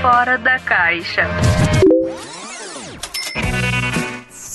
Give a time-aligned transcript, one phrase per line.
[0.00, 1.26] Fora da caixa.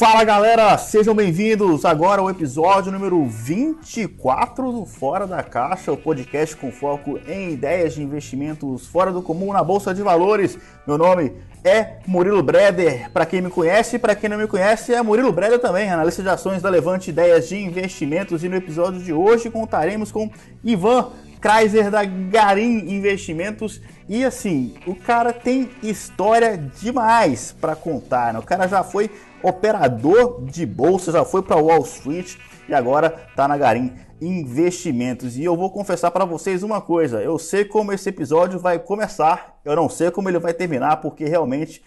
[0.03, 6.57] Fala galera, sejam bem-vindos agora ao episódio número 24 do Fora da Caixa, o podcast
[6.57, 10.57] com foco em ideias de investimentos fora do comum na Bolsa de Valores.
[10.85, 11.31] Meu nome
[11.63, 15.59] é Murilo Breder, para quem me conhece, para quem não me conhece, é Murilo Breder
[15.59, 18.43] também, analista de ações da Levante Ideias de Investimentos.
[18.43, 20.29] E no episódio de hoje contaremos com
[20.65, 23.81] Ivan Kreiser da Garim Investimentos.
[24.09, 28.39] E assim, o cara tem história demais para contar, né?
[28.39, 29.09] O cara já foi
[29.43, 32.35] operador de bolsa, já foi para Wall Street
[32.67, 35.37] e agora está na Garim Investimentos.
[35.37, 39.59] E eu vou confessar para vocês uma coisa: eu sei como esse episódio vai começar,
[39.65, 41.83] eu não sei como ele vai terminar, porque realmente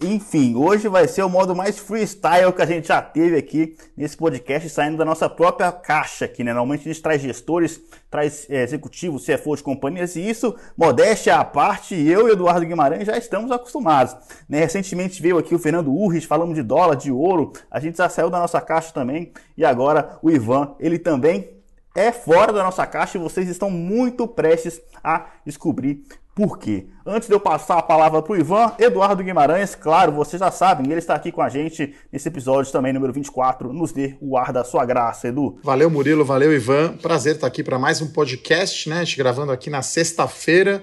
[0.00, 4.16] enfim, hoje vai ser o modo mais freestyle que a gente já teve aqui nesse
[4.16, 6.52] podcast, saindo da nossa própria caixa aqui, né?
[6.52, 11.44] Normalmente a gente traz gestores, traz é, executivos, CFO de companhias, e isso, modéstia à
[11.44, 14.14] parte, eu e Eduardo Guimarães já estamos acostumados.
[14.48, 14.60] Né?
[14.60, 18.30] Recentemente veio aqui o Fernando Urris, falamos de dólar, de ouro, a gente já saiu
[18.30, 21.58] da nossa caixa também, e agora o Ivan, ele também
[21.92, 26.04] é fora da nossa caixa e vocês estão muito prestes a descobrir
[26.38, 26.86] por quê?
[27.04, 30.86] Antes de eu passar a palavra para o Ivan, Eduardo Guimarães, claro, vocês já sabem,
[30.86, 34.52] ele está aqui com a gente nesse episódio também, número 24, nos dê o ar
[34.52, 35.58] da sua graça, Edu.
[35.64, 36.96] Valeu, Murilo, valeu, Ivan.
[36.98, 39.00] Prazer estar aqui para mais um podcast, né?
[39.00, 40.80] A gente gravando aqui na sexta-feira.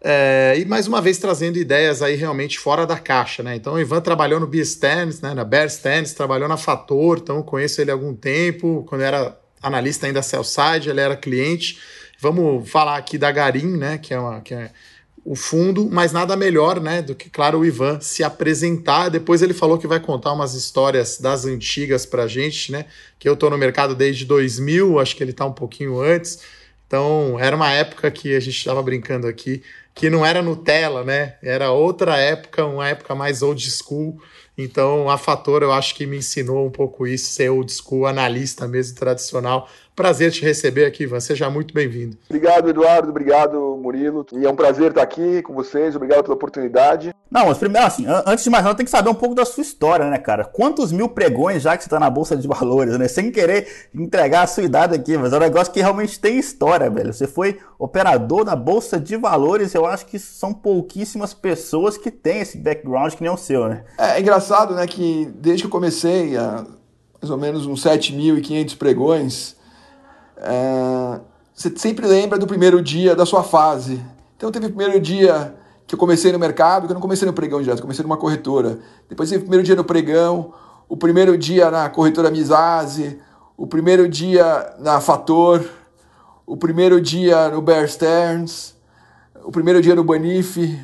[0.00, 3.56] É, e mais uma vez trazendo ideias aí realmente fora da caixa, né?
[3.56, 5.34] Então o Ivan trabalhou no B-Stands, né?
[5.34, 10.06] Na Bear Stands, trabalhou na Fator, então conheço ele há algum tempo, quando era analista
[10.06, 11.78] ainda sell-side, ele era cliente.
[12.24, 13.98] Vamos falar aqui da Garim, né?
[13.98, 14.40] Que é uma.
[14.40, 14.70] Que é,
[15.24, 19.08] o fundo, mas nada melhor, né, do que, claro, o Ivan se apresentar.
[19.08, 22.84] Depois ele falou que vai contar umas histórias das antigas pra gente, né,
[23.18, 26.40] que eu tô no mercado desde 2000, acho que ele tá um pouquinho antes.
[26.86, 29.62] Então, era uma época que a gente estava brincando aqui,
[29.94, 31.36] que não era Nutella, né?
[31.42, 34.20] Era outra época, uma época mais old school.
[34.56, 38.68] Então, a Fator eu acho que me ensinou um pouco isso, ser old school, analista
[38.68, 39.68] mesmo, tradicional.
[39.94, 41.20] Prazer te receber aqui, Ivan.
[41.20, 42.16] Seja muito bem-vindo.
[42.28, 43.10] Obrigado, Eduardo.
[43.10, 44.26] Obrigado, Murilo.
[44.32, 45.94] E é um prazer estar aqui com vocês.
[45.94, 47.14] Obrigado pela oportunidade.
[47.30, 49.62] Não, mas primeiro, assim, antes de mais nada, tem que saber um pouco da sua
[49.62, 50.44] história, né, cara?
[50.44, 53.06] Quantos mil pregões já que você está na Bolsa de Valores, né?
[53.06, 56.90] Sem querer entregar a sua idade aqui, mas é um negócio que realmente tem história,
[56.90, 57.12] velho.
[57.12, 59.74] Você foi operador da Bolsa de Valores.
[59.74, 63.84] Eu acho que são pouquíssimas pessoas que têm esse background que nem o seu, né?
[63.96, 66.64] É, é engraçado, né, que desde que eu comecei, há
[67.20, 69.56] mais ou menos uns 7.500 pregões,
[70.36, 71.20] é,
[71.54, 74.00] você sempre lembra do primeiro dia da sua fase.
[74.36, 75.54] Então teve o primeiro dia
[75.86, 78.78] que eu comecei no mercado, que eu não comecei no pregão direto, comecei numa corretora.
[79.08, 80.52] Depois teve o primeiro dia no pregão,
[80.88, 83.20] o primeiro dia na corretora Mizazi,
[83.56, 85.64] o primeiro dia na Fator,
[86.46, 88.74] o primeiro dia no Bear Stearns,
[89.44, 90.78] o primeiro dia no Banif,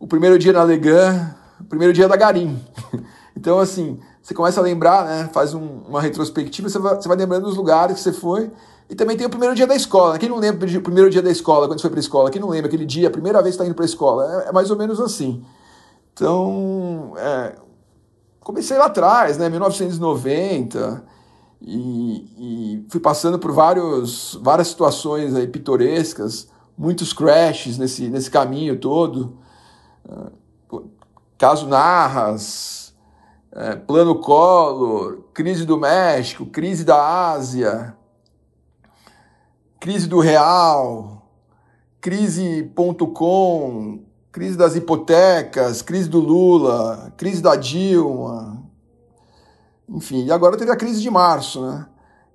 [0.00, 2.60] o primeiro dia na Legan, o primeiro dia da Garim.
[3.40, 5.30] Então, assim, você começa a lembrar, né?
[5.32, 8.50] Faz um, uma retrospectiva, você vai, você vai lembrando dos lugares que você foi
[8.90, 10.18] e também tem o primeiro dia da escola.
[10.18, 12.30] Quem não lembra o primeiro dia da escola, quando foi para a escola?
[12.30, 14.44] Quem não lembra aquele dia, a primeira vez que está indo para a escola?
[14.44, 15.44] É, é, mais ou menos assim.
[16.14, 17.54] Então, é,
[18.40, 21.04] comecei lá atrás, né, 1990,
[21.60, 28.78] e, e, fui passando por vários, várias situações aí pitorescas, muitos crashes nesse, nesse caminho
[28.78, 29.36] todo.
[31.36, 32.94] Caso Narras,
[33.52, 37.97] é, Plano Collor, crise do México, crise da Ásia,
[39.80, 41.22] crise do real,
[42.00, 44.00] crise.com,
[44.32, 48.62] crise das hipotecas, crise do Lula, crise da Dilma,
[49.88, 51.86] enfim, e agora teve a crise de março, né?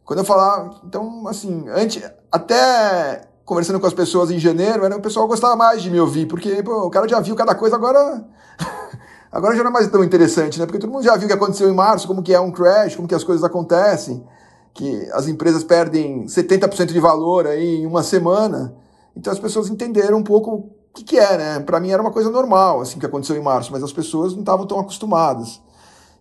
[0.05, 5.27] Quando eu falar, então, assim, antes, até conversando com as pessoas em janeiro, o pessoal
[5.27, 8.25] gostava mais de me ouvir, porque pô, o cara já viu cada coisa, agora
[9.31, 10.65] agora já não é mais tão interessante, né?
[10.65, 12.95] Porque todo mundo já viu o que aconteceu em março, como que é um crash,
[12.95, 14.25] como que as coisas acontecem
[14.73, 18.75] que as empresas perdem 70% de valor aí em uma semana.
[19.15, 21.59] Então as pessoas entenderam um pouco o que, que é, né?
[21.59, 24.41] Para mim era uma coisa normal, assim, que aconteceu em março, mas as pessoas não
[24.41, 25.61] estavam tão acostumadas.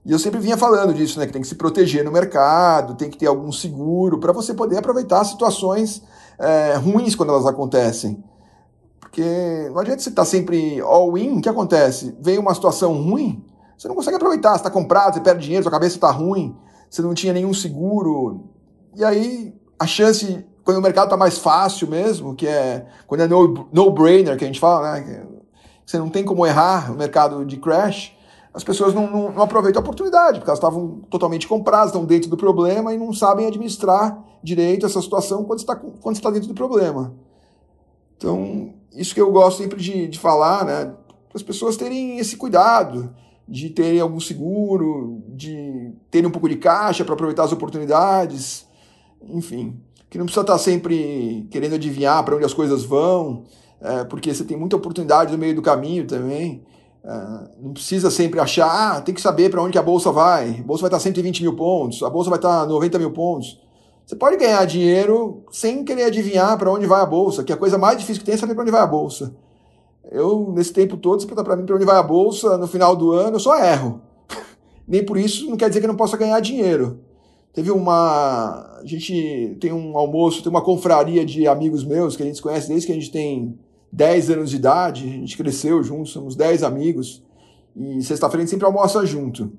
[0.05, 1.27] E eu sempre vinha falando disso, né?
[1.27, 4.79] Que tem que se proteger no mercado, tem que ter algum seguro para você poder
[4.79, 6.03] aproveitar situações
[6.39, 8.23] é, ruins quando elas acontecem.
[8.99, 12.17] Porque não adianta você estar tá sempre all-in, o que acontece?
[12.21, 13.45] Veio uma situação ruim,
[13.77, 16.57] você não consegue aproveitar, você está comprado, você perde dinheiro, sua cabeça está ruim,
[16.93, 18.51] você não tinha nenhum seguro.
[18.95, 23.27] E aí a chance, quando o mercado está mais fácil mesmo, que é quando é
[23.27, 25.27] no-brainer, no que a gente fala, né?
[25.87, 28.15] Você não tem como errar o mercado de crash,
[28.53, 32.29] as pessoas não, não, não aproveitam a oportunidade, porque elas estavam totalmente compradas, estão dentro
[32.29, 36.55] do problema e não sabem administrar direito essa situação quando está, quando está dentro do
[36.55, 37.15] problema.
[38.19, 40.85] Então, isso que eu gosto sempre de, de falar, né?
[40.85, 43.15] Para as pessoas terem esse cuidado,
[43.49, 48.67] de terem algum seguro, de terem um pouco de caixa para aproveitar as oportunidades,
[49.29, 49.81] enfim.
[50.09, 53.45] Que não precisa estar sempre querendo adivinhar para onde as coisas vão,
[53.81, 56.63] é, porque você tem muita oportunidade no meio do caminho também.
[57.05, 57.11] É,
[57.61, 60.61] não precisa sempre achar, ah, tem que saber para onde a bolsa vai.
[60.61, 63.61] A bolsa vai estar 120 mil pontos, a bolsa vai estar 90 mil pontos.
[64.07, 67.79] Você pode ganhar dinheiro sem querer adivinhar para onde vai a bolsa, que a coisa
[67.79, 69.35] mais difícil que tem é saber para onde vai a bolsa.
[70.11, 72.95] Eu, nesse tempo todo, se perguntar para mim para onde vai a bolsa no final
[72.97, 74.01] do ano, eu só erro.
[74.87, 77.01] Nem por isso não quer dizer que eu não possa ganhar dinheiro.
[77.53, 78.79] Teve uma.
[78.81, 82.69] A gente tem um almoço, tem uma confraria de amigos meus que a gente conhece
[82.69, 83.59] desde que a gente tem
[83.93, 87.23] 10 anos de idade, a gente cresceu juntos, somos 10 amigos,
[87.77, 89.53] e sexta-feira a gente sempre almoça junto.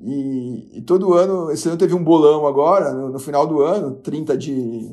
[0.00, 3.96] E, e, todo ano, esse ano teve um bolão agora, no, no, final do ano,
[3.96, 4.88] 30 de.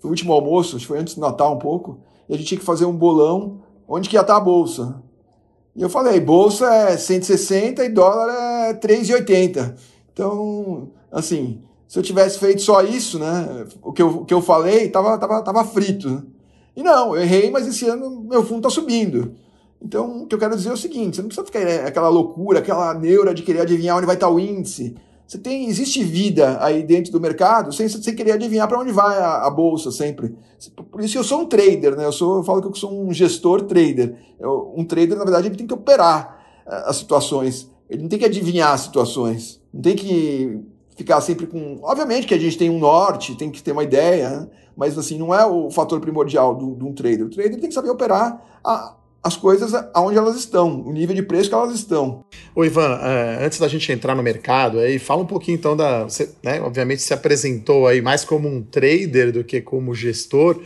[0.00, 1.98] Foi o último almoço, acho que foi antes do Natal um pouco,
[2.28, 5.02] e a gente tinha que fazer um bolão onde que ia estar a bolsa.
[5.74, 9.74] E eu falei, bolsa é 160 e dólar é 3,80.
[10.12, 14.42] Então, assim, se eu tivesse feito só isso, né, o que eu, o que eu
[14.42, 16.26] falei, tava, tava, tava frito.
[16.76, 19.34] E não, eu errei, mas esse ano meu fundo está subindo.
[19.80, 22.08] Então, o que eu quero dizer é o seguinte: você não precisa ficar é, aquela
[22.08, 24.96] loucura, aquela neura de querer adivinhar onde vai estar o índice.
[25.28, 29.18] Você tem, existe vida aí dentro do mercado sem, sem querer adivinhar para onde vai
[29.18, 30.34] a, a, bolsa sempre.
[30.90, 32.06] Por isso eu sou um trader, né?
[32.06, 34.16] Eu, sou, eu falo que eu sou um gestor trader.
[34.40, 37.70] Eu, um trader, na verdade, ele tem que operar as situações.
[37.90, 39.60] Ele não tem que adivinhar as situações.
[39.72, 40.62] Não tem que
[40.96, 41.78] ficar sempre com.
[41.82, 44.48] Obviamente que a gente tem um norte, tem que ter uma ideia, né?
[44.74, 47.26] mas assim, não é o fator primordial de um trader.
[47.26, 48.96] O trader tem que saber operar a,
[49.28, 52.24] as coisas aonde elas estão, o nível de preço que elas estão.
[52.54, 56.04] Ô Ivan, é, antes da gente entrar no mercado, aí fala um pouquinho então da.
[56.04, 60.60] Você, né, obviamente se apresentou aí mais como um trader do que como gestor.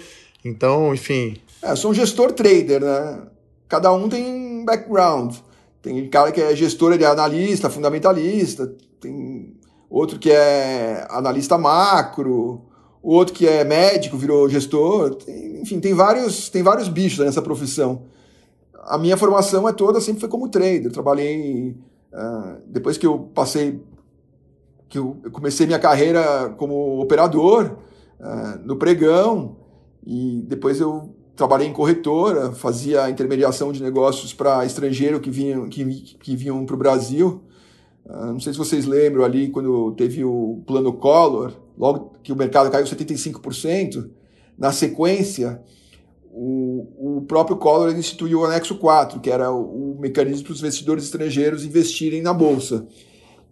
[0.45, 1.37] Então, enfim.
[1.63, 3.23] É, eu sou um gestor trader, né?
[3.69, 5.35] Cada um tem um background.
[5.83, 9.57] Tem cara que é gestor, ele é analista, fundamentalista, tem
[9.91, 12.63] outro que é analista macro,
[13.03, 15.17] outro que é médico, virou gestor.
[15.17, 18.03] Tem, enfim, tem vários, tem vários bichos nessa profissão.
[18.83, 20.87] A minha formação é toda sempre foi como trader.
[20.87, 21.77] Eu trabalhei
[22.13, 23.81] uh, depois que eu passei,
[24.89, 27.79] que eu, comecei minha carreira como operador
[28.19, 29.57] uh, no pregão
[30.05, 35.85] e depois eu trabalhei em corretora, fazia intermediação de negócios para estrangeiro que vinham que,
[36.19, 37.43] que vinham para o Brasil.
[38.05, 42.37] Uh, não sei se vocês lembram ali quando teve o plano Collor logo que o
[42.37, 44.09] mercado caiu 75%,
[44.59, 45.63] na sequência,
[46.33, 50.61] o, o próprio Collor instituiu o anexo 4, que era o, o mecanismo para os
[50.61, 52.87] investidores estrangeiros investirem na Bolsa.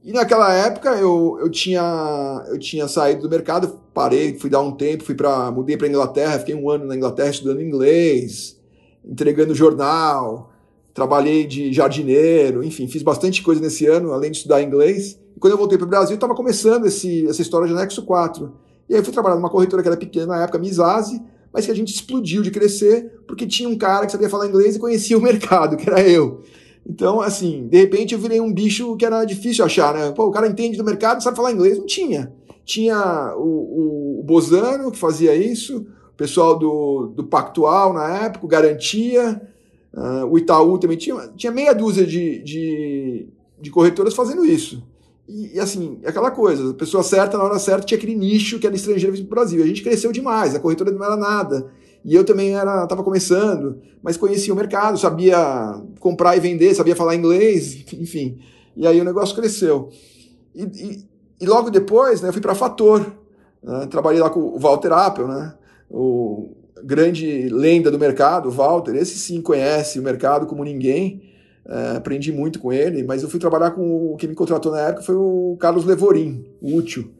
[0.02, 4.72] E naquela época eu, eu, tinha, eu tinha saído do mercado, parei, fui dar um
[4.72, 8.58] tempo, fui para mudei para Inglaterra, fiquei um ano na Inglaterra estudando inglês,
[9.04, 10.50] entregando jornal,
[10.94, 15.20] trabalhei de jardineiro, enfim, fiz bastante coisa nesse ano, além de estudar inglês.
[15.36, 18.50] E quando eu voltei para o Brasil, estava começando esse, essa história de anexo 4.
[18.88, 21.72] E aí eu fui trabalhar numa corretora que era pequena na época, Misazi, mas que
[21.72, 25.18] a gente explodiu de crescer, porque tinha um cara que sabia falar inglês e conhecia
[25.18, 26.42] o mercado, que era eu.
[26.86, 30.12] Então, assim, de repente eu virei um bicho que era difícil achar, né?
[30.12, 31.78] Pô, o cara entende do mercado, sabe falar inglês?
[31.78, 32.32] Não tinha.
[32.64, 39.40] Tinha o, o, Bozano, que fazia isso, o pessoal do, do Pactual na época, Garantia,
[39.92, 43.28] uh, o Itaú também tinha, tinha meia dúzia de, de,
[43.60, 44.82] de corretoras fazendo isso.
[45.30, 48.66] E, e, assim, aquela coisa, a pessoa certa na hora certa tinha aquele nicho que
[48.66, 49.62] era estrangeiro vindo pro Brasil.
[49.62, 51.70] A gente cresceu demais, a corretora não era nada.
[52.04, 56.96] E eu também era, estava começando, mas conhecia o mercado, sabia comprar e vender, sabia
[56.96, 58.38] falar inglês, enfim.
[58.76, 59.90] E aí o negócio cresceu.
[60.52, 61.08] E, e,
[61.42, 63.06] e logo depois, né, eu fui para Fator.
[63.62, 65.54] Né, trabalhei lá com o Walter Appel, né,
[65.88, 68.96] o grande lenda do mercado, o Walter.
[68.96, 71.29] Esse sim conhece o mercado como ninguém.
[71.70, 74.80] Uh, aprendi muito com ele, mas eu fui trabalhar com o que me contratou na
[74.80, 77.12] época foi o Carlos Levorim, o útil.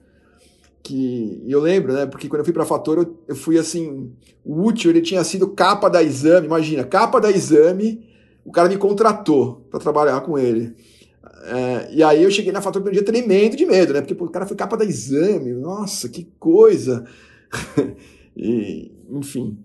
[0.82, 2.04] Que eu lembro, né?
[2.04, 4.10] Porque quando eu fui para Fator, eu, eu, fui assim.
[4.44, 8.04] O útil ele tinha sido capa da exame, imagina, capa da exame,
[8.44, 10.74] o cara me contratou para trabalhar com ele.
[11.22, 14.00] Uh, e aí eu cheguei na Fator um dia tremendo de medo, né?
[14.00, 17.04] Porque pô, o cara foi capa da exame, nossa, que coisa!
[18.36, 19.56] e, enfim.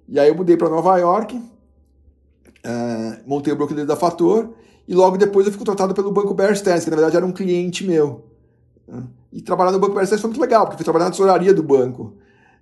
[0.09, 1.41] E aí eu mudei para Nova York,
[2.63, 4.51] é, montei o broker da Fator
[4.89, 7.31] e logo depois eu fui contratado pelo Banco Bear Stearns, que na verdade era um
[7.31, 8.25] cliente meu.
[9.31, 11.53] E trabalhar no Banco Bear Stearns foi muito legal, porque eu fui trabalhar na tesouraria
[11.53, 12.15] do banco.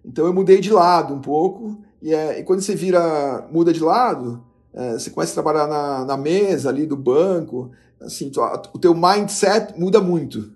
[0.04, 3.80] Então eu mudei de lado um pouco e, é, e quando você vira muda de
[3.80, 4.42] lado,
[4.74, 8.30] é, você começa a trabalhar na, na mesa ali do banco, assim,
[8.74, 10.50] o teu mindset muda muito.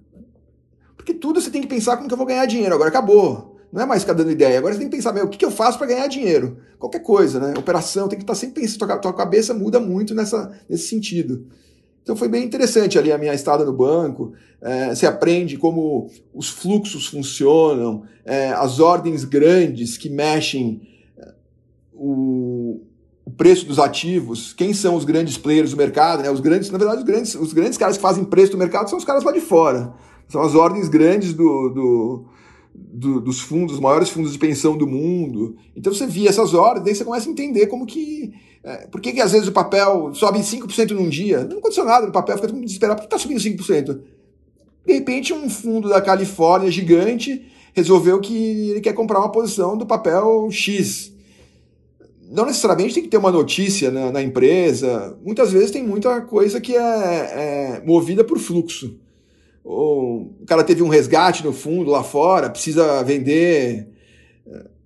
[0.96, 2.74] Porque tudo você tem que pensar como que eu vou ganhar dinheiro.
[2.74, 3.49] Agora acabou.
[3.72, 4.58] Não é mais ficar dando ideia.
[4.58, 6.58] Agora você tem que pensar, meu, o que, que eu faço para ganhar dinheiro?
[6.78, 7.54] Qualquer coisa, né?
[7.56, 9.00] Operação, tem que estar tá sempre pensando.
[9.00, 11.46] Tua, cabeça muda muito nessa, nesse sentido.
[12.02, 14.32] Então foi bem interessante ali a minha estada no banco.
[14.60, 20.82] É, você aprende como os fluxos funcionam, é, as ordens grandes que mexem
[21.16, 21.32] é,
[21.92, 22.80] o,
[23.24, 26.30] o, preço dos ativos, quem são os grandes players do mercado, né?
[26.30, 28.98] Os grandes, na verdade, os grandes, os grandes caras que fazem preço do mercado são
[28.98, 29.92] os caras lá de fora.
[30.28, 32.24] São as ordens grandes do, do,
[32.74, 35.56] do, dos fundos, os maiores fundos de pensão do mundo.
[35.76, 38.32] Então você via essas ordens, daí você começa a entender como que.
[38.62, 41.44] É, por que, que às vezes o papel sobe 5% num dia?
[41.44, 44.00] Não aconteceu nada no papel, fica todo mundo desesperado, por que está subindo 5%?
[44.86, 49.86] De repente, um fundo da Califórnia gigante resolveu que ele quer comprar uma posição do
[49.86, 51.12] papel X.
[52.30, 56.60] Não necessariamente tem que ter uma notícia na, na empresa, muitas vezes tem muita coisa
[56.60, 58.98] que é, é movida por fluxo
[59.70, 63.88] ou o cara teve um resgate no fundo lá fora, precisa vender.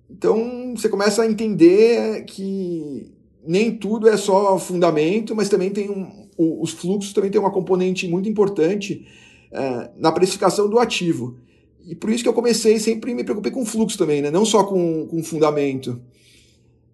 [0.09, 3.11] Então você começa a entender que
[3.45, 8.07] nem tudo é só fundamento, mas também tem um, os fluxos também tem uma componente
[8.07, 9.05] muito importante
[9.51, 11.37] é, na precificação do ativo.
[11.85, 14.31] E por isso que eu comecei sempre me preocupei com fluxo também, né?
[14.31, 15.99] não só com, com fundamento.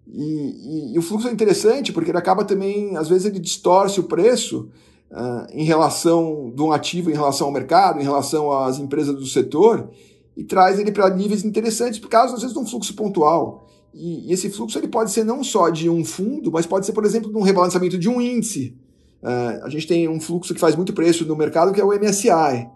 [0.06, 3.98] E, e, e, o fluxo é interessante porque ele acaba também, às vezes, ele distorce
[4.00, 4.68] o preço
[5.12, 9.26] uh, em relação de um ativo, em relação ao mercado, em relação às empresas do
[9.26, 9.90] setor,
[10.36, 13.68] e traz ele para níveis interessantes, por causa, às vezes, de um fluxo pontual.
[13.92, 16.92] E, e, esse fluxo ele pode ser não só de um fundo, mas pode ser,
[16.92, 18.74] por exemplo, de um rebalanceamento de um índice.
[19.22, 21.92] Uh, a gente tem um fluxo que faz muito preço no mercado, que é o
[21.92, 22.68] MSI,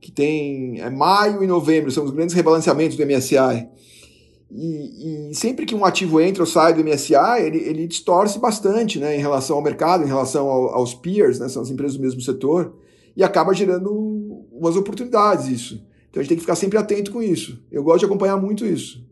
[0.00, 3.66] que tem é, maio e novembro, são os grandes rebalanceamentos do MSI.
[4.50, 8.98] E, e, sempre que um ativo entra ou sai do MSI, ele, ele distorce bastante
[8.98, 12.02] né, em relação ao mercado, em relação ao, aos peers, né, são as empresas do
[12.02, 12.74] mesmo setor,
[13.14, 13.90] e acaba gerando
[14.50, 15.74] umas oportunidades isso.
[16.08, 17.62] Então a gente tem que ficar sempre atento com isso.
[17.70, 19.06] Eu gosto de acompanhar muito isso.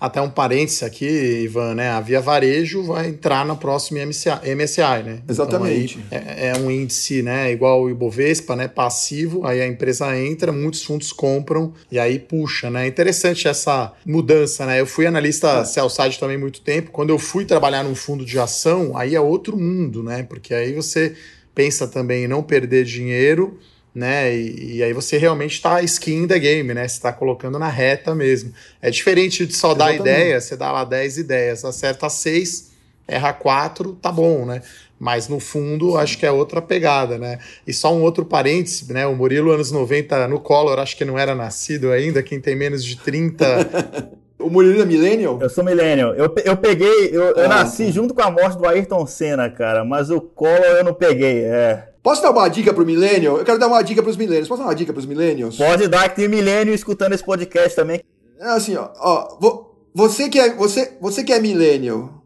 [0.00, 1.90] Até um parênteses aqui, Ivan, né?
[1.90, 5.22] A Via Varejo vai entrar no próximo MSI, MSI né?
[5.28, 5.98] Exatamente.
[6.06, 7.50] Então, é, é, um índice, né?
[7.50, 8.68] Igual o Ibovespa, né?
[8.68, 9.44] Passivo.
[9.44, 12.86] Aí a empresa entra, muitos fundos compram e aí puxa, né?
[12.86, 14.80] Interessante essa mudança, né?
[14.80, 15.64] Eu fui analista é.
[15.64, 16.92] sell-side também muito tempo.
[16.92, 20.22] Quando eu fui trabalhar num fundo de ação, aí é outro mundo, né?
[20.22, 21.16] Porque aí você
[21.54, 23.58] pensa também em não perder dinheiro
[23.94, 24.34] né?
[24.34, 26.86] E, e, aí você realmente está skin the game, né?
[26.86, 28.52] Você está colocando na reta mesmo.
[28.80, 29.98] É diferente de só Exatamente.
[29.98, 32.70] dar ideia, você dá lá 10 ideias, acerta 6,
[33.06, 34.62] erra 4, tá bom, né?
[34.98, 35.98] Mas no fundo, Sim.
[35.98, 37.38] acho que é outra pegada, né?
[37.66, 39.06] E só um outro parêntese, né?
[39.06, 42.22] O Murilo, anos 90, no Collor, acho que não era nascido ainda.
[42.22, 45.38] Quem tem menos de 30 O Murilo é millennial?
[45.40, 46.14] Eu sou millennial.
[46.14, 47.90] Eu, eu peguei, eu, ah, eu nasci tá.
[47.90, 51.88] junto com a morte do Ayrton Senna, cara, mas o Collor eu não peguei, é.
[52.02, 53.36] Posso dar uma dica pro millennial?
[53.36, 54.48] Eu quero dar uma dica pros millennials.
[54.48, 55.56] Posso dar uma dica pros millennials?
[55.56, 58.00] Pode dar, que tem millennial escutando esse podcast também.
[58.40, 62.22] É assim, ó, ó você que é, você, você que é millennial,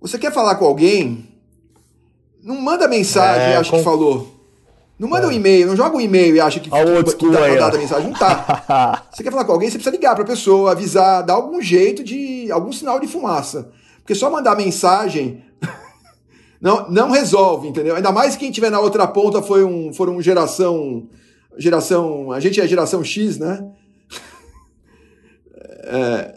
[0.00, 1.28] você quer falar com alguém,
[2.42, 3.78] não manda mensagem é, acha com...
[3.78, 4.33] que falou.
[4.98, 5.28] Não manda é.
[5.28, 6.76] um e-mail, não joga um e-mail e acha que, que,
[7.16, 8.10] que tá mandado a mensagem.
[8.10, 9.04] Não tá.
[9.12, 12.50] você quer falar com alguém, você precisa ligar pra pessoa, avisar, dar algum jeito de.
[12.52, 13.70] algum sinal de fumaça.
[13.98, 15.42] Porque só mandar mensagem
[16.60, 17.96] não, não resolve, entendeu?
[17.96, 21.08] Ainda mais quem tiver na outra ponta foi um, foram geração.
[21.56, 22.30] Geração.
[22.30, 23.66] A gente é geração X, né?
[25.86, 26.34] É,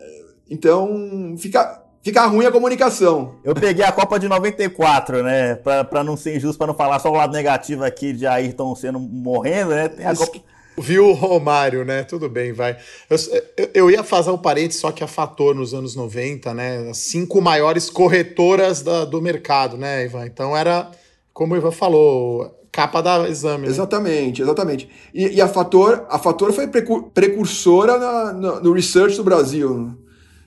[0.50, 3.36] então, fica, fica ruim a comunicação.
[3.44, 5.56] Eu peguei a Copa de 94, né?
[5.56, 8.74] Pra, pra não ser injusto, pra não falar só o lado negativo aqui de Ayrton
[8.76, 9.90] sendo morrendo, né?
[9.90, 10.40] Tem a Copa.
[10.80, 12.04] Viu o Romário, né?
[12.04, 12.78] Tudo bem, vai.
[13.10, 13.18] Eu,
[13.58, 16.90] eu, eu, ia fazer um parênteses, só que a Fator nos anos 90, né?
[16.90, 20.28] As cinco maiores corretoras da, do mercado, né, Ivan?
[20.28, 20.90] Então era,
[21.34, 23.64] como o Ivan falou, capa da exame.
[23.64, 23.70] Né?
[23.70, 24.90] Exatamente, exatamente.
[25.14, 29.98] E, e, a Fator, a Fator foi precursora na, na, no research do Brasil.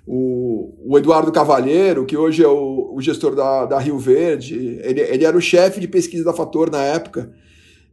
[0.06, 5.00] O, o, Eduardo Cavalheiro, que hoje é o, o gestor da, da, Rio Verde, ele,
[5.00, 7.30] ele era o chefe de pesquisa da Fator na época.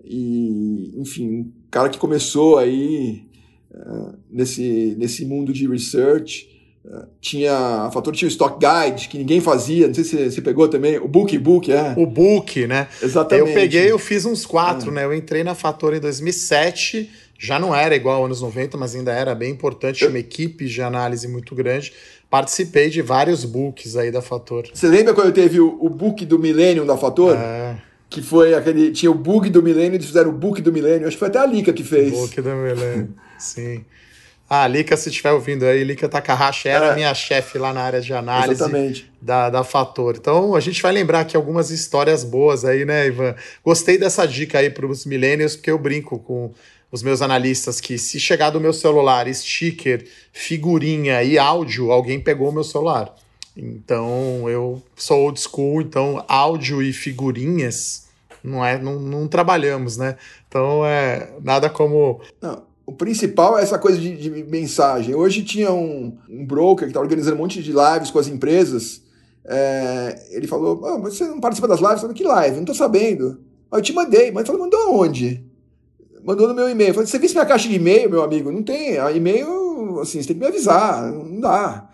[0.04, 3.28] E, enfim, cara que começou aí
[3.72, 6.48] uh, nesse, nesse mundo de research.
[6.86, 10.42] Uh, tinha a Fator tinha o Stock Guide, que ninguém fazia, não sei se você
[10.42, 11.94] pegou também, o Book Book, é.
[11.98, 12.88] O Book, né?
[13.04, 13.50] Exatamente.
[13.50, 14.94] Eu peguei, eu fiz uns quatro, é.
[14.94, 15.04] né?
[15.04, 19.12] Eu entrei na Fator em 2007 Já não era igual aos anos 90, mas ainda
[19.12, 21.94] era bem importante, uma equipe de análise muito grande.
[22.30, 24.68] Participei de vários books aí da Fator.
[24.74, 27.36] Você lembra quando teve o, o book do Millennium da Fator?
[27.38, 27.78] É.
[28.10, 28.92] Que foi aquele.
[28.92, 31.08] Tinha o bug do Millennium, eles fizeram o book do Millennium.
[31.08, 32.12] Acho que foi até a Lika que fez.
[32.12, 33.84] Book do Millennium, sim.
[34.50, 36.96] Ah, Lika, se estiver ouvindo aí, Lika Takahashi era é.
[36.96, 39.12] minha chefe lá na área de análise Exatamente.
[39.22, 40.16] da, da Fator.
[40.18, 43.36] Então a gente vai lembrar aqui algumas histórias boas aí, né, Ivan?
[43.64, 46.54] Gostei dessa dica aí para os millennials, porque eu brinco com
[46.92, 52.50] os meus analistas que se chegar do meu celular sticker, figurinha e áudio, alguém pegou
[52.50, 53.14] o meu celular.
[53.56, 58.08] Então eu sou old school, então áudio e figurinhas
[58.44, 60.16] não é não, não trabalhamos, né?
[60.48, 62.66] Então é nada como não.
[62.86, 65.14] O principal é essa coisa de, de mensagem.
[65.14, 69.02] Hoje tinha um, um broker que está organizando um monte de lives com as empresas.
[69.44, 71.96] É, ele falou: oh, você não participa das lives?
[71.96, 72.56] Eu falei, que live?
[72.56, 73.42] Não estou sabendo.
[73.74, 74.32] eu te mandei.
[74.32, 75.44] Mas ele falou: mandou aonde?
[76.28, 76.94] Mandou no meu e-mail.
[76.94, 78.52] Falei: você viu minha caixa de e-mail, meu amigo?
[78.52, 78.98] Não tem.
[78.98, 81.04] A e-mail, assim, você tem que me avisar.
[81.04, 81.88] Não dá.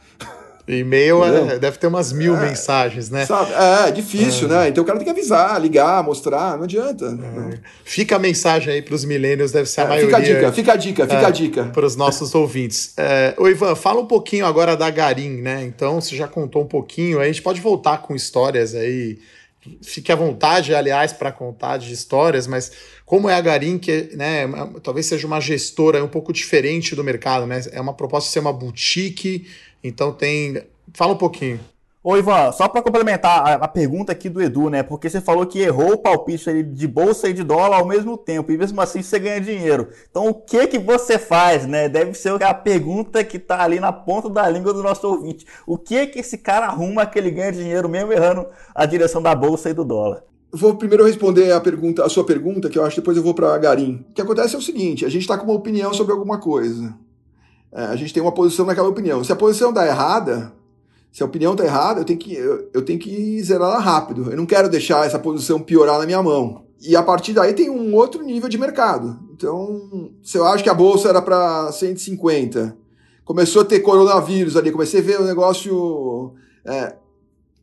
[0.65, 3.25] E-mail é, deve ter umas mil é, mensagens, né?
[3.25, 3.51] Sabe?
[3.51, 4.49] É, é difícil, é.
[4.49, 4.69] né?
[4.69, 7.05] Então o cara tem que avisar, ligar, mostrar, não adianta.
[7.05, 7.59] É.
[7.83, 10.05] Fica a mensagem aí para os milênios, deve ser a maioria.
[10.05, 11.63] Fica a dica, fica a dica, fica a dica.
[11.65, 12.93] Para os nossos ouvintes.
[12.95, 15.63] É, ô Ivan, fala um pouquinho agora da Garim, né?
[15.63, 19.19] Então, você já contou um pouquinho, aí a gente pode voltar com histórias aí.
[19.81, 22.71] Fique à vontade, aliás, para contar de histórias, mas
[23.05, 24.47] como é a Garim, que né,
[24.81, 27.61] talvez seja uma gestora um pouco diferente do mercado, né?
[27.71, 29.45] É uma proposta de ser uma boutique
[29.83, 30.63] então tem.
[30.93, 31.59] Fala um pouquinho.
[32.01, 34.83] Ô Ivan, só para complementar a, a, pergunta aqui do Edu, né?
[34.83, 38.51] Porque você falou que errou o palpite de bolsa e de dólar ao mesmo tempo,
[38.51, 39.87] e mesmo assim você ganha dinheiro.
[40.09, 41.87] Então o que que você faz, né?
[41.87, 45.45] Deve ser a pergunta que tá ali na ponta da língua do nosso ouvinte.
[45.65, 49.33] O que que esse cara arruma que ele ganha dinheiro mesmo errando a direção da
[49.33, 50.23] bolsa e do dólar?
[50.55, 53.57] Vou primeiro responder a pergunta, a sua pergunta, que eu acho depois eu vou para
[53.57, 54.05] Garim.
[54.07, 56.93] O que acontece é o seguinte: a gente está com uma opinião sobre alguma coisa.
[57.71, 59.23] É, a gente tem uma posição naquela opinião.
[59.23, 60.53] Se a posição está errada,
[61.11, 64.29] se a opinião está errada, eu tenho, que, eu, eu tenho que zerar ela rápido.
[64.29, 66.65] Eu não quero deixar essa posição piorar na minha mão.
[66.79, 69.19] E a partir daí tem um outro nível de mercado.
[69.33, 72.77] Então, se eu acho que a bolsa era para 150,
[73.25, 76.95] começou a ter coronavírus ali, comecei a ver o negócio, é,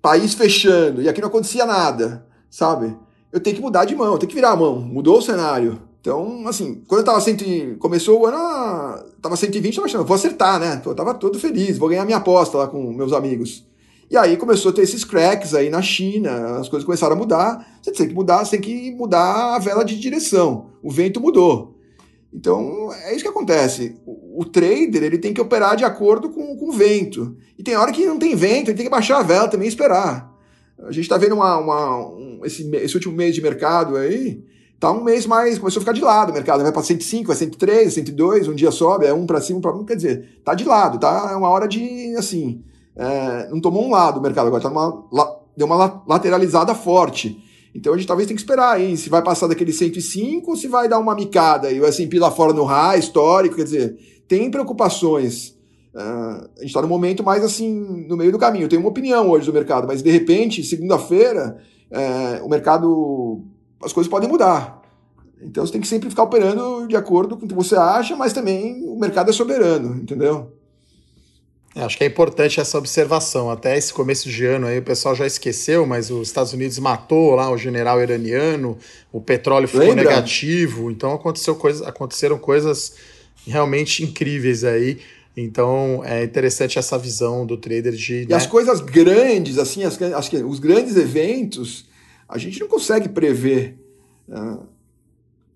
[0.03, 2.97] país fechando, e aqui não acontecia nada, sabe?
[3.33, 4.81] Eu tenho que mudar de mão, eu tenho que virar a mão.
[4.81, 5.81] Mudou o cenário.
[6.01, 7.45] Então, assim, quando eu tava cento,
[7.79, 10.81] começou o ano, ah, tava 120, eu tava achando, vou acertar, né?
[10.85, 13.67] Eu tava todo feliz, vou ganhar minha aposta lá com meus amigos.
[14.11, 17.79] E aí começou a ter esses cracks aí na China, as coisas começaram a mudar.
[17.83, 20.71] Você tem que mudar, você tem que mudar a vela de direção.
[20.83, 21.77] O vento mudou.
[22.33, 23.97] Então, é isso que acontece.
[24.07, 27.37] O, o trader, ele tem que operar de acordo com, com o vento.
[27.59, 29.69] E tem hora que não tem vento, ele tem que baixar a vela também e
[29.69, 30.30] esperar.
[30.83, 34.43] A gente está vendo uma, uma um, esse, esse último mês de mercado aí,
[34.81, 37.37] Tá um mês mais, começou a ficar de lado o mercado, vai para 105, vai
[37.37, 40.99] 103, 102, um dia sobe, é um para cima, para quer dizer, tá de lado,
[40.99, 41.29] tá?
[41.31, 42.65] É uma hora de, assim,
[42.97, 45.07] é, não tomou um lado o mercado, agora tá numa,
[45.55, 47.45] deu uma lateralizada forte.
[47.75, 50.67] Então a gente talvez tenha que esperar aí, se vai passar daquele 105 ou se
[50.67, 54.51] vai dar uma micada e o S&P lá fora no high histórico, quer dizer, tem
[54.51, 55.55] preocupações.
[55.95, 58.65] Uh, a gente está no momento mais assim, no meio do caminho.
[58.65, 61.59] Eu tenho uma opinião hoje do mercado, mas de repente, segunda-feira,
[61.91, 63.45] uh, o mercado
[63.83, 64.81] as coisas podem mudar.
[65.43, 68.33] Então você tem que sempre ficar operando de acordo com o que você acha, mas
[68.33, 70.53] também o mercado é soberano, entendeu?
[71.75, 73.51] É, acho que é importante essa observação.
[73.51, 77.35] Até esse começo de ano aí o pessoal já esqueceu, mas os Estados Unidos matou
[77.35, 78.77] lá o general iraniano,
[79.13, 80.05] o petróleo ficou Lembra?
[80.05, 82.95] negativo, então aconteceu coisa, aconteceram coisas
[83.47, 84.99] realmente incríveis aí.
[85.37, 88.23] Então é interessante essa visão do trader de.
[88.23, 88.35] E né?
[88.35, 91.87] as coisas grandes, assim, as, as, os grandes eventos,
[92.29, 93.79] a gente não consegue prever.
[94.29, 94.65] Uh,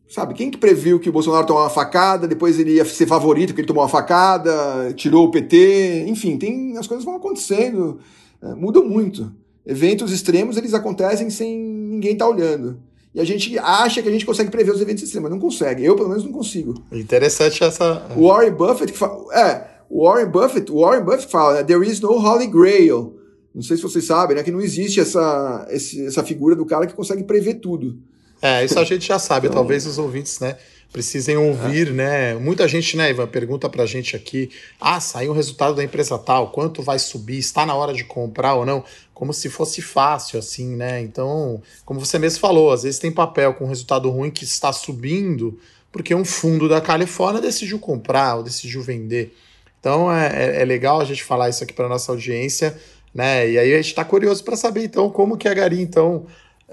[0.09, 3.49] sabe, quem que previu que o Bolsonaro tomou uma facada, depois ele ia ser favorito
[3.49, 7.99] porque ele tomou uma facada, tirou o PT, enfim, tem, as coisas vão acontecendo,
[8.41, 9.33] uh, mudam muito.
[9.67, 12.79] Eventos extremos, eles acontecem sem ninguém estar tá olhando.
[13.15, 15.85] E a gente acha que a gente consegue prever os eventos extremos, mas não consegue.
[15.85, 16.75] Eu, pelo menos, não consigo.
[16.91, 18.05] Interessante essa...
[18.17, 19.33] O Warren Buffett que fala...
[19.33, 23.17] É, o Warren Buffett, o Warren Buffett fala, there is no holy grail.
[23.55, 24.43] Não sei se vocês sabem, né?
[24.43, 27.97] Que não existe essa, essa figura do cara que consegue prever tudo.
[28.43, 29.47] É, isso a gente já sabe.
[29.47, 29.61] Então...
[29.61, 30.57] Talvez os ouvintes, né?
[30.95, 31.91] Precisem ouvir, é.
[31.91, 32.35] né?
[32.35, 34.49] Muita gente, né, Ivan, pergunta pra gente aqui:
[34.81, 37.37] ah, saiu o resultado da empresa tal, quanto vai subir?
[37.37, 38.85] Está na hora de comprar ou não?
[39.13, 41.01] Como se fosse fácil, assim, né?
[41.01, 45.59] Então, como você mesmo falou, às vezes tem papel com resultado ruim que está subindo,
[45.91, 49.37] porque um fundo da Califórnia decidiu comprar ou decidiu vender.
[49.81, 52.81] Então é, é, é legal a gente falar isso aqui para nossa audiência
[53.15, 53.49] né?
[53.49, 56.27] E aí a gente está curioso para saber então como que a Gari então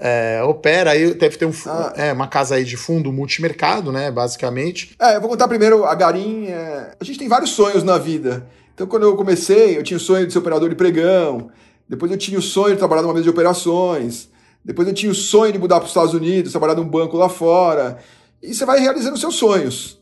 [0.04, 1.92] é, opera aí, deve ter um, ah.
[1.94, 4.96] é, uma casa aí de fundo multimercado, né, basicamente.
[5.00, 6.90] É, eu vou contar primeiro, a Garim, é...
[6.98, 8.44] a gente tem vários sonhos na vida.
[8.74, 11.50] Então, quando eu comecei, eu tinha o sonho de ser operador de pregão,
[11.88, 14.28] depois eu tinha o sonho de trabalhar numa mesa de operações,
[14.64, 17.28] depois eu tinha o sonho de mudar para os Estados Unidos, trabalhar num banco lá
[17.28, 17.98] fora,
[18.42, 20.00] e você vai realizando seus sonhos.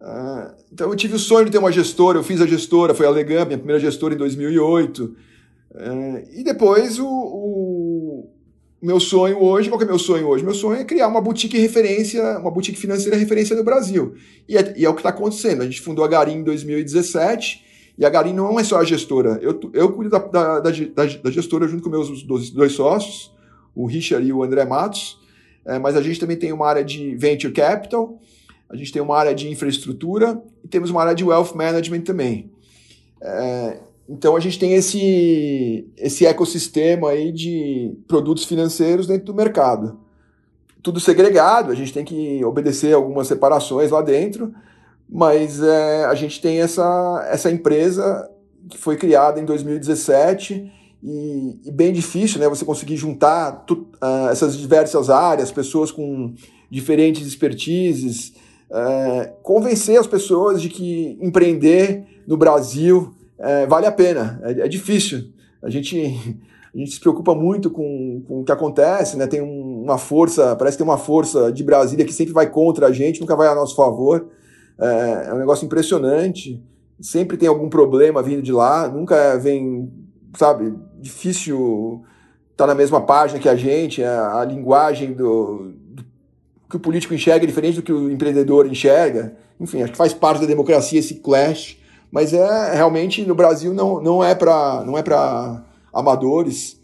[0.00, 3.04] Uh, então, eu tive o sonho de ter uma gestora, eu fiz a gestora, foi
[3.04, 5.14] a Legam, minha primeira gestora em 2008, uh,
[6.32, 8.30] e depois o, o
[8.82, 10.42] meu sonho hoje, qual que é meu sonho hoje?
[10.42, 14.14] Meu sonho é criar uma boutique referência, uma boutique financeira referência no Brasil.
[14.48, 15.62] E é, e é o que está acontecendo.
[15.62, 17.64] A gente fundou a Garim em 2017
[17.96, 19.38] e a Garim não é só a gestora.
[19.40, 23.32] Eu, eu cuido da, da, da, da gestora junto com meus dois, dois, sócios,
[23.72, 25.16] o Richard e o André Matos.
[25.64, 28.18] É, mas a gente também tem uma área de venture capital,
[28.68, 32.50] a gente tem uma área de infraestrutura e temos uma área de wealth management também.
[33.22, 33.78] É,
[34.12, 39.98] então a gente tem esse, esse ecossistema aí de produtos financeiros dentro do mercado.
[40.82, 44.52] Tudo segregado, a gente tem que obedecer algumas separações lá dentro,
[45.08, 48.30] mas é, a gente tem essa, essa empresa
[48.68, 50.70] que foi criada em 2017
[51.02, 56.34] e, e bem difícil né, você conseguir juntar tu, uh, essas diversas áreas, pessoas com
[56.70, 58.34] diferentes expertises,
[58.70, 64.40] uh, convencer as pessoas de que empreender no Brasil é, vale a pena.
[64.44, 65.24] É, é, difícil.
[65.60, 65.96] A gente,
[66.72, 69.26] a gente se preocupa muito com, com o que acontece, né?
[69.26, 72.86] Tem um, uma força, parece que tem uma força de Brasília que sempre vai contra
[72.86, 74.28] a gente, nunca vai a nosso favor.
[74.80, 76.62] É, é um negócio impressionante.
[77.00, 79.90] Sempre tem algum problema vindo de lá, nunca vem,
[80.38, 82.04] sabe, difícil
[82.52, 86.04] estar tá na mesma página que a gente, a, a linguagem do, do
[86.70, 89.36] que o político enxerga é diferente do que o empreendedor enxerga.
[89.58, 91.81] Enfim, acho que faz parte da democracia esse clash
[92.12, 96.80] mas é realmente no Brasil não, não é para não é para amadores.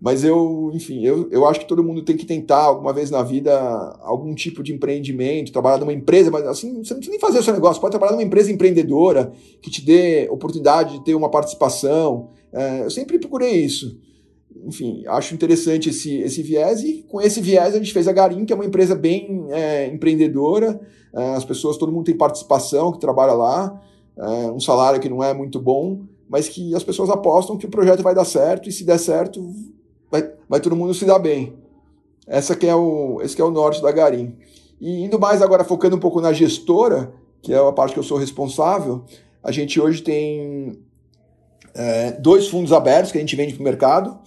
[0.00, 3.22] Mas eu, enfim, eu, eu acho que todo mundo tem que tentar alguma vez na
[3.22, 3.52] vida
[4.00, 7.42] algum tipo de empreendimento, trabalhar numa empresa, mas assim, você não precisa nem fazer o
[7.44, 12.30] seu negócio, pode trabalhar numa empresa empreendedora que te dê oportunidade de ter uma participação.
[12.52, 13.96] É, eu sempre procurei isso.
[14.66, 18.44] Enfim, acho interessante esse, esse viés e com esse viés a gente fez a Garim,
[18.44, 20.80] que é uma empresa bem é, empreendedora,
[21.14, 23.80] é, as pessoas, todo mundo tem participação que trabalha lá
[24.16, 27.70] é, um salário que não é muito bom, mas que as pessoas apostam que o
[27.70, 29.54] projeto vai dar certo e se der certo,
[30.10, 31.54] vai, vai todo mundo se dar bem.
[32.26, 34.36] Essa que é o, esse que é o norte da Garim.
[34.80, 38.04] E indo mais agora, focando um pouco na gestora, que é a parte que eu
[38.04, 39.04] sou responsável,
[39.42, 40.78] a gente hoje tem
[41.74, 44.18] é, dois fundos abertos que a gente vende para o mercado.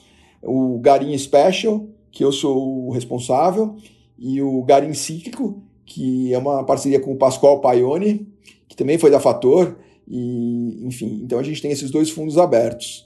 [0.41, 3.75] O Garim Special, que eu sou o responsável,
[4.17, 8.27] e o Garim Cíclico, que é uma parceria com o Pascoal Paione,
[8.67, 9.75] que também foi da Fator,
[10.07, 13.05] e, enfim, então a gente tem esses dois fundos abertos.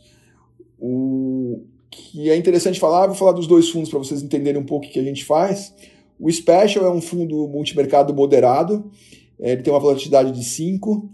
[0.79, 4.85] O que é interessante falar, vou falar dos dois fundos para vocês entenderem um pouco
[4.85, 5.73] o que a gente faz.
[6.19, 8.91] O Special é um fundo multimercado moderado,
[9.39, 11.09] é, ele tem uma volatilidade de 5.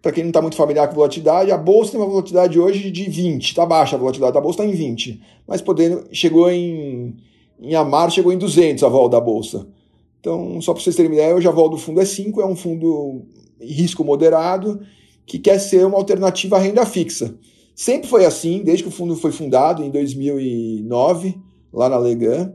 [0.00, 3.04] Para quem não está muito familiar com volatilidade, a bolsa tem uma volatilidade hoje de
[3.04, 7.16] 20, está baixa a volatilidade, a bolsa está em 20, mas podendo, chegou em,
[7.60, 9.66] em Amar, chegou em 200 a volta da bolsa.
[10.20, 12.54] Então, só para vocês terem uma ideia, o Javal do fundo é 5, é um
[12.54, 13.22] fundo
[13.60, 14.80] risco moderado
[15.26, 17.34] que quer ser uma alternativa à renda fixa.
[17.74, 21.38] Sempre foi assim, desde que o fundo foi fundado em 2009,
[21.72, 22.52] lá na Legan.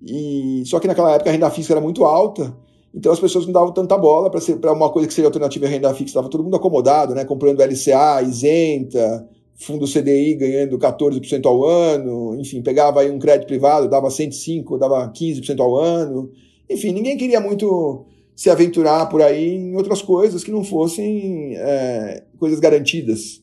[0.00, 2.56] E só que naquela época a renda fixa era muito alta,
[2.94, 5.90] então as pessoas não davam tanta bola para uma coisa que seria alternativa à renda
[5.90, 6.10] fixa.
[6.10, 7.24] Estava todo mundo acomodado, né?
[7.24, 13.88] comprando LCA, isenta, fundo CDI ganhando 14% ao ano, enfim, pegava aí um crédito privado,
[13.88, 16.30] dava 105, dava 15% ao ano.
[16.72, 22.24] Enfim, ninguém queria muito se aventurar por aí em outras coisas que não fossem é,
[22.38, 23.42] coisas garantidas.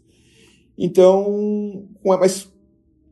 [0.78, 2.50] Então, mas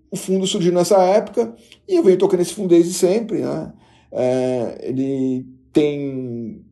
[0.10, 1.54] o fundo surgiu nessa época
[1.88, 3.40] e eu venho tocando esse fundo desde sempre.
[3.40, 3.74] Né?
[4.12, 6.66] É, ele tem,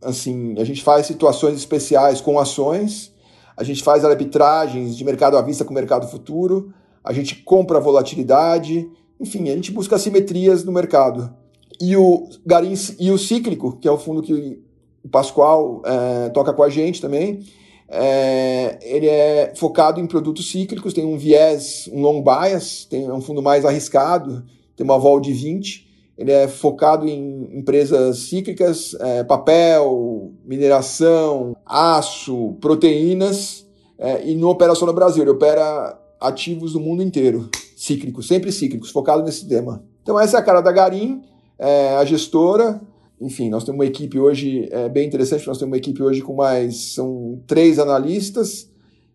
[0.00, 3.12] assim, a gente faz situações especiais com ações,
[3.56, 6.72] a gente faz arbitragens de mercado à vista com mercado futuro,
[7.02, 8.88] a gente compra volatilidade,
[9.20, 11.34] enfim, a gente busca assimetrias no mercado.
[11.80, 14.60] E o Garim e o Cíclico, que é o fundo que
[15.04, 17.44] o Pascoal é, toca com a gente também,
[17.88, 23.12] é, ele é focado em produtos cíclicos, tem um viés, um long bias, tem é
[23.12, 24.44] um fundo mais arriscado,
[24.76, 25.88] tem uma vol de 20.
[26.18, 33.64] Ele é focado em empresas cíclicas, é, papel, mineração, aço, proteínas,
[33.96, 38.50] é, e não opera só no Brasil, ele opera ativos do mundo inteiro, cíclicos, sempre
[38.50, 39.84] cíclicos, focado nesse tema.
[40.02, 41.22] Então essa é a cara da Garim
[41.58, 42.80] é, a gestora.
[43.20, 46.34] Enfim, nós temos uma equipe hoje é, bem interessante, nós temos uma equipe hoje com
[46.34, 48.70] mais, são três analistas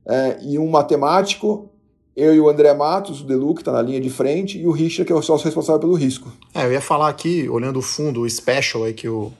[0.05, 1.69] é, e um matemático
[2.15, 4.71] eu e o André Matos, o Delu, que está na linha de frente, e o
[4.71, 6.31] Richard, que é o sócio responsável pelo risco.
[6.53, 9.31] É, eu ia falar aqui, olhando o fundo, o Special aí, que o,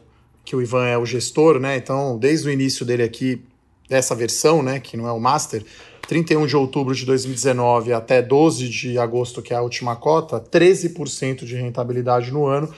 [0.43, 1.77] que o Ivan é o gestor, né?
[1.77, 3.41] Então, desde o início dele aqui,
[3.87, 5.63] dessa versão, né, que não é o Master,
[6.07, 11.45] 31 de outubro de 2019 até 12 de agosto, que é a última cota, 13%
[11.45, 12.73] de rentabilidade no ano,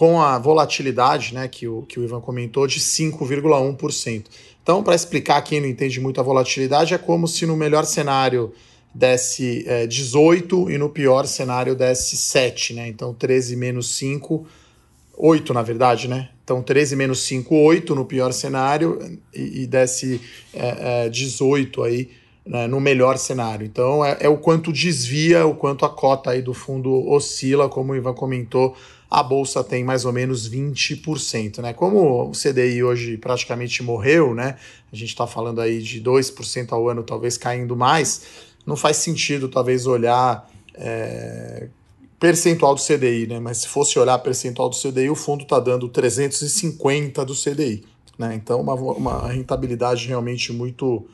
[0.00, 4.24] com a volatilidade, né, que o, que o Ivan comentou, de 5,1%.
[4.62, 8.50] Então, para explicar quem não entende muito a volatilidade, é como se no melhor cenário
[8.94, 12.88] desse é, 18 e no pior cenário desse 7, né?
[12.88, 14.46] Então 13 menos 5,
[15.18, 16.30] 8 na verdade, né?
[16.42, 18.98] Então 13 menos 5, 8 no pior cenário
[19.34, 20.18] e, e desse
[20.54, 22.08] é, é, 18 aí
[22.46, 23.66] né, no melhor cenário.
[23.66, 27.92] Então é, é, o quanto desvia, o quanto a cota aí do fundo oscila, como
[27.92, 28.74] o Ivan comentou,
[29.10, 31.72] a bolsa tem mais ou menos 20%, né?
[31.72, 34.56] Como o CDI hoje praticamente morreu, né?
[34.92, 38.22] A gente está falando aí de 2% ao ano, talvez caindo mais
[38.66, 41.68] não faz sentido talvez olhar é,
[42.18, 43.40] percentual do CDI, né?
[43.40, 47.84] Mas se fosse olhar percentual do CDI, o fundo está dando 350 do CDI,
[48.18, 48.34] né?
[48.34, 51.04] Então uma, uma rentabilidade realmente muito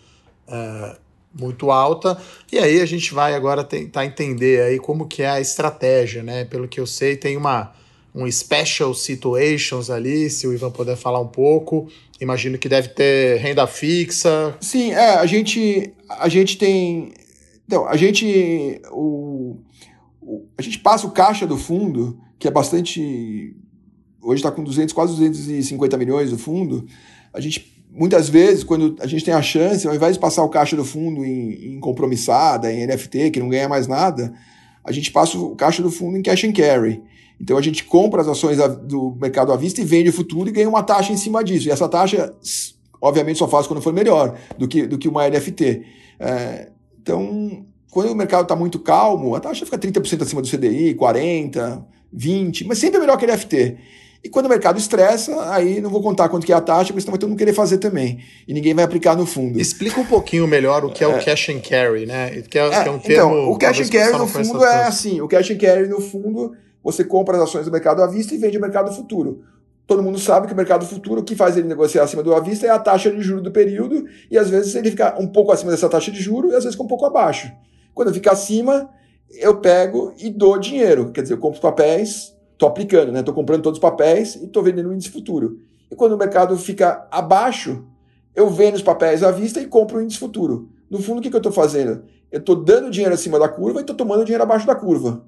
[0.46, 0.96] é,
[1.38, 2.18] muito alta.
[2.50, 6.44] E aí a gente vai agora tentar entender aí como que é a estratégia, né?
[6.44, 7.72] Pelo que eu sei, tem uma
[8.16, 11.86] um special situations ali, se o Ivan puder falar um pouco.
[12.20, 14.56] Imagino que deve ter renda fixa.
[14.60, 17.12] Sim, é, a gente a gente tem
[17.66, 19.56] então, a gente, o,
[20.20, 23.56] o, a gente passa o caixa do fundo, que é bastante.
[24.22, 26.86] Hoje está com 200, quase 250 milhões do fundo.
[27.32, 30.48] A gente, muitas vezes, quando a gente tem a chance, ao invés de passar o
[30.48, 34.32] caixa do fundo em, em compromissada, em NFT, que não ganha mais nada,
[34.84, 37.02] a gente passa o caixa do fundo em cash and carry.
[37.40, 40.52] Então a gente compra as ações do mercado à vista e vende o futuro e
[40.52, 41.68] ganha uma taxa em cima disso.
[41.68, 42.34] E essa taxa,
[43.00, 45.82] obviamente, só faz quando for melhor do que, do que uma NFT.
[46.18, 46.68] É,
[47.00, 51.82] então, quando o mercado está muito calmo, a taxa fica 30% acima do CDI, 40%,
[52.14, 53.76] 20%, mas sempre é melhor que LFT.
[54.24, 57.00] E quando o mercado estressa, aí não vou contar quanto que é a taxa, porque
[57.00, 58.18] senão vai todo mundo querer fazer também.
[58.48, 59.60] E ninguém vai aplicar no fundo.
[59.60, 62.42] Explica um pouquinho melhor o que é, é o cash and carry, né?
[62.42, 64.84] Que é, é, que é um termo, então, o cash and carry no fundo é
[64.84, 66.56] assim, o cash and carry no fundo,
[66.92, 69.44] você compra as ações do mercado à vista e vende o mercado futuro
[69.86, 72.40] todo mundo sabe que o mercado futuro, o que faz ele negociar acima do à
[72.40, 75.52] vista é a taxa de juros do período, e às vezes ele fica um pouco
[75.52, 77.52] acima dessa taxa de juros e às vezes fica um pouco abaixo.
[77.94, 78.90] Quando fica acima,
[79.30, 81.12] eu pego e dou dinheiro.
[81.12, 83.20] Quer dizer, eu compro os papéis, estou aplicando, né?
[83.20, 85.60] Estou comprando todos os papéis e estou vendendo o índice futuro.
[85.90, 87.86] E quando o mercado fica abaixo,
[88.34, 90.68] eu vendo os papéis à vista e compro o índice futuro.
[90.90, 92.04] No fundo, o que, que eu estou fazendo?
[92.30, 95.24] Eu estou dando dinheiro acima da curva e estou tomando dinheiro abaixo da curva.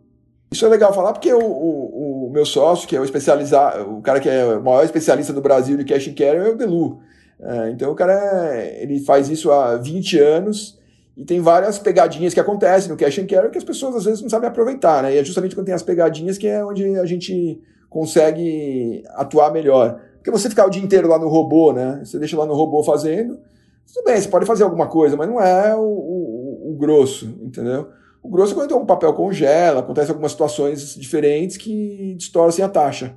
[0.51, 4.01] Isso é legal falar porque o, o, o, meu sócio, que é o especializado, o
[4.01, 7.01] cara que é o maior especialista do Brasil de cash and carry é o Delu.
[7.41, 10.79] É, então o cara ele faz isso há 20 anos
[11.17, 14.23] e tem várias pegadinhas que acontecem no cash and carry que as pessoas às vezes
[14.23, 15.15] não sabem aproveitar, né?
[15.15, 20.01] E é justamente quando tem as pegadinhas que é onde a gente consegue atuar melhor.
[20.17, 22.01] Porque você ficar o dia inteiro lá no robô, né?
[22.05, 23.39] Você deixa lá no robô fazendo,
[23.93, 27.89] tudo bem, você pode fazer alguma coisa, mas não é o, o, o grosso, entendeu?
[28.23, 33.15] O grosso é quando um papel congela, acontece algumas situações diferentes que distorcem a taxa.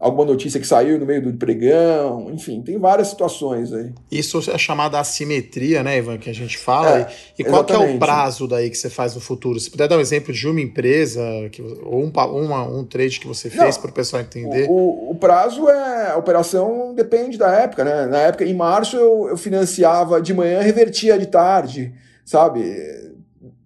[0.00, 3.92] Alguma notícia que saiu no meio do pregão, enfim, tem várias situações aí.
[4.10, 7.00] Isso é chamada assimetria, né, Ivan, que a gente fala.
[7.00, 9.60] É, e qual que é o prazo daí que você faz no futuro?
[9.60, 11.20] Se puder dar um exemplo de uma empresa
[11.52, 14.68] que, ou um, uma, um trade que você fez para o pessoal entender.
[14.70, 16.12] O, o, prazo é.
[16.12, 18.06] A operação depende da época, né?
[18.06, 21.92] Na época, em março, eu, eu financiava de manhã, revertia de tarde,
[22.24, 22.62] sabe?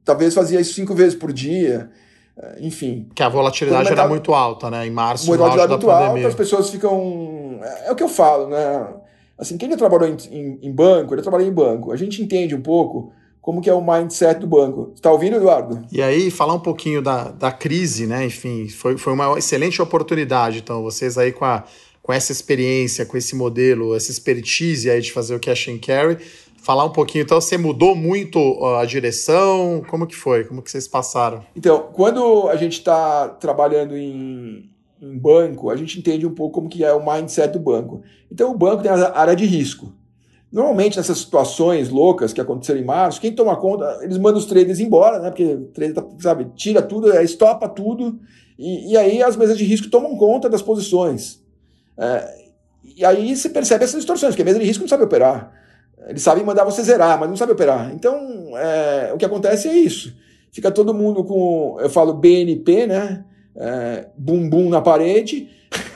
[0.04, 1.90] Talvez fazia isso cinco vezes por dia.
[2.36, 3.08] É, enfim.
[3.14, 4.86] Que a volatilidade mercado, era muito alta, né?
[4.86, 7.60] Em março, a volatilidade muito alta, as pessoas ficam.
[7.62, 8.88] É, é o que eu falo, né?
[9.38, 12.54] Assim, quem já trabalhou em, em, em banco, eu trabalhei em banco, a gente entende
[12.54, 13.12] um pouco
[13.44, 14.92] como que é o mindset do banco.
[14.94, 15.84] Está ouvindo, Eduardo?
[15.92, 18.24] E aí, falar um pouquinho da, da crise, né?
[18.24, 20.58] Enfim, foi, foi uma excelente oportunidade.
[20.58, 21.62] Então, vocês aí com, a,
[22.02, 26.16] com essa experiência, com esse modelo, essa expertise aí de fazer o cash and carry,
[26.64, 27.22] falar um pouquinho.
[27.22, 28.38] Então, você mudou muito
[28.80, 29.84] a direção?
[29.88, 30.44] Como que foi?
[30.44, 31.44] Como que vocês passaram?
[31.54, 36.68] Então, quando a gente está trabalhando em, em, banco, a gente entende um pouco como
[36.68, 38.02] que é o mindset do banco.
[38.32, 39.92] Então, o banco tem a área de risco.
[40.50, 44.80] Normalmente, nessas situações loucas que aconteceram em março, quem toma conta, eles mandam os traders
[44.80, 45.28] embora, né?
[45.28, 48.18] Porque o trader, tá, sabe, tira tudo, é, estopa tudo,
[48.58, 51.42] e, e, aí as mesas de risco tomam conta das posições.
[51.98, 52.44] É,
[52.96, 55.63] e aí você percebe essas distorções, porque a mesa de risco não sabe operar.
[56.06, 57.92] Eles sabem mandar você zerar, mas não sabem operar.
[57.94, 60.14] Então, é, o que acontece é isso.
[60.52, 63.24] Fica todo mundo com, eu falo BNP, né?
[63.56, 65.48] É, bumbum na parede,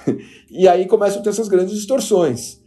[0.51, 2.61] e aí começam a ter essas grandes distorções.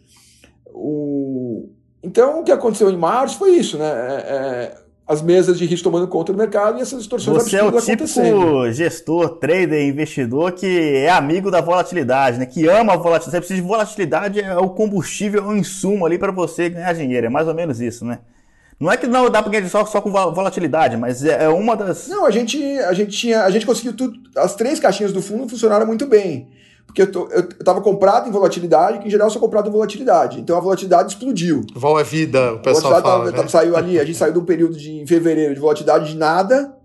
[0.73, 1.69] O...
[2.03, 3.85] Então, o que aconteceu em março foi isso, né?
[3.85, 7.63] É, é as mesas de risco tomando conta do mercado e essas distorções Você é
[7.63, 12.45] o típico gestor, trader, investidor que é amigo da volatilidade, né?
[12.45, 13.31] Que ama a volatilidade.
[13.31, 17.27] Você precisa de volatilidade, é o combustível, é o insumo ali para você ganhar dinheiro.
[17.27, 18.19] É mais ou menos isso, né?
[18.79, 21.75] Não é que não dá para ganhar só, só com volatilidade, mas é, é uma
[21.75, 22.07] das.
[22.07, 23.43] Não, a gente, a gente tinha.
[23.43, 24.17] A gente conseguiu tudo.
[24.37, 26.47] As três caixinhas do fundo funcionaram muito bem.
[26.85, 30.39] Porque eu, estava comprado em volatilidade, que em geral eu sou comprado em volatilidade.
[30.39, 31.61] Então a volatilidade explodiu.
[31.73, 33.01] Vol é vida, o pessoal fala.
[33.01, 33.31] Tava, né?
[33.31, 36.17] tava, saiu ali, a gente saiu de um período de em fevereiro de volatilidade de
[36.17, 36.75] nada.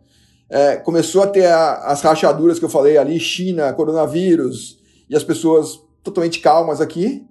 [0.48, 4.78] É, começou a ter a, as rachaduras que eu falei ali, China, coronavírus,
[5.10, 7.26] e as pessoas totalmente calmas aqui.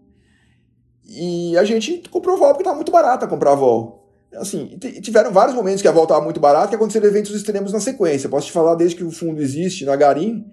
[1.08, 4.06] E a gente comprou vol porque estava muito barata comprar vol
[4.38, 7.80] assim, tiveram vários momentos que a volta estava muito barata que aconteceram eventos extremos na
[7.80, 8.30] sequência.
[8.30, 10.45] Posso te falar desde que o fundo existe na Garim,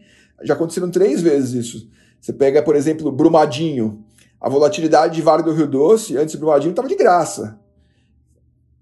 [0.43, 1.89] já aconteceram três vezes isso.
[2.23, 4.05] Você pega, por exemplo, Brumadinho.
[4.41, 7.59] A volatilidade de Vale do Rio Doce, antes do Brumadinho, estava de graça.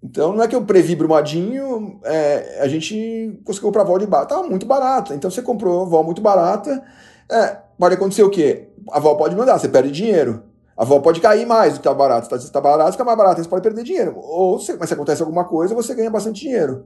[0.03, 4.35] Então não é que eu previ Brumadinho, é, a gente conseguiu comprar vol de barato.
[4.35, 5.15] Estava muito barata.
[5.15, 6.83] Então você comprou vol muito barata.
[7.31, 8.69] É, pode acontecer o quê?
[8.91, 10.43] A vol pode mandar, você perde dinheiro.
[10.77, 12.39] A vol pode cair mais do que está barato.
[12.39, 14.19] Se está barato, fica mais barato, você pode perder dinheiro.
[14.19, 16.85] Ou mas se acontece alguma coisa, você ganha bastante dinheiro.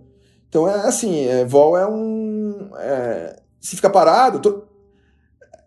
[0.48, 2.70] Então é assim, é, vol é um.
[2.78, 4.68] É, se fica parado.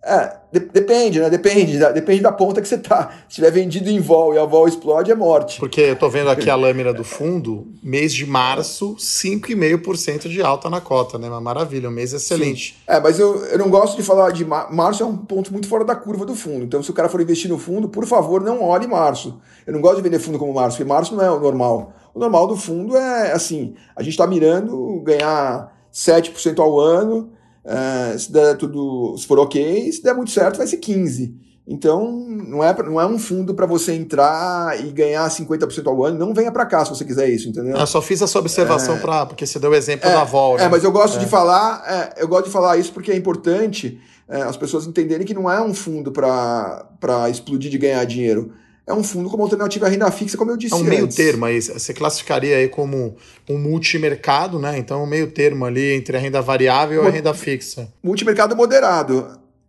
[0.07, 1.29] É, de, depende, né?
[1.29, 3.11] Depende da, depende da ponta que você tá.
[3.27, 5.59] Se tiver vendido em vol e a vol explode, é morte.
[5.59, 10.69] Porque eu tô vendo aqui a lâmina do fundo, mês de março, 5,5% de alta
[10.69, 11.27] na cota, né?
[11.27, 12.69] Uma maravilha, um mês excelente.
[12.69, 12.79] Sim.
[12.87, 14.71] É, mas eu, eu não gosto de falar de mar...
[14.73, 16.63] março, é um ponto muito fora da curva do fundo.
[16.63, 19.39] Então, se o cara for investir no fundo, por favor, não olhe março.
[19.65, 21.93] Eu não gosto de vender fundo como março, porque março não é o normal.
[22.13, 27.31] O normal do fundo é assim: a gente está mirando ganhar 7% ao ano
[27.67, 31.35] Uh, se der tudo, se for ok, se der muito certo, vai ser 15.
[31.69, 36.17] Então, não é, não é um fundo para você entrar e ganhar 50% ao ano.
[36.17, 37.75] Não venha para cá se você quiser isso, entendeu?
[37.75, 40.55] Eu só fiz essa observação é, para porque você deu o exemplo é, da Vol.
[40.55, 40.63] Né?
[40.63, 41.19] É, mas eu gosto é.
[41.19, 43.99] de falar, é, eu gosto de falar isso porque é importante
[44.29, 48.53] é, as pessoas entenderem que não é um fundo para explodir de ganhar dinheiro
[48.87, 50.73] é um fundo como alternativa à renda fixa, como eu disse.
[50.73, 50.89] É um antes.
[50.89, 51.61] meio termo aí.
[51.61, 53.17] Você classificaria aí como
[53.49, 54.77] um multimercado, né?
[54.77, 57.89] Então, um meio termo ali entre a renda variável e a renda fixa.
[58.01, 59.27] Multimercado moderado.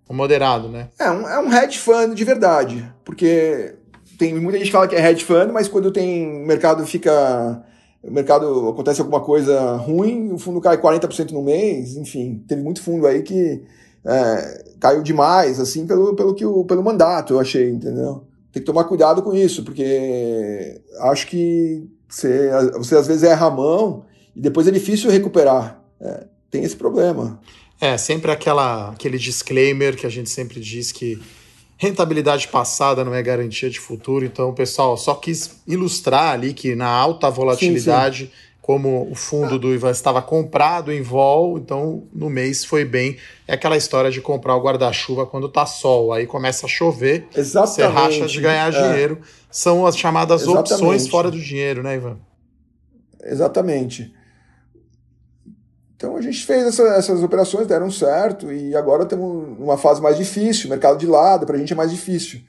[0.09, 0.89] Um moderado, né?
[0.97, 2.89] É um, é um hedge fund de verdade.
[3.05, 3.75] Porque
[4.17, 7.65] tem muita gente que fala que é hedge fund, mas quando tem o mercado fica.
[8.01, 12.81] O mercado acontece alguma coisa ruim, o fundo cai 40% no mês, enfim, teve muito
[12.81, 13.61] fundo aí que
[14.07, 18.28] é, caiu demais, assim, pelo, pelo, que o, pelo mandato, eu achei, entendeu?
[18.59, 23.51] Tem que tomar cuidado com isso, porque acho que você, você às vezes erra a
[23.51, 25.81] mão e depois é difícil recuperar.
[26.01, 27.41] É, tem esse problema.
[27.81, 31.21] É, sempre aquela, aquele disclaimer que a gente sempre diz que
[31.77, 34.25] rentabilidade passada não é garantia de futuro.
[34.25, 38.19] Então, pessoal, só quis ilustrar ali que na alta volatilidade.
[38.19, 42.85] Sim, sim como o fundo do Ivan estava comprado em vol, então no mês foi
[42.85, 43.17] bem.
[43.47, 47.75] É aquela história de comprar o guarda-chuva quando tá sol, aí começa a chover, Exatamente.
[47.75, 48.91] você racha de ganhar é.
[48.93, 49.23] dinheiro.
[49.51, 50.73] São as chamadas Exatamente.
[50.75, 52.19] opções fora do dinheiro, né, Ivan?
[53.25, 54.15] Exatamente.
[55.97, 60.19] Então a gente fez essa, essas operações, deram certo, e agora temos uma fase mais
[60.19, 62.43] difícil, mercado de lado, para a gente é mais difícil.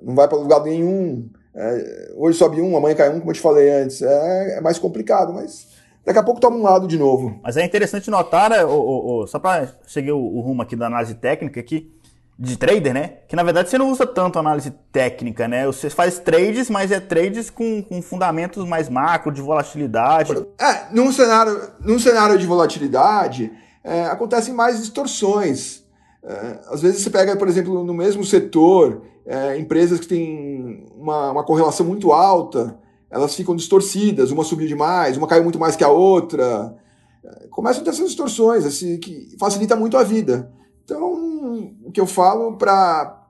[0.00, 3.40] Não vai para lugar nenhum é, hoje sobe um, amanhã cai um, como eu te
[3.40, 4.02] falei antes.
[4.02, 5.68] É, é mais complicado, mas
[6.04, 7.38] daqui a pouco toma um lado de novo.
[7.42, 10.86] Mas é interessante notar, né, o, o, o, só para seguir o, rumo aqui da
[10.86, 11.92] análise técnica aqui,
[12.36, 13.12] de trader, né?
[13.28, 15.66] Que na verdade você não usa tanto análise técnica, né?
[15.66, 20.32] Você faz trades, mas é trades com, com fundamentos mais macro, de volatilidade.
[20.58, 23.52] É, num cenário, num cenário de volatilidade,
[23.84, 25.84] é, acontecem mais distorções.
[26.24, 30.53] É, às vezes você pega, por exemplo, no mesmo setor, é, empresas que têm
[30.96, 32.78] uma, uma correlação muito alta,
[33.10, 36.76] elas ficam distorcidas, uma subiu demais, uma caiu muito mais que a outra.
[37.24, 40.52] É, começam a ter essas distorções, assim, que facilita muito a vida.
[40.84, 43.26] Então, o que eu falo para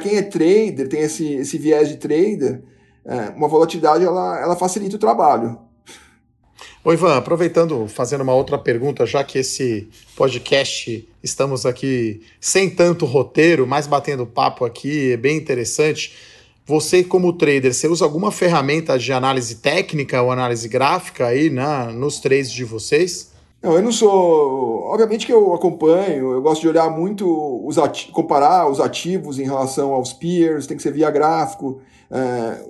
[0.00, 2.62] quem é trader, tem esse, esse viés de trader,
[3.04, 5.58] é, uma volatilidade ela, ela facilita o trabalho.
[6.84, 13.06] Ô Ivan, aproveitando, fazendo uma outra pergunta, já que esse podcast estamos aqui sem tanto
[13.06, 16.14] roteiro, mais batendo papo aqui, é bem interessante.
[16.66, 21.92] Você, como trader, você usa alguma ferramenta de análise técnica ou análise gráfica aí na,
[21.92, 23.32] nos trades de vocês?
[23.62, 24.84] Não, eu não sou.
[24.84, 27.26] Obviamente que eu acompanho, eu gosto de olhar muito,
[27.66, 28.10] os ati...
[28.12, 31.80] comparar os ativos em relação aos peers, tem que ser via gráfico,
[32.10, 32.64] é...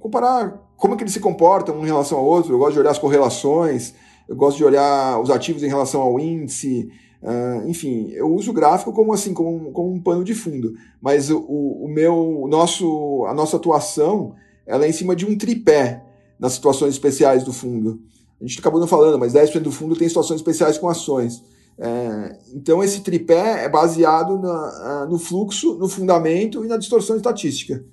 [0.00, 2.52] comparar como que eles se comportam um em relação ao outro.
[2.52, 3.94] Eu gosto de olhar as correlações,
[4.28, 6.90] eu gosto de olhar os ativos em relação ao índice.
[7.26, 10.74] Uh, enfim, eu uso o gráfico como assim, como, como um pano de fundo.
[11.00, 15.36] Mas o, o meu, o nosso, a nossa atuação, ela é em cima de um
[15.36, 16.04] tripé
[16.38, 18.00] nas situações especiais do fundo.
[18.40, 21.42] A gente acabou não falando, mas 10% do fundo tem situações especiais com ações.
[21.76, 27.84] É, então, esse tripé é baseado na, no fluxo, no fundamento e na distorção estatística.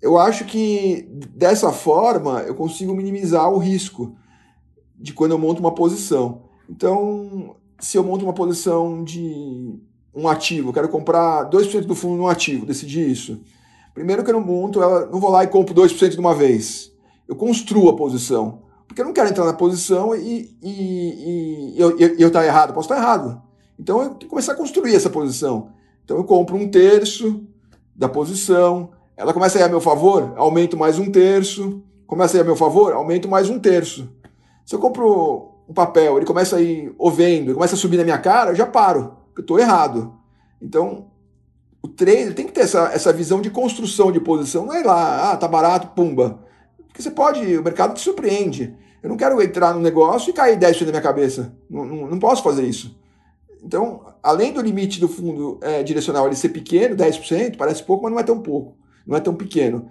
[0.00, 4.16] Eu acho que dessa forma eu consigo minimizar o risco
[4.98, 6.44] de quando eu monto uma posição.
[6.68, 9.74] Então, se eu monto uma posição de
[10.14, 13.40] um ativo, eu quero comprar 2% do fundo num ativo, decidi isso.
[13.92, 16.92] Primeiro que eu não monto, ela, não vou lá e compro 2% de uma vez.
[17.26, 18.62] Eu construo a posição.
[18.86, 22.72] Porque eu não quero entrar na posição e, e, e, eu estar eu tá errado.
[22.72, 23.42] posso estar errado.
[23.78, 25.70] Então eu tenho que começar a construir essa posição.
[26.04, 27.42] Então eu compro um terço
[27.96, 28.90] da posição.
[29.16, 31.82] Ela começa a ir a meu favor, aumento mais um terço.
[32.06, 34.08] Começa a ir a meu favor, aumento mais um terço.
[34.64, 38.04] Se eu compro um papel, ele começa a ir ovendo, ele começa a subir na
[38.04, 40.14] minha cara, eu já paro, eu estou errado.
[40.60, 41.06] Então,
[41.82, 45.32] o trader tem que ter essa, essa visão de construção de posição, não é lá,
[45.32, 46.40] ah, tá barato, pumba.
[46.88, 48.76] Porque você pode, o mercado te surpreende.
[49.02, 51.56] Eu não quero entrar no negócio e cair 10% da minha cabeça.
[51.68, 52.96] Não, não, não, posso fazer isso.
[53.64, 58.12] Então, além do limite do fundo é, direcional ele ser pequeno, 10%, parece pouco, mas
[58.12, 59.88] não é tão pouco, não é tão pequeno.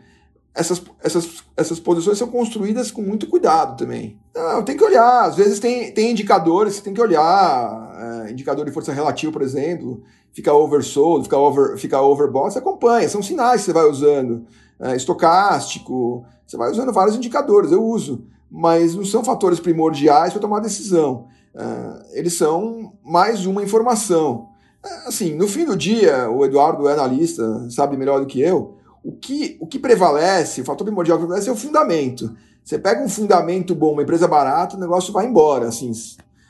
[0.53, 4.19] Essas, essas, essas posições são construídas com muito cuidado também.
[4.35, 8.65] Não, tem que olhar, às vezes tem, tem indicadores, você tem que olhar, é, indicador
[8.65, 13.61] de força relativa, por exemplo, fica oversold, fica, over, fica overbought, você acompanha, são sinais
[13.61, 14.45] que você vai usando.
[14.79, 20.41] É, estocástico, você vai usando vários indicadores, eu uso mas não são fatores primordiais para
[20.41, 21.27] tomar decisão.
[21.55, 24.49] Uh, eles são mais uma informação.
[24.83, 28.75] Uh, assim, no fim do dia, o Eduardo é analista, sabe melhor do que eu,
[29.03, 32.35] o que, o que prevalece, o fator primordial que prevalece é o fundamento.
[32.63, 35.91] Você pega um fundamento bom, uma empresa barata, o negócio vai embora, assim.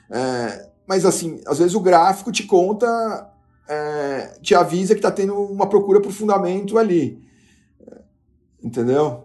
[0.09, 3.29] É, mas assim, às vezes o gráfico te conta,
[3.67, 7.21] é, te avisa que está tendo uma procura por fundamento ali.
[8.61, 9.23] Entendeu?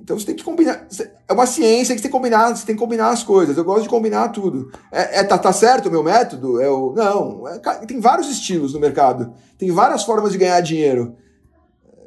[0.00, 0.86] Então você tem que combinar.
[1.26, 3.56] É uma ciência que você tem que combinar, você tem que combinar as coisas.
[3.56, 4.70] Eu gosto de combinar tudo.
[4.92, 6.60] É, é tá, tá certo o meu método?
[6.60, 7.48] É o, não.
[7.48, 9.34] É, tem vários estilos no mercado.
[9.58, 11.16] Tem várias formas de ganhar dinheiro.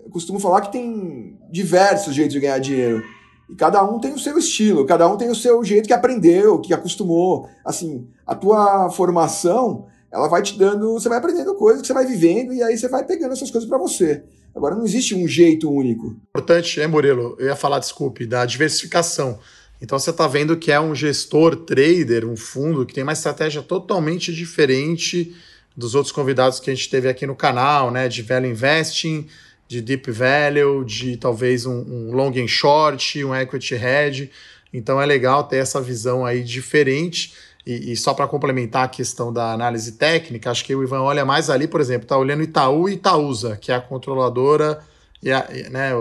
[0.07, 3.03] Eu costumo falar que tem diversos jeitos de ganhar dinheiro.
[3.49, 6.61] E cada um tem o seu estilo, cada um tem o seu jeito que aprendeu,
[6.61, 7.49] que acostumou.
[7.65, 12.05] Assim, a tua formação, ela vai te dando, você vai aprendendo coisas que você vai
[12.05, 14.23] vivendo e aí você vai pegando essas coisas para você.
[14.55, 16.15] Agora não existe um jeito único.
[16.29, 17.35] Importante, é, Murilo?
[17.37, 19.37] Eu ia falar, desculpe, da diversificação.
[19.81, 23.61] Então você está vendo que é um gestor trader, um fundo que tem uma estratégia
[23.61, 25.35] totalmente diferente
[25.75, 28.07] dos outros convidados que a gente teve aqui no canal, né?
[28.07, 29.27] De value investing,
[29.67, 34.31] de deep value, de talvez um, um long and short, um equity hedge.
[34.73, 37.33] Então é legal ter essa visão aí diferente.
[37.65, 41.25] E, e só para complementar a questão da análise técnica, acho que o Ivan olha
[41.25, 44.79] mais ali, por exemplo, está olhando Itaú e Itaúsa, que é a controladora,
[45.21, 45.91] e, a, né,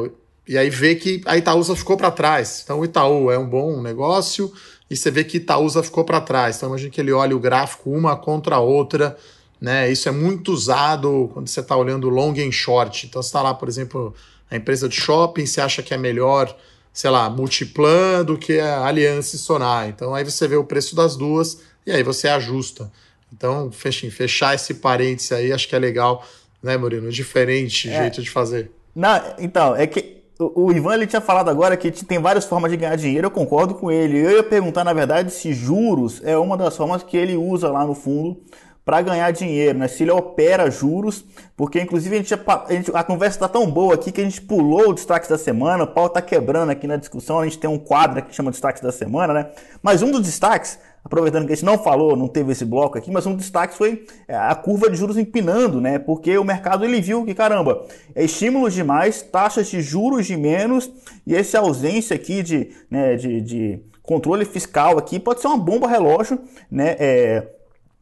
[0.47, 2.61] e aí vê que a Itaúsa ficou para trás.
[2.62, 4.53] Então o Itaú é um bom negócio
[4.89, 6.57] e você vê que Itaúsa ficou para trás.
[6.57, 9.17] Então imagina que ele olha o gráfico uma contra a outra.
[9.61, 9.91] Né?
[9.91, 13.07] Isso é muito usado quando você está olhando long and short.
[13.07, 14.15] Então você está lá, por exemplo,
[14.51, 16.55] a empresa de shopping, você acha que é melhor
[16.97, 19.87] sei lá, Multiplan do que a Aliança e Sonar.
[19.87, 22.91] Então aí você vê o preço das duas e aí você ajusta.
[23.31, 26.25] Então, fechar, fechar esse parênteses aí, acho que é legal,
[26.63, 27.11] né, Murilo?
[27.11, 28.01] Diferente é.
[28.01, 28.71] jeito de fazer.
[28.95, 32.79] Não, então, é que o, Ivan ele tinha falado agora que tem várias formas de
[32.79, 34.19] ganhar dinheiro, eu concordo com ele.
[34.19, 37.85] Eu ia perguntar, na verdade, se juros é uma das formas que ele usa lá
[37.85, 38.41] no fundo
[38.87, 39.89] para ganhar dinheiro, né?
[39.89, 41.24] Se ele opera juros,
[41.57, 44.41] porque inclusive a, gente, a, gente, a conversa está tão boa aqui que a gente
[44.41, 47.68] pulou o destaque da semana, o pau tá quebrando aqui na discussão, a gente tem
[47.68, 49.51] um quadro que chama destaque da semana, né?
[49.82, 53.11] Mas um dos destaques, aproveitando que a gente não falou, não teve esse bloco aqui,
[53.11, 55.99] mas um dos destaques foi é, a curva de juros empinando, né?
[55.99, 57.84] Porque o mercado ele viu que, caramba,
[58.14, 60.89] é estímulos demais, taxas de juros de menos,
[61.26, 65.89] e essa ausência aqui de, né, de, de controle fiscal aqui pode ser uma bomba
[65.89, 66.39] relógio,
[66.70, 66.95] né?
[67.01, 67.56] É,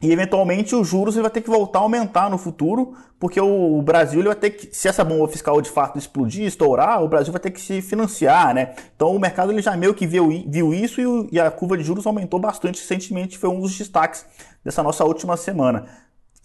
[0.05, 4.23] e eventualmente os juros vai ter que voltar a aumentar no futuro, porque o, Brasil
[4.23, 7.49] vai ter que, se essa bomba fiscal de fato explodir, estourar, o Brasil vai ter
[7.49, 8.75] que se financiar, né?
[8.95, 11.75] Então o mercado ele já meio que viu, viu isso e, o, e a curva
[11.75, 14.25] de juros aumentou bastante recentemente, foi um dos destaques
[14.63, 15.87] dessa nossa última semana.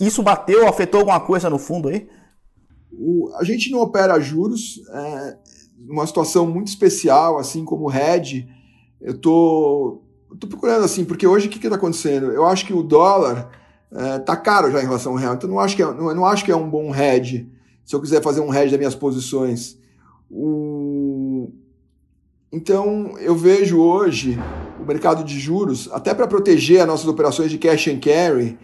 [0.01, 2.09] Isso bateu, afetou alguma coisa no fundo aí?
[2.91, 5.37] O, a gente não opera juros, é
[5.87, 8.49] uma situação muito especial, assim como o RED.
[9.03, 9.21] Eu
[10.37, 12.31] tô procurando assim, porque hoje o que está acontecendo?
[12.33, 13.51] Eu acho que o dólar
[13.91, 16.27] está é, caro já em relação ao real, então não acho que é, não, não
[16.27, 17.51] acho que é um bom hedge,
[17.85, 19.79] se eu quiser fazer um hedge das minhas posições.
[20.31, 21.51] O...
[22.53, 24.39] Então eu vejo hoje
[24.81, 28.59] o mercado de juros, até para proteger as nossas operações de cash and carry,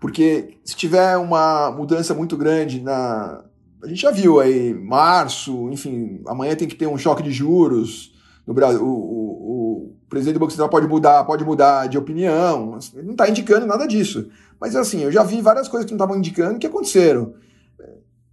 [0.00, 3.44] porque se tiver uma mudança muito grande na.
[3.82, 8.12] A gente já viu aí, março, enfim, amanhã tem que ter um choque de juros
[8.46, 8.80] no Brasil.
[8.84, 9.41] O
[10.12, 12.78] presidente do Banco Central pode mudar, pode mudar de opinião.
[12.92, 14.28] Ele não está indicando nada disso.
[14.60, 17.32] Mas assim, eu já vi várias coisas que não estavam indicando que aconteceram.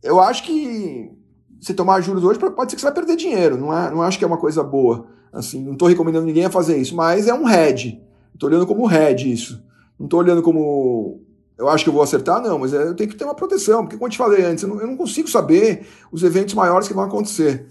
[0.04, 1.10] Eu acho que
[1.58, 3.58] você tomar juros hoje pode ser que você vai perder dinheiro.
[3.58, 5.08] Não, é, não acho que é uma coisa boa.
[5.32, 8.04] Assim, não estou recomendando ninguém a fazer isso, mas é um hedge.
[8.34, 9.64] Estou olhando como hedge isso.
[9.98, 11.22] Não estou olhando como
[11.58, 13.84] eu acho que eu vou acertar, não, mas é, eu tenho que ter uma proteção,
[13.84, 16.90] porque como eu te falei antes, eu não, eu não consigo saber os eventos maiores
[16.90, 17.68] que vão acontecer.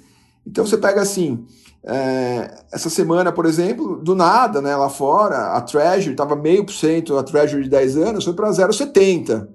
[0.46, 1.46] Então você pega assim,
[1.84, 6.72] é, essa semana, por exemplo, do nada, né, lá fora, a Treasury estava meio por
[6.72, 9.48] cento, a Treasury de 10 anos foi para 0,70.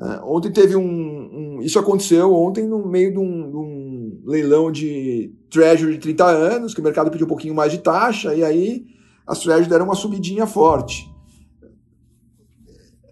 [0.00, 4.70] É, ontem teve um, um, Isso aconteceu ontem no meio de um, de um, leilão
[4.70, 8.44] de Treasury de 30 anos, que o mercado pediu um pouquinho mais de taxa, e
[8.44, 8.86] aí
[9.26, 11.08] as Treasury deram uma subidinha forte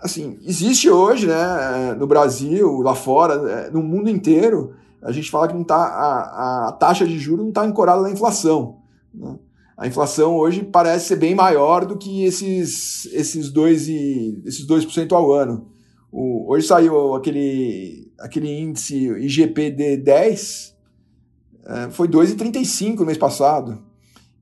[0.06, 5.48] assim, existe hoje, né, no Brasil, lá fora, né, no mundo inteiro, a gente fala
[5.48, 8.80] que não tá, a, a taxa de juros não está ancorada na inflação.
[9.14, 9.38] Né?
[9.76, 15.12] A inflação hoje parece ser bem maior do que esses, esses 2%, e, esses 2%
[15.12, 15.70] ao ano.
[16.10, 20.76] O, hoje saiu aquele, aquele índice IGPD 10,
[21.66, 23.84] é, foi 2,35 no mês passado.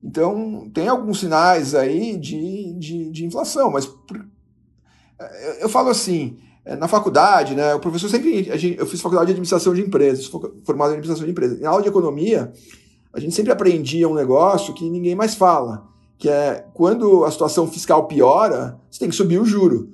[0.01, 3.89] Então, tem alguns sinais aí de, de, de inflação, mas
[5.19, 8.47] eu, eu falo assim, é, na faculdade, né, o professor sempre.
[8.77, 11.61] Eu fiz faculdade de administração de empresas, formado em administração de empresas.
[11.61, 12.51] Em aula de economia,
[13.13, 15.87] a gente sempre aprendia um negócio que ninguém mais fala,
[16.17, 19.89] que é quando a situação fiscal piora, você tem que subir o juro.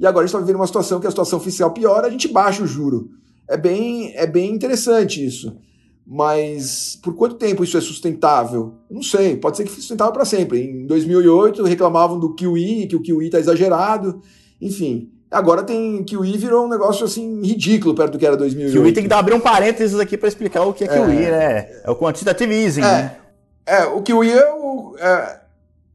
[0.00, 2.26] E agora a gente está vivendo uma situação que a situação fiscal piora, a gente
[2.26, 3.10] baixa o juro.
[3.48, 5.56] É bem, é bem interessante isso.
[6.04, 8.74] Mas por quanto tempo isso é sustentável?
[8.90, 10.60] não sei, pode ser que sustentável para sempre.
[10.60, 14.20] Em 2008 reclamavam do QI, que o QI está exagerado.
[14.60, 18.82] Enfim, agora tem QI virou um negócio assim ridículo perto do que era 2008.
[18.82, 21.30] QI tem que dar, abrir um parênteses aqui para explicar o que é QI, é,
[21.30, 21.68] né?
[21.84, 23.16] É o quantitative easing, é, né?
[23.64, 25.40] É, o QI é o, é,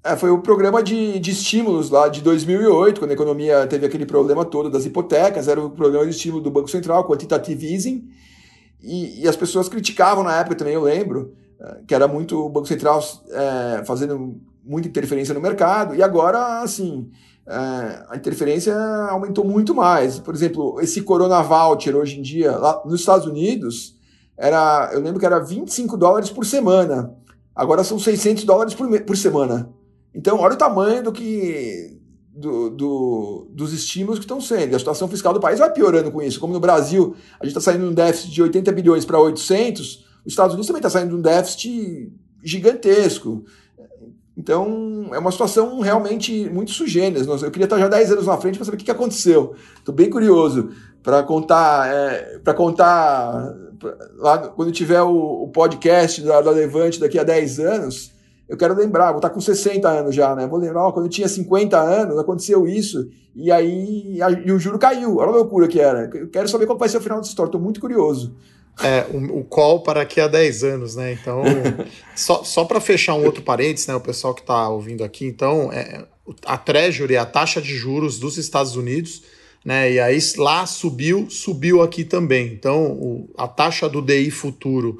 [0.03, 4.05] é, foi o programa de, de estímulos lá de 2008, quando a economia teve aquele
[4.05, 8.07] problema todo das hipotecas, era o programa de estímulo do Banco Central, quantitative easing,
[8.81, 12.49] e, e as pessoas criticavam na época também, eu lembro, é, que era muito o
[12.49, 17.09] Banco Central é, fazendo muita interferência no mercado, e agora, assim,
[17.47, 18.75] a interferência
[19.09, 20.19] aumentou muito mais.
[20.19, 23.95] Por exemplo, esse Corona Voucher hoje em dia, lá nos Estados Unidos,
[24.37, 27.13] era, eu lembro que era 25 dólares por semana.
[27.55, 29.69] Agora são 600 dólares por, por semana.
[30.13, 31.97] Então, olha o tamanho do que
[32.37, 34.75] do, do, dos estímulos que estão sendo.
[34.75, 36.39] A situação fiscal do país vai piorando com isso.
[36.39, 40.05] Como no Brasil, a gente está saindo de um déficit de 80 bilhões para 800,
[40.25, 42.11] os Estados Unidos também está saindo de um déficit
[42.43, 43.43] gigantesco.
[44.37, 47.25] Então, é uma situação realmente muito sugênera.
[47.25, 49.55] Eu queria estar já 10 anos na frente para saber o que aconteceu.
[49.79, 50.69] Estou bem curioso
[51.01, 53.55] para contar, é, para contar
[54.17, 58.11] lá, quando tiver o, o podcast da, da, Levante daqui a 10 anos.
[58.47, 60.45] Eu quero lembrar, vou estar com 60 anos já, né?
[60.45, 64.59] Vou lembrar, ó, quando eu tinha 50 anos, aconteceu isso, e aí a, e o
[64.59, 65.17] juro caiu.
[65.17, 66.09] Olha a loucura que era.
[66.13, 68.35] Eu quero saber qual vai ser o final dessa história, estou muito curioso.
[68.83, 71.13] É, o, o call para daqui a 10 anos, né?
[71.13, 71.43] Então,
[72.15, 73.95] só, só para fechar um outro parênteses, né?
[73.95, 76.05] O pessoal que está ouvindo aqui, então, é,
[76.45, 79.23] a Treasury, a taxa de juros dos Estados Unidos,
[79.65, 79.91] né?
[79.91, 82.47] E aí lá subiu, subiu aqui também.
[82.53, 84.99] Então, o, a taxa do DI futuro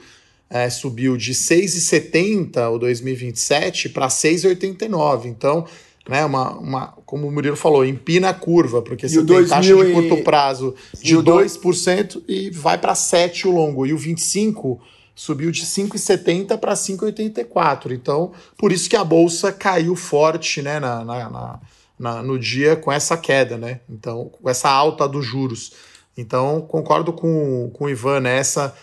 [0.49, 5.25] é, subiu de 6,70 o 2027 para 6,89.
[5.25, 5.65] Então,
[6.07, 9.91] né, uma, uma, como o Murilo falou, empina a curva, porque você tem taxa de
[9.91, 13.85] curto prazo de 2% e vai para 7% o longo.
[13.85, 14.79] E o 25%
[15.17, 17.91] subiu de 5,70 para 5,84.
[17.91, 21.59] Então, por isso que a bolsa caiu forte né, na, na,
[21.97, 23.81] na, no dia com essa queda, né?
[23.89, 25.73] Então, com essa alta dos juros.
[26.15, 28.75] Então, concordo com, com o Ivan nessa.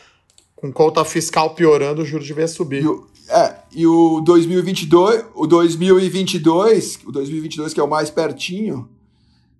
[0.56, 2.82] Com conta fiscal piorando, o juro devia subir.
[2.82, 8.88] E o, é, e o 2022, o 2022, o 2022 que é o mais pertinho,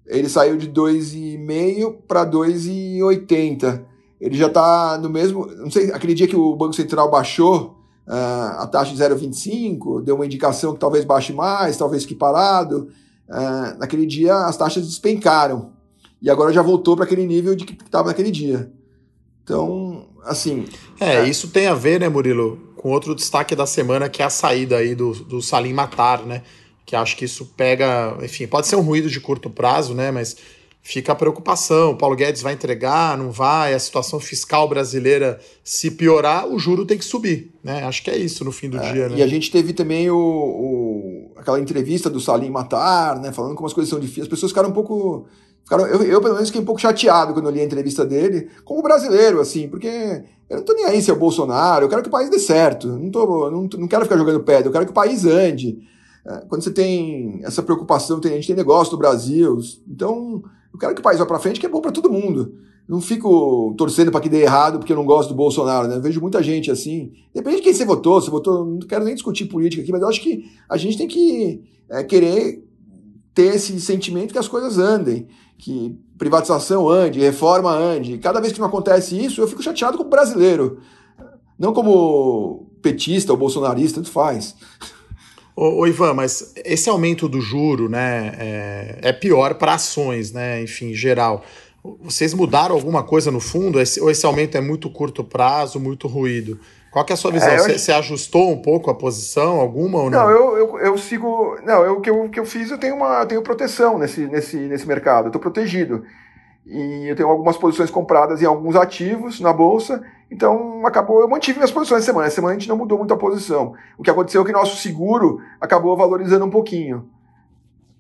[0.06, 3.82] ele saiu de 2,5 para 2,80.
[4.20, 8.60] Ele já está no mesmo, não sei, aquele dia que o Banco Central baixou uh,
[8.60, 12.88] a taxa de 0,25, deu uma indicação que talvez baixe mais, talvez que parado.
[13.28, 15.72] Uh, naquele dia as taxas despencaram.
[16.20, 18.70] E agora já voltou para aquele nível de que estava naquele dia.
[19.42, 20.64] Então, assim.
[20.98, 24.26] É, é, isso tem a ver, né, Murilo, com outro destaque da semana, que é
[24.26, 26.42] a saída aí do, do Salim Matar, né?
[26.84, 30.10] Que acho que isso pega, enfim, pode ser um ruído de curto prazo, né?
[30.10, 30.36] Mas
[30.82, 31.92] fica a preocupação.
[31.92, 33.72] O Paulo Guedes vai entregar, não vai?
[33.72, 37.84] A situação fiscal brasileira, se piorar, o juro tem que subir, né?
[37.84, 39.16] Acho que é isso no fim do é, dia, né?
[39.16, 43.32] E a gente teve também o, o, aquela entrevista do Salim Matar, né?
[43.32, 44.24] Falando como as coisas são difíceis.
[44.24, 45.26] As pessoas ficaram um pouco
[45.64, 48.50] Ficaram, eu, eu, pelo menos, fiquei um pouco chateado quando eu li a entrevista dele,
[48.66, 50.22] como brasileiro, assim, porque
[50.54, 52.38] eu não tô nem aí se é o Bolsonaro, eu quero que o país dê
[52.38, 55.78] certo, não, tô, não, não quero ficar jogando pedra, eu quero que o país ande.
[56.26, 60.42] é, quando você tem essa preocupação, tem, a gente tem negócio no Brasil, então
[60.72, 62.54] eu quero que o país vá para frente, que é bom para todo mundo.
[62.86, 65.96] Não fico torcendo para que dê errado porque eu não gosto do Bolsonaro, né?
[65.96, 67.12] Eu vejo muita gente assim.
[67.32, 70.08] Depende de quem você votou, você votou, não quero nem discutir política aqui, mas eu
[70.08, 72.62] acho que a gente tem que é, querer
[73.32, 75.26] ter esse sentimento que as coisas andem,
[75.56, 78.18] que privatização ande, reforma ande.
[78.18, 80.80] Cada vez que não acontece isso, eu fico chateado como brasileiro.
[81.58, 84.54] Não como petista ou bolsonarista, tanto faz.
[85.56, 90.62] Ô, ô, Ivan, mas esse aumento do juro, né, é, é pior para ações, né,
[90.62, 91.44] enfim, geral.
[92.02, 93.80] Vocês mudaram alguma coisa no fundo?
[93.80, 96.58] Esse, ou esse aumento é muito curto prazo, muito ruído?
[96.94, 97.48] Qual que é a sua visão?
[97.48, 98.14] É, você, acho...
[98.14, 100.26] ajustou um pouco a posição, alguma ou não?
[100.26, 101.58] Não, eu, eu, eu sigo.
[101.64, 104.28] Não, eu, o que eu, que eu fiz, eu tenho uma eu tenho proteção nesse,
[104.28, 106.04] nesse, nesse mercado, eu estou protegido.
[106.64, 111.58] E eu tenho algumas posições compradas em alguns ativos na bolsa, então acabou, eu mantive
[111.58, 112.28] minhas posições essa semana.
[112.28, 113.74] Essa semana a gente não mudou muito a posição.
[113.98, 117.10] O que aconteceu é que nosso seguro acabou valorizando um pouquinho.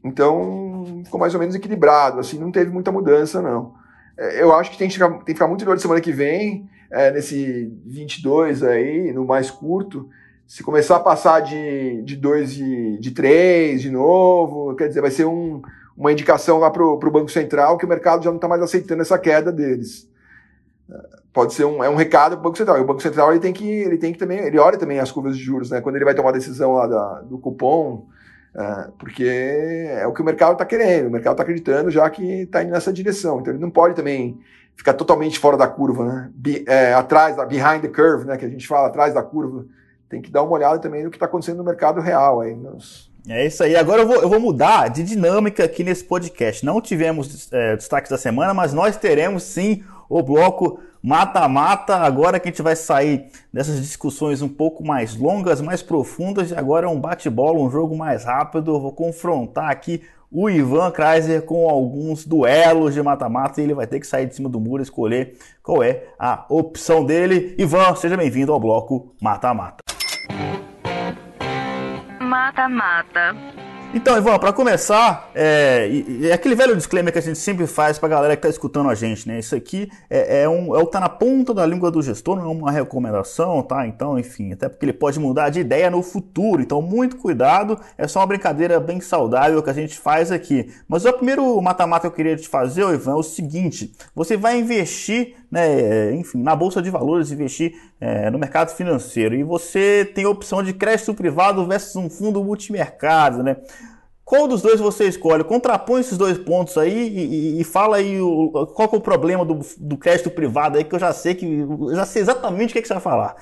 [0.04, 3.74] Então ficou mais ou menos equilibrado, assim, não teve muita mudança, não.
[4.16, 6.12] É, eu acho que tem que ficar, tem que ficar muito de olho semana que
[6.12, 10.08] vem, é, nesse 22 aí, no mais curto.
[10.46, 15.00] Se começar a passar de 2 de, dois de, de 3 de novo, quer dizer,
[15.00, 15.60] vai ser um,
[15.96, 19.02] uma indicação lá para o Banco Central que o mercado já não está mais aceitando
[19.02, 20.08] essa queda deles.
[21.32, 22.78] Pode ser um, é um recado para o Banco Central.
[22.78, 25.10] E o Banco Central ele tem que, ele tem que também, ele olha também as
[25.10, 25.80] curvas de juros, né?
[25.80, 28.06] Quando ele vai tomar a decisão lá da, do cupom,
[28.98, 32.62] porque é o que o mercado está querendo, o mercado está acreditando já que está
[32.62, 33.40] indo nessa direção.
[33.40, 34.38] Então ele não pode também
[34.76, 36.30] ficar totalmente fora da curva, né?
[36.34, 38.36] Be, é, atrás da behind the curve, né?
[38.36, 39.64] Que a gente fala atrás da curva.
[40.08, 43.10] Tem que dar uma olhada também no que está acontecendo no mercado real aí, nos,
[43.28, 43.74] é isso aí.
[43.74, 46.64] Agora eu vou, eu vou mudar de dinâmica aqui nesse podcast.
[46.64, 51.96] Não tivemos é, destaques da semana, mas nós teremos sim o bloco mata-mata.
[51.96, 56.50] Agora que a gente vai sair dessas discussões um pouco mais longas, mais profundas.
[56.52, 58.74] Agora é um bate-bola, um jogo mais rápido.
[58.74, 60.02] Eu vou confrontar aqui
[60.32, 64.34] o Ivan Kreiser com alguns duelos de mata-mata e ele vai ter que sair de
[64.34, 67.54] cima do muro e escolher qual é a opção dele.
[67.58, 69.84] Ivan, seja bem-vindo ao bloco mata-mata
[72.34, 73.63] mata-mata.
[73.96, 75.88] Então, Ivan, para começar, é,
[76.24, 78.90] é, aquele velho disclaimer que a gente sempre faz para a galera que está escutando
[78.90, 79.38] a gente, né?
[79.38, 82.44] Isso aqui é, é, um, é o tá na ponta da língua do gestor, não
[82.44, 83.86] é uma recomendação, tá?
[83.86, 86.60] Então, enfim, até porque ele pode mudar de ideia no futuro.
[86.60, 90.68] Então, muito cuidado, é só uma brincadeira bem saudável que a gente faz aqui.
[90.88, 94.58] Mas o primeiro mata-mata que eu queria te fazer, Ivan, é o seguinte: você vai
[94.58, 99.34] investir né, enfim, na bolsa de valores, investir é, no mercado financeiro.
[99.34, 103.56] E você tem a opção de crédito privado versus um fundo multimercado, né?
[104.22, 105.42] Qual dos dois você escolhe?
[105.42, 109.60] Contrapõe esses dois pontos aí e, e fala aí o, qual é o problema do,
[109.78, 112.82] do, crédito privado aí, que eu já sei que já sei exatamente o que, é
[112.82, 113.36] que você vai falar.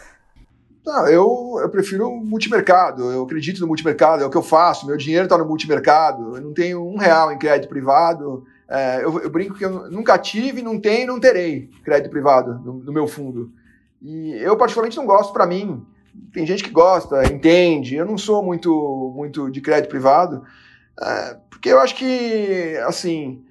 [0.85, 4.97] Não, eu, eu prefiro multimercado, eu acredito no multimercado, é o que eu faço, meu
[4.97, 9.31] dinheiro está no multimercado, eu não tenho um real em crédito privado, é, eu, eu,
[9.31, 13.07] brinco que eu nunca tive, não tenho e não terei crédito privado no, no, meu
[13.07, 13.53] fundo.
[14.03, 15.87] E eu, particularmente, não gosto para mim.
[16.33, 17.95] Tem gente que gosta, entende.
[17.95, 20.43] Eu não sou muito, muito de crédito privado,
[21.01, 23.45] é, porque eu acho que, assim,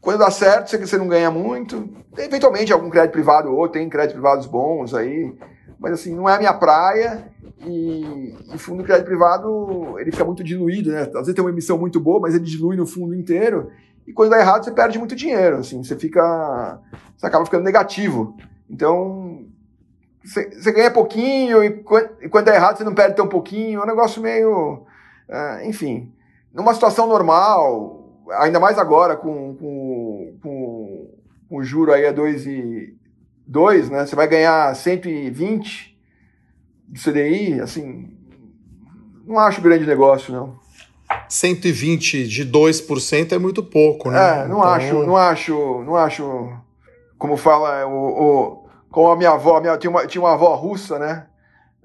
[0.00, 1.88] quando dá certo, você, você não ganha muito.
[2.18, 5.32] Eventualmente, algum crédito privado ou tem créditos privados bons aí,
[5.78, 7.30] mas, assim, não é a minha praia.
[7.64, 11.02] E, e fundo de crédito privado, ele fica muito diluído, né?
[11.02, 13.70] Às vezes tem uma emissão muito boa, mas ele dilui no fundo inteiro.
[14.06, 16.80] E quando dá errado, você perde muito dinheiro, assim, você fica.
[17.16, 18.36] Você acaba ficando negativo.
[18.68, 19.21] Então,
[20.24, 23.80] você, ganha pouquinho, e quando, dá errado, você não perde tão pouquinho.
[23.80, 24.84] É um negócio meio.
[25.28, 26.12] Uh, enfim,
[26.52, 31.10] numa situação normal, ainda mais agora com, com, com,
[31.48, 32.96] com o juro aí a 2 e
[33.46, 34.06] 2, né?
[34.06, 35.98] Você vai ganhar 120
[36.86, 38.16] do CDI, assim,
[39.26, 40.60] não acho grande negócio, não.
[41.28, 44.18] 120 de 2% é muito pouco, né?
[44.18, 44.62] É, não então...
[44.62, 46.52] acho, não acho, não acho.
[47.18, 48.61] Como fala o, o
[48.92, 51.26] como a minha avó, minha, tinha, uma, tinha uma avó russa, né?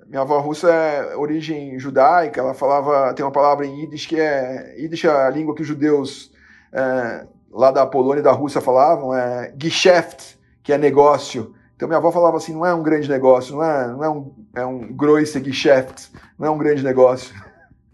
[0.05, 4.75] Minha avó russa é origem judaica, ela falava, tem uma palavra em Yiddish que é,
[4.77, 6.31] Yiddish é a língua que os judeus
[6.71, 11.55] é, lá da Polônia e da Rússia falavam, é Geschäft, que é negócio.
[11.75, 14.35] Então minha avó falava assim, não é um grande negócio, não é, não é um,
[14.55, 17.33] é um grosse Geschäft, não é um grande negócio.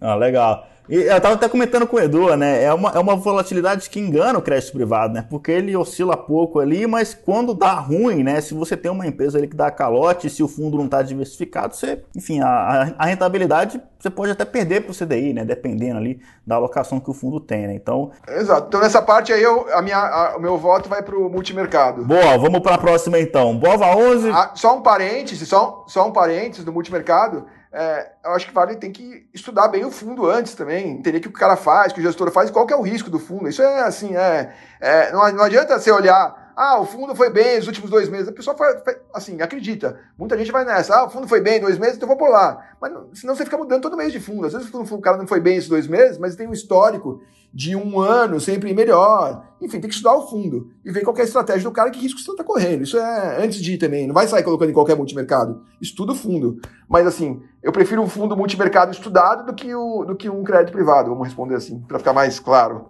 [0.01, 0.67] Ah, legal.
[0.93, 2.65] E eu estava até comentando com o Edu, né?
[2.65, 5.25] É uma, é uma volatilidade que engana o crédito privado, né?
[5.27, 8.39] Porque ele oscila pouco ali, mas quando dá ruim, né?
[8.41, 11.75] Se você tem uma empresa ali que dá calote, se o fundo não está diversificado,
[11.75, 15.43] você, enfim, a, a, rentabilidade você pode até perder para o CDI, né?
[15.43, 17.73] Dependendo ali da alocação que o fundo tem, né?
[17.73, 18.11] Então.
[18.27, 18.67] Exato.
[18.67, 22.05] Então nessa parte aí eu, a minha, a, o meu voto vai para o multimercado.
[22.05, 23.57] Boa, vamos para a próxima então.
[23.57, 24.29] Bova 11.
[24.29, 27.47] Ah, só um parêntese, só, só um parêntese do multimercado.
[27.73, 31.21] É, eu acho que vale tem que estudar bem o fundo antes também, entender o
[31.21, 33.17] que o cara faz, o que o gestor faz, qual que é o risco do
[33.17, 33.49] fundo.
[33.49, 37.57] Isso é assim, é, é não, não adianta você olhar ah, o fundo foi bem
[37.57, 38.27] nos últimos dois meses.
[38.27, 38.67] A pessoa, foi,
[39.13, 39.99] assim, acredita.
[40.17, 40.95] Muita gente vai nessa.
[40.95, 42.75] Ah, o fundo foi bem dois meses, então eu vou lá.
[42.79, 44.45] Mas senão você fica mudando todo mês de fundo.
[44.45, 47.21] Às vezes o cara não foi bem esses dois meses, mas tem um histórico
[47.53, 49.45] de um ano sempre melhor.
[49.61, 51.99] Enfim, tem que estudar o fundo e ver qual é a estratégia do cara, que
[51.99, 52.83] risco você está correndo.
[52.83, 54.07] Isso é antes de ir também.
[54.07, 55.61] Não vai sair colocando em qualquer multimercado.
[55.79, 56.59] Estuda o fundo.
[56.89, 60.73] Mas assim, eu prefiro um fundo multimercado estudado do que, o, do que um crédito
[60.73, 62.89] privado, vamos responder assim, para ficar mais claro.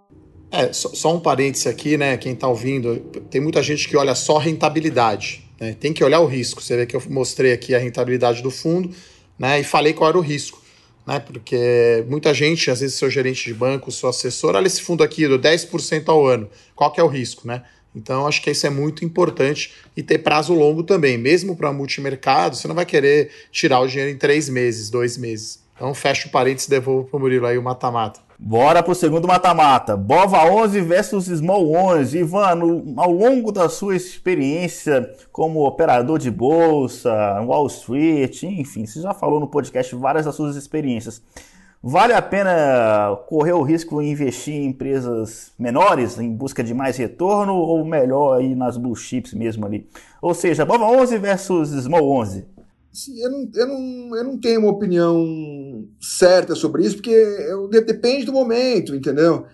[0.55, 2.15] É, só, só um parêntese aqui, né?
[2.15, 2.99] Quem está ouvindo,
[3.31, 5.43] tem muita gente que olha só rentabilidade.
[5.59, 5.75] Né?
[5.79, 6.61] Tem que olhar o risco.
[6.61, 8.95] Você vê que eu mostrei aqui a rentabilidade do fundo,
[9.37, 9.59] né?
[9.59, 10.61] E falei qual era o risco.
[11.07, 11.19] Né?
[11.19, 15.27] Porque muita gente, às vezes seu gerente de banco, seu assessor, olha esse fundo aqui
[15.27, 16.47] do 10% ao ano.
[16.75, 17.63] Qual que é o risco, né?
[17.95, 21.17] Então, acho que isso é muito importante e ter prazo longo também.
[21.17, 25.63] Mesmo para multimercado, você não vai querer tirar o dinheiro em três meses, dois meses.
[25.75, 28.19] Então, fecha o parênteses e devolvo para o Murilo aí o mata-mata.
[28.45, 29.95] Bora pro segundo mata-mata.
[29.95, 32.17] Bova 11 versus Small 11.
[32.17, 38.99] Ivan, no, ao longo da sua experiência como operador de bolsa, Wall Street, enfim, você
[38.99, 41.21] já falou no podcast várias das suas experiências.
[41.81, 46.97] Vale a pena correr o risco de investir em empresas menores em busca de mais
[46.97, 49.87] retorno ou melhor aí nas blue chips mesmo ali?
[50.21, 52.45] Ou seja, Bova 11 versus Small 11.
[52.93, 57.67] Assim, eu, não, eu, não, eu não tenho uma opinião certa sobre isso, porque eu,
[57.67, 59.47] depende do momento, entendeu?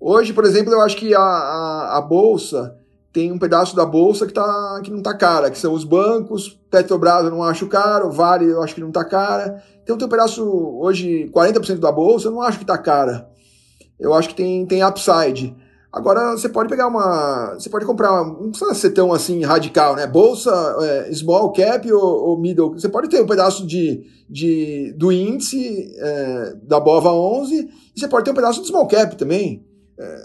[0.00, 2.76] Hoje, por exemplo, eu acho que a, a, a bolsa
[3.12, 6.58] tem um pedaço da bolsa que, tá, que não está cara, que são os bancos,
[6.68, 9.62] Petrobras eu não acho caro, Vale eu acho que não está cara.
[9.84, 13.30] Então tem um pedaço, hoje, 40% da bolsa eu não acho que está cara.
[14.00, 15.54] Eu acho que tem, tem upside.
[15.92, 17.54] Agora você pode pegar uma.
[17.54, 18.24] Você pode comprar.
[18.24, 20.06] Não precisa ser tão assim radical, né?
[20.06, 20.50] Bolsa,
[20.82, 22.72] é, small cap ou, ou, middle.
[22.74, 28.06] Você pode ter um pedaço de, de, do índice é, da Bova 11 e você
[28.06, 29.66] pode ter um pedaço de small cap também.
[29.98, 30.22] É,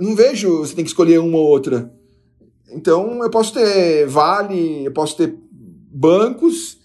[0.00, 1.92] não vejo você tem que escolher uma ou outra.
[2.72, 5.38] Então eu posso ter Vale, eu posso ter
[5.88, 6.78] bancos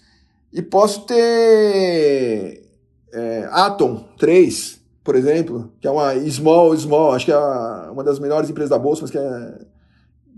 [0.52, 2.68] e posso ter
[3.12, 8.18] é, Atom 3 por exemplo, que é uma small, small, acho que é uma das
[8.18, 9.54] melhores empresas da Bolsa, mas que é,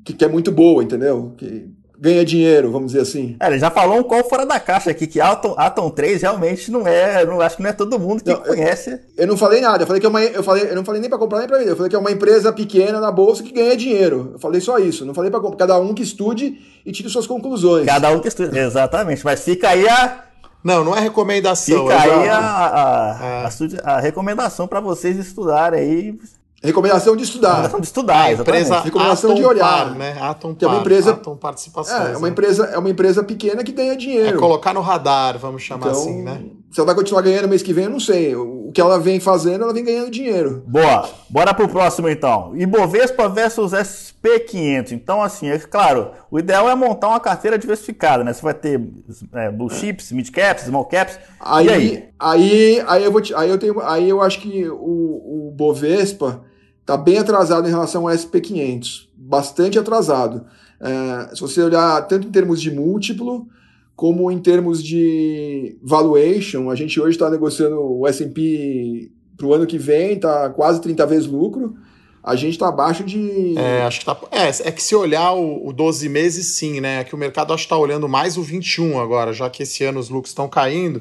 [0.04, 1.32] que, que é muito boa, entendeu?
[1.36, 3.36] Que ganha dinheiro, vamos dizer assim.
[3.40, 6.70] É, ele já falou um qual fora da caixa aqui, que Atom, Atom 3 realmente
[6.70, 8.90] não é, não, acho que não é todo mundo que não, conhece.
[8.90, 11.00] Eu, eu, não falei nada, eu falei que é uma, eu falei, eu não falei
[11.00, 13.42] nem para comprar nem para vender, eu falei que é uma empresa pequena na bolsa
[13.42, 14.30] que ganha dinheiro.
[14.34, 17.86] Eu falei só isso, não falei para cada um que estude e tire suas conclusões.
[17.86, 20.23] Cada um que estude, exatamente, mas fica aí a
[20.64, 21.82] não, não é recomendação.
[21.82, 23.80] Fica aí a, a, é.
[23.84, 26.18] a, a recomendação para vocês estudarem aí.
[26.62, 27.48] Recomendação de estudar.
[27.48, 29.84] Recomendação de estudar, empresa Recomendação Atom de olhar.
[29.84, 30.16] Par, né?
[30.18, 32.08] Atom que é uma empresa, Atom participações.
[32.08, 32.28] É, é uma né?
[32.30, 34.38] empresa, é uma empresa pequena que ganha dinheiro.
[34.38, 36.42] É colocar no radar, vamos chamar então, assim, né?
[36.74, 38.34] Se ela vai continuar ganhando mês que vem, eu não sei.
[38.34, 40.64] O que ela vem fazendo, ela vem ganhando dinheiro.
[40.66, 41.08] Boa.
[41.30, 42.52] Bora pro próximo então.
[42.56, 44.90] Ibovespa versus SP500.
[44.90, 48.32] Então, assim, é claro, o ideal é montar uma carteira diversificada, né?
[48.32, 48.82] Você vai ter
[49.34, 51.16] é, blue chips, mid caps, small caps.
[51.38, 52.08] Aí, aí?
[52.18, 56.42] aí, aí, eu vou te, aí eu tenho, aí eu acho que o, o Bovespa
[56.80, 60.44] está bem atrasado em relação ao SP500, bastante atrasado.
[60.80, 63.46] É, se você olhar tanto em termos de múltiplo
[63.96, 69.66] como em termos de valuation, a gente hoje está negociando o S&P para o ano
[69.66, 71.74] que vem, está quase 30 vezes lucro.
[72.22, 73.54] A gente está abaixo de.
[73.58, 74.18] É, acho que tá.
[74.30, 77.00] É, é que se olhar o, o 12 meses, sim, né?
[77.00, 79.84] É que o mercado acho que está olhando mais o 21 agora, já que esse
[79.84, 81.00] ano os lucros estão caindo.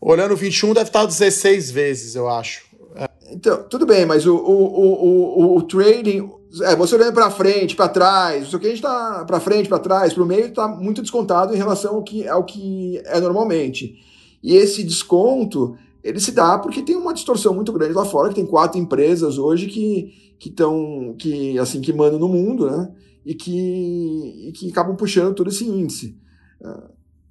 [0.00, 2.62] Olhando o 21 deve estar 16 vezes, eu acho.
[2.96, 3.06] É.
[3.30, 6.30] Então, tudo bem, mas o, o, o, o, o trading,
[6.62, 9.78] é, você olhando para frente, para trás, o que a gente está para frente, para
[9.78, 13.96] trás, para o meio, está muito descontado em relação ao que, ao que é normalmente.
[14.42, 18.34] E esse desconto, ele se dá porque tem uma distorção muito grande lá fora, que
[18.34, 22.90] tem quatro empresas hoje que que estão que assim que mandam no mundo, né?
[23.24, 26.18] E que, e que acabam puxando todo esse índice.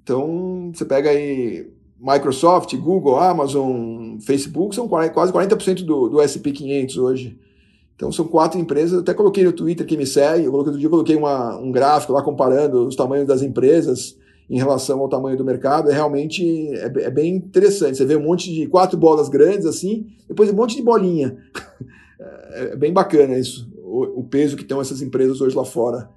[0.04, 1.68] Então, você pega aí
[2.00, 7.40] Microsoft, Google, Amazon, Facebook, são quase 40% do, do SP500 hoje.
[8.00, 10.88] Então são quatro empresas, até coloquei no Twitter que me segue, eu coloquei, outro dia
[10.88, 14.18] eu coloquei uma, um gráfico lá comparando os tamanhos das empresas
[14.50, 17.98] em relação ao tamanho do mercado, é realmente é, é bem interessante.
[17.98, 21.38] Você vê um monte de quatro bolas grandes assim, depois um monte de bolinha.
[22.54, 26.10] é, é bem bacana isso, o, o, peso que estão essas empresas hoje lá fora.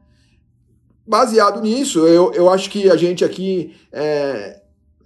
[1.04, 4.60] Baseado nisso, eu, eu acho que a gente aqui é,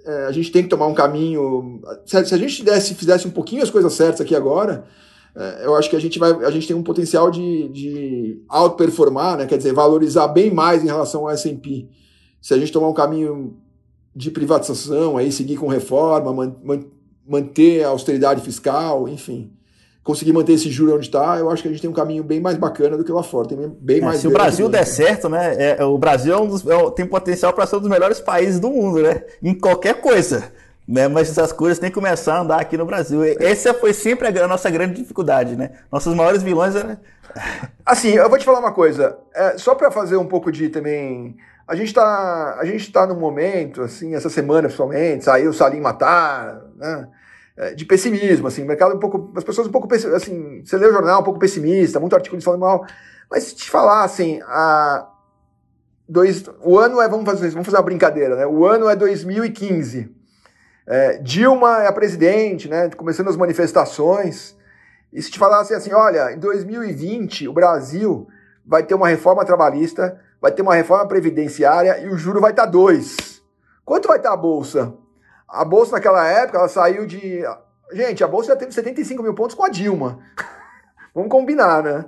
[0.04, 1.80] é, a gente tem que tomar um caminho.
[2.04, 4.84] Se, se a gente desse, fizesse um pouquinho as coisas certas aqui agora,
[5.62, 9.46] eu acho que a gente vai, a gente tem um potencial de, de outperformar, né?
[9.46, 11.88] quer dizer, valorizar bem mais em relação ao S&P.
[12.40, 13.56] Se a gente tomar um caminho
[14.14, 16.84] de privatização, aí seguir com reforma, man, man,
[17.28, 19.52] manter a austeridade fiscal, enfim
[20.06, 22.38] conseguir manter esse juro onde está, eu acho que a gente tem um caminho bem
[22.38, 23.48] mais bacana do que lá fora.
[23.48, 25.76] Tem bem é, mais se o Brasil der certo, né?
[25.76, 28.60] É, o Brasil é um dos, é, tem potencial para ser um dos melhores países
[28.60, 29.24] do mundo, né?
[29.42, 30.52] Em qualquer coisa.
[30.86, 31.08] Né?
[31.08, 33.22] Mas essas coisas têm que começar a andar aqui no Brasil.
[33.40, 35.72] Essa foi sempre a nossa grande dificuldade, né?
[35.90, 36.74] Nossos maiores vilões.
[37.84, 39.18] Assim, eu vou te falar uma coisa.
[39.34, 41.36] É, só para fazer um pouco de também.
[41.66, 45.80] A gente está a gente tá num momento, assim, essa semana principalmente, saiu o Salim
[45.80, 47.08] Matar, né?
[47.56, 50.86] É, de pessimismo, assim, o mercado um pouco, as pessoas um pouco, assim, você lê
[50.86, 52.84] o jornal um pouco pessimista, muito artigo de falando mal,
[53.30, 55.08] mas se te falar, assim, a
[56.06, 60.14] dois, o ano é, vamos fazer, vamos fazer uma brincadeira, né, o ano é 2015,
[60.86, 64.56] é, Dilma é a presidente, né, começando as manifestações,
[65.12, 68.28] e se te falasse assim, olha, em 2020 o Brasil
[68.64, 72.66] vai ter uma reforma trabalhista, vai ter uma reforma previdenciária e o juro vai estar
[72.66, 73.42] dois.
[73.84, 74.94] Quanto vai estar a bolsa?
[75.48, 77.42] A Bolsa naquela época, ela saiu de.
[77.92, 80.18] Gente, a Bolsa já teve 75 mil pontos com a Dilma.
[81.14, 82.04] Vamos combinar, né?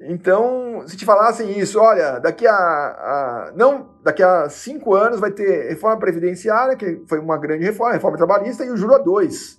[0.00, 5.30] Então, se te falassem isso, olha, daqui a, a, não, daqui a cinco anos vai
[5.30, 9.58] ter reforma previdenciária, que foi uma grande reforma, reforma trabalhista, e o juro a dois.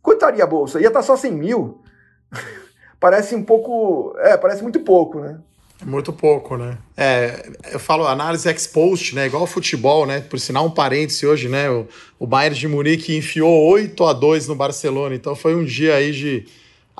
[0.00, 0.80] Quanto estaria a bolsa?
[0.80, 1.82] Ia estar só 100 mil.
[3.00, 5.40] parece um pouco, é, parece muito pouco, né?
[5.84, 6.76] Muito pouco, né?
[6.96, 9.26] É, eu falo análise ex post, né?
[9.26, 10.20] Igual futebol, né?
[10.20, 11.70] Por sinal, um parêntese hoje, né?
[11.70, 11.88] O,
[12.18, 15.14] o Bayern de Munique enfiou 8 a 2 no Barcelona.
[15.14, 16.46] Então foi um dia aí de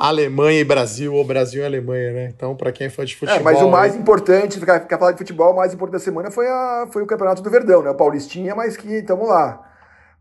[0.00, 2.32] Alemanha e Brasil, ou Brasil e Alemanha, né?
[2.34, 3.38] Então, para quem é fã de futebol.
[3.38, 6.30] É, mas o mais importante, ficar, ficar falar de futebol, o mais importante da semana
[6.30, 7.90] foi, a, foi o Campeonato do Verdão, né?
[7.90, 9.60] O Paulistinha, mas que estamos lá.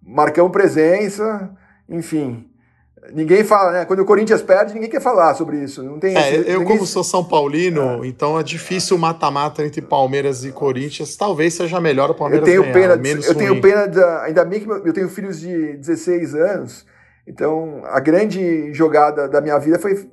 [0.06, 1.50] Marcamos presença,
[1.88, 2.46] enfim.
[3.14, 3.86] Ninguém fala, né?
[3.86, 5.82] Quando o Corinthians perde, ninguém quer falar sobre isso.
[5.82, 6.14] Não tem.
[6.14, 8.08] É, eu, como sou São Paulino, é.
[8.08, 11.16] então é difícil o mata-mata entre Palmeiras e Corinthians.
[11.16, 13.46] Talvez seja melhor o Palmeiras eu tenho ganhar, pena, menos Eu ruim.
[13.46, 16.86] tenho pena, da, ainda bem que eu tenho filhos de 16 anos.
[17.30, 20.10] Então, a grande jogada da minha vida foi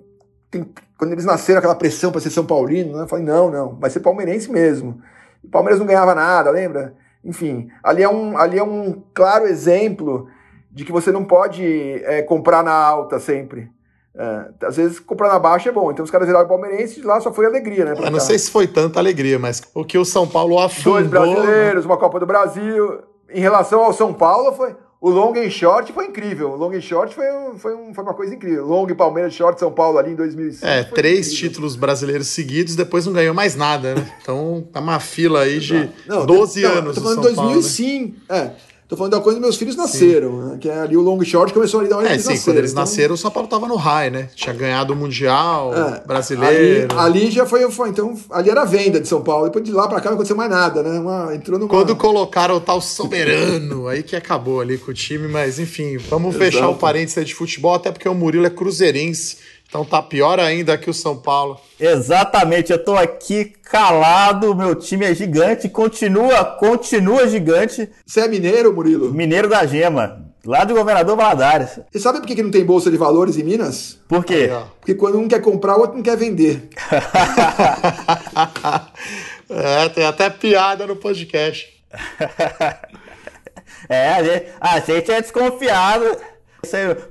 [0.51, 2.95] tem, quando eles nasceram, aquela pressão para ser São Paulino.
[2.95, 3.05] Né?
[3.05, 5.01] Eu falei, não, não, vai ser palmeirense mesmo.
[5.43, 6.95] O Palmeiras não ganhava nada, lembra?
[7.25, 10.29] Enfim, ali é um, ali é um claro exemplo
[10.71, 11.65] de que você não pode
[12.05, 13.71] é, comprar na alta sempre.
[14.15, 15.91] É, às vezes comprar na baixa é bom.
[15.91, 17.95] Então os caras viraram palmeirense e lá só foi alegria, né?
[17.97, 20.95] Eu não sei se foi tanta alegria, mas o que o São Paulo afundou...
[20.95, 21.91] Dois brasileiros, né?
[21.91, 23.01] uma Copa do Brasil.
[23.31, 24.77] Em relação ao São Paulo, foi
[25.07, 26.51] o long and short foi incrível.
[26.51, 27.27] O long and short foi,
[27.59, 28.67] foi, um, foi uma coisa incrível.
[28.67, 30.67] Long Palmeiras, short São Paulo ali em 2005.
[30.67, 31.49] É, três incrível.
[31.49, 34.13] títulos brasileiros seguidos, depois não ganhou mais nada, né?
[34.21, 36.95] Então tá uma fila aí de não, 12 não, anos.
[36.97, 38.17] Tô falando 2005.
[38.27, 38.57] Paulo, né?
[38.59, 38.66] É.
[38.89, 40.59] Tô falando da coisa meus filhos nasceram, né?
[40.61, 42.45] que é ali o long short começou ali da onde é, eles sim, nasceram.
[42.45, 42.83] quando eles então...
[42.83, 44.29] nasceram, o São Paulo tava no high, né?
[44.37, 46.97] Tinha ganhado o Mundial é, brasileiro.
[46.97, 49.47] Ali, ali, já foi, foi, então, ali era a venda de São Paulo.
[49.47, 51.01] Depois de lá para cá não aconteceu mais nada, né?
[51.01, 51.69] Uma, entrou numa...
[51.69, 56.37] Quando colocaram o tal soberano, aí que acabou ali com o time, mas enfim, vamos
[56.37, 56.53] Exato.
[56.53, 59.39] fechar o parênteses de futebol, até porque o Murilo é cruzeirense.
[59.69, 61.61] Então tá pior ainda que o São Paulo.
[61.79, 67.91] Exatamente, eu tô aqui calado, meu time é gigante, continua, continua gigante.
[68.07, 69.13] Você é mineiro, Murilo?
[69.13, 71.81] Mineiro da Gema, lá do governador Valadares.
[71.93, 73.99] E sabe por que não tem bolsa de valores em Minas?
[74.09, 74.51] Por quê?
[74.79, 76.71] Porque quando um quer comprar, o outro não quer vender.
[79.51, 81.75] é, tem até piada no podcast.
[83.89, 86.05] é, a gente, a gente é desconfiado.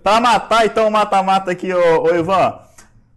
[0.04, 2.60] Para matar, então, mata-mata aqui, ô, ô Ivan.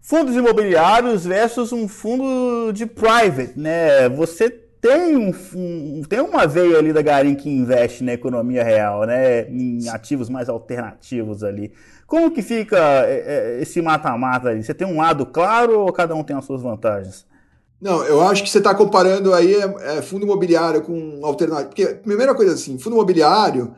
[0.01, 4.09] Fundos imobiliários versus um fundo de private, né?
[4.09, 4.49] Você
[4.81, 9.43] tem, um, um, tem uma veia ali da Garim que investe na economia real, né?
[9.51, 11.73] Em ativos mais alternativos ali.
[12.07, 14.63] Como que fica é, é, esse mata-mata ali?
[14.63, 17.27] Você tem um lado claro ou cada um tem as suas vantagens?
[17.81, 21.69] Não, eu acho que você está comparando aí é, é, fundo imobiliário com alternativo.
[21.69, 23.75] Porque, primeira coisa assim, fundo imobiliário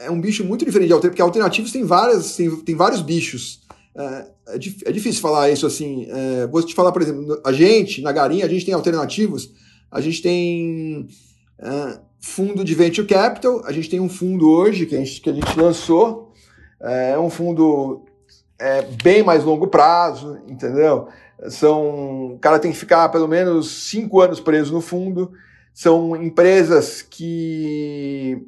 [0.00, 3.62] é um bicho muito diferente de alternativos, porque alternativos tem, várias, tem, tem vários bichos.
[3.96, 4.54] É, é,
[4.86, 6.06] é, difícil falar isso assim.
[6.10, 9.52] É, vou te falar, por exemplo, a gente, na Garinha, a gente tem alternativos,
[9.90, 11.08] a gente tem
[11.58, 15.30] é, fundo de venture capital, a gente tem um fundo hoje que a gente, que
[15.30, 16.32] a gente lançou,
[16.80, 18.04] é um fundo
[18.58, 21.08] é, bem mais longo prazo, entendeu?
[21.48, 25.32] São, o cara tem que ficar pelo menos cinco anos preso no fundo.
[25.72, 28.46] São empresas que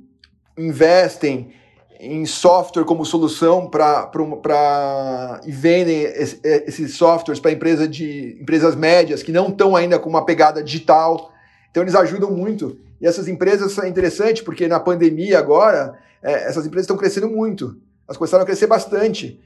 [0.56, 1.52] investem
[1.98, 9.32] em software como solução para e vendem esses softwares para empresa de empresas médias que
[9.32, 11.30] não estão ainda com uma pegada digital.
[11.70, 12.78] Então eles ajudam muito.
[13.00, 17.76] E essas empresas são interessantes porque na pandemia agora é, essas empresas estão crescendo muito.
[18.06, 19.40] Elas começaram a crescer bastante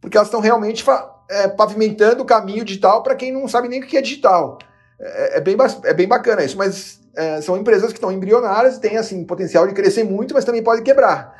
[0.00, 0.84] porque elas estão realmente
[1.28, 4.58] é, pavimentando o caminho digital para quem não sabe nem o que é digital.
[4.98, 8.96] É, é, bem, é bem bacana isso, mas é, são empresas que estão embrionárias, têm
[8.96, 11.34] assim potencial de crescer muito, mas também podem quebrar.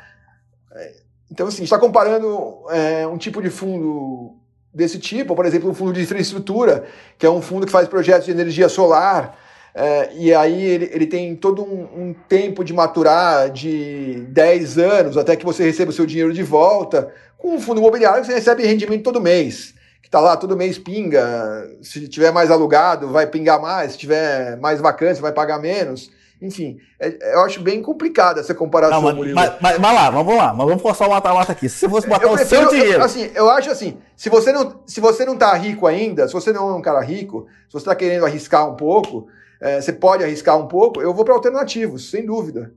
[0.73, 0.95] É,
[1.31, 4.35] então, assim, está comparando é, um tipo de fundo
[4.73, 6.85] desse tipo, por exemplo, um fundo de infraestrutura,
[7.17, 9.37] que é um fundo que faz projetos de energia solar,
[9.79, 15.17] é, e aí ele, ele tem todo um, um, tempo de maturar de 10 anos
[15.17, 17.13] até que você receba o seu dinheiro de volta.
[17.37, 19.75] Com um fundo imobiliário você recebe rendimento todo mês,
[20.07, 21.69] que está lá todo mês pinga.
[21.81, 26.09] Se tiver mais alugado, vai pingar mais, se tiver mais vacância, vai pagar menos.
[26.41, 30.37] Enfim, é, eu acho bem complicada essa comparação, não, mas, mas, mas, mas, lá, vamos
[30.37, 31.67] lá, mas vamos forçar o mata-mata aqui.
[31.67, 32.99] Se você fosse botar eu o prefiro, seu dinheiro.
[32.99, 36.33] Eu, assim, eu acho assim, se você, não, se você não tá rico ainda, se
[36.33, 39.27] você não é um cara rico, se você está querendo arriscar um pouco,
[39.59, 42.71] é, você pode arriscar um pouco, eu vou para alternativos, sem dúvida.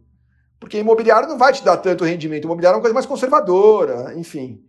[0.58, 2.44] Porque imobiliário não vai te dar tanto rendimento.
[2.44, 4.60] Imobiliário é uma coisa mais conservadora, enfim.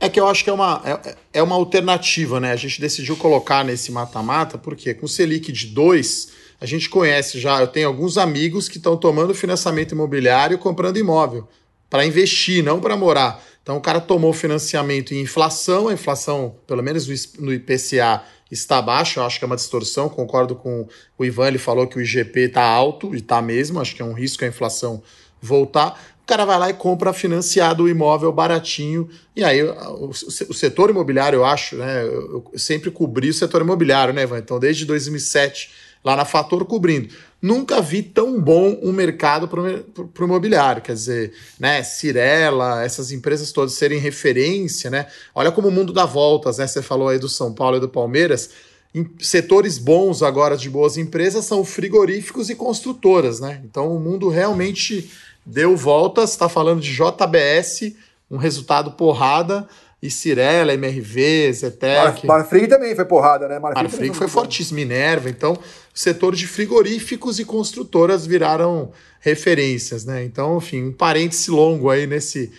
[0.00, 2.52] É que eu acho que é uma, é, é uma alternativa, né?
[2.52, 6.28] A gente decidiu colocar nesse mata-mata, porque com o Selic de 2
[6.60, 11.48] a gente conhece já, eu tenho alguns amigos que estão tomando financiamento imobiliário comprando imóvel
[11.88, 13.42] para investir, não para morar.
[13.62, 17.06] Então o cara tomou financiamento em inflação, a inflação, pelo menos
[17.38, 21.58] no IPCA, está baixa, eu acho que é uma distorção, concordo com o Ivan, ele
[21.58, 24.48] falou que o IGP está alto, e está mesmo, acho que é um risco a
[24.48, 25.02] inflação
[25.40, 26.00] voltar.
[26.28, 31.38] Cara vai lá e compra financiado o imóvel baratinho, e aí o, o setor imobiliário,
[31.38, 34.38] eu acho, né, eu sempre cobri o setor imobiliário, né, Ivan?
[34.38, 35.70] Então desde 2007
[36.04, 37.08] lá na Fator cobrindo.
[37.40, 43.50] Nunca vi tão bom um mercado para o imobiliário, quer dizer, né, Cirela, essas empresas
[43.50, 45.06] todas serem referência, né?
[45.34, 46.66] Olha como o mundo dá voltas, né?
[46.66, 48.50] Você falou aí do São Paulo e do Palmeiras.
[48.94, 53.62] Em setores bons agora de boas empresas são frigoríficos e construtoras, né?
[53.64, 55.10] Então o mundo realmente
[55.48, 57.94] deu voltas, está falando de JBS,
[58.30, 59.66] um resultado porrada
[60.00, 62.26] e Cirela, MRV, Zetec.
[62.26, 63.58] Marfrig também foi porrada, né?
[63.58, 65.28] Marfrig, Marfrig foi fortíssimo, Minerva.
[65.28, 65.58] Então, o
[65.98, 70.22] setor de frigoríficos e construtoras viraram referências, né?
[70.22, 72.52] Então, enfim, um parêntese longo aí nesse,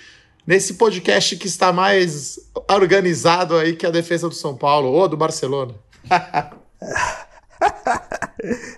[0.46, 5.16] nesse podcast que está mais organizado aí que a defesa do São Paulo ou do
[5.16, 5.74] Barcelona.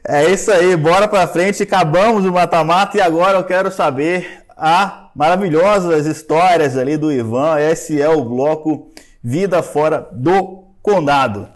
[0.07, 1.64] é isso aí, bora pra frente.
[1.64, 7.59] Acabamos o mata-mata e agora eu quero saber a maravilhosas histórias ali do Ivan.
[7.59, 8.91] Esse é o bloco
[9.24, 11.49] Vida Fora do Condado.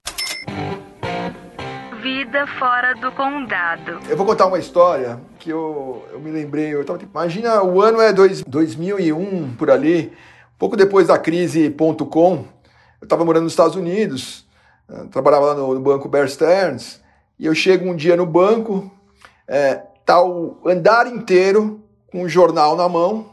[2.02, 4.00] Vida Fora do Condado.
[4.08, 6.74] Eu vou contar uma história que eu, eu me lembrei.
[6.74, 10.14] Eu tava, imagina, o ano é dois, 2001, por ali,
[10.60, 12.46] pouco depois da crise.com.
[13.02, 14.48] Eu estava morando nos Estados Unidos,
[14.90, 17.02] eh, trabalhava lá no, no banco Bear Stearns,
[17.38, 18.92] e eu chego um dia no banco,
[19.48, 19.76] é,
[20.06, 23.30] tá o andar inteiro com um jornal na mão,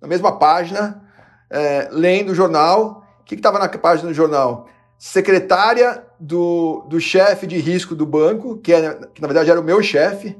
[0.00, 1.02] na mesma página,
[1.50, 3.04] é, lendo o jornal.
[3.20, 4.68] O que estava na página do jornal?
[4.98, 9.64] Secretária do, do chefe de risco do banco, que, é, que na verdade era o
[9.64, 10.36] meu chefe,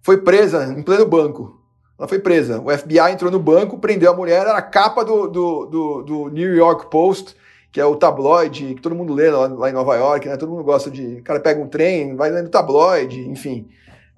[0.00, 1.60] foi presa em pleno banco.
[1.98, 2.60] Ela foi presa.
[2.60, 6.28] O FBI entrou no banco, prendeu a mulher, era a capa do, do, do, do
[6.28, 7.36] New York Post,
[7.70, 10.36] que é o tabloide que todo mundo lê lá, lá, em Nova York, né?
[10.36, 11.16] Todo mundo gosta de.
[11.16, 13.68] O cara pega um trem, vai lendo tabloide, enfim.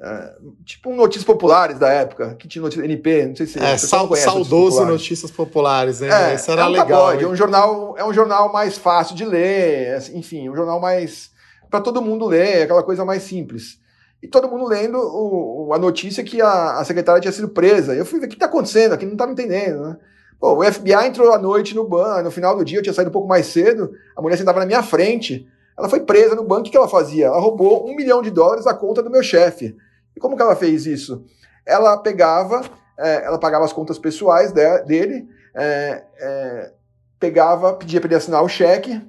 [0.02, 0.32] É,
[0.64, 4.24] tipo Notícias Populares da época, que tinha notícia, NP, não sei se é, sal, conhece,
[4.24, 6.32] saudoso Notícias Populares, né?
[6.32, 6.86] É, Isso era é um legal.
[6.88, 10.80] Tabloide, é um jornal, é um jornal mais fácil de ler, assim, enfim, um jornal
[10.80, 11.30] mais
[11.68, 13.78] para todo mundo ler, aquela coisa mais simples.
[14.22, 17.94] E todo mundo lendo o, a notícia que a, a secretária tinha sido presa.
[17.94, 19.96] Eu fui ver o que está acontecendo, aqui não estava entendendo, né?
[20.40, 23.12] O FBI entrou à noite no banco, no final do dia eu tinha saído um
[23.12, 26.70] pouco mais cedo, a mulher sentava na minha frente, ela foi presa no banco, o
[26.70, 27.26] que ela fazia?
[27.26, 29.76] Ela roubou um milhão de dólares da conta do meu chefe.
[30.16, 31.24] E como que ela fez isso?
[31.66, 32.62] Ela pegava,
[32.98, 36.72] é, ela pagava as contas pessoais de, dele, é, é,
[37.18, 39.00] pegava, pedia para ele assinar o cheque,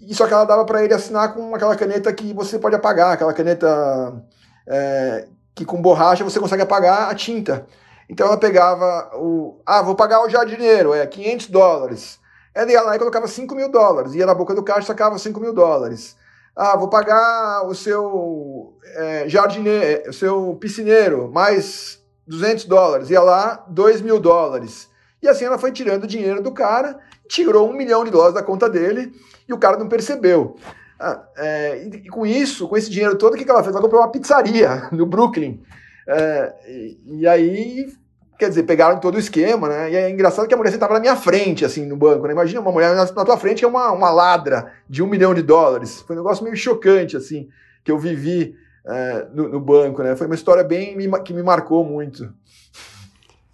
[0.00, 3.12] e só que ela dava para ele assinar com aquela caneta que você pode apagar,
[3.12, 4.24] aquela caneta
[4.68, 7.66] é, que com borracha você consegue apagar a tinta.
[8.10, 9.60] Então ela pegava o.
[9.64, 12.18] Ah, vou pagar o jardineiro, é 500 dólares.
[12.52, 15.16] Ela ia lá e colocava 5 mil dólares, ia na boca do caixa e sacava
[15.16, 16.16] 5 mil dólares.
[16.56, 23.10] Ah, vou pagar o seu é, jardineiro, o seu piscineiro, mais 200 dólares.
[23.10, 24.90] Ia lá, 2 mil dólares.
[25.22, 26.98] E assim ela foi tirando o dinheiro do cara,
[27.28, 29.12] tirou um milhão de dólares da conta dele
[29.48, 30.56] e o cara não percebeu.
[30.98, 33.72] Ah, é, e, com isso, com esse dinheiro todo, o que, que ela fez?
[33.72, 35.62] Ela comprou uma pizzaria no Brooklyn.
[36.06, 37.92] É, e, e, aí
[38.38, 39.90] quer dizer, pegaram todo o esquema, né?
[39.92, 42.32] E é engraçado que a mulher estava na minha frente, assim, no banco, né?
[42.32, 45.34] Imagina uma mulher na, na tua frente que é uma, uma ladra de um milhão
[45.34, 46.00] de dólares.
[46.00, 47.48] Foi um negócio meio chocante, assim,
[47.84, 50.16] que eu vivi é, no, no, banco, né?
[50.16, 52.32] Foi uma história bem que me marcou muito.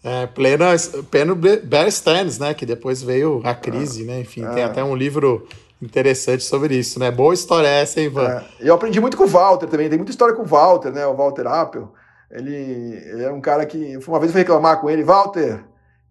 [0.04, 0.66] É, plena,
[1.10, 2.54] pleno Bear Stearns, né?
[2.54, 4.20] Que depois veio a crise, né?
[4.20, 4.66] Enfim, tem é.
[4.66, 5.48] até um livro
[5.82, 7.10] interessante sobre isso, né?
[7.10, 8.28] Boa história essa, hein, Ivan?
[8.28, 9.88] É, eu aprendi muito com o Walter também.
[9.88, 11.04] Tem muita história com o Walter, né?
[11.06, 11.86] O Walter Apple.
[12.30, 13.96] Ele, ele era um cara que.
[14.06, 15.64] Uma vez eu fui reclamar com ele, Walter,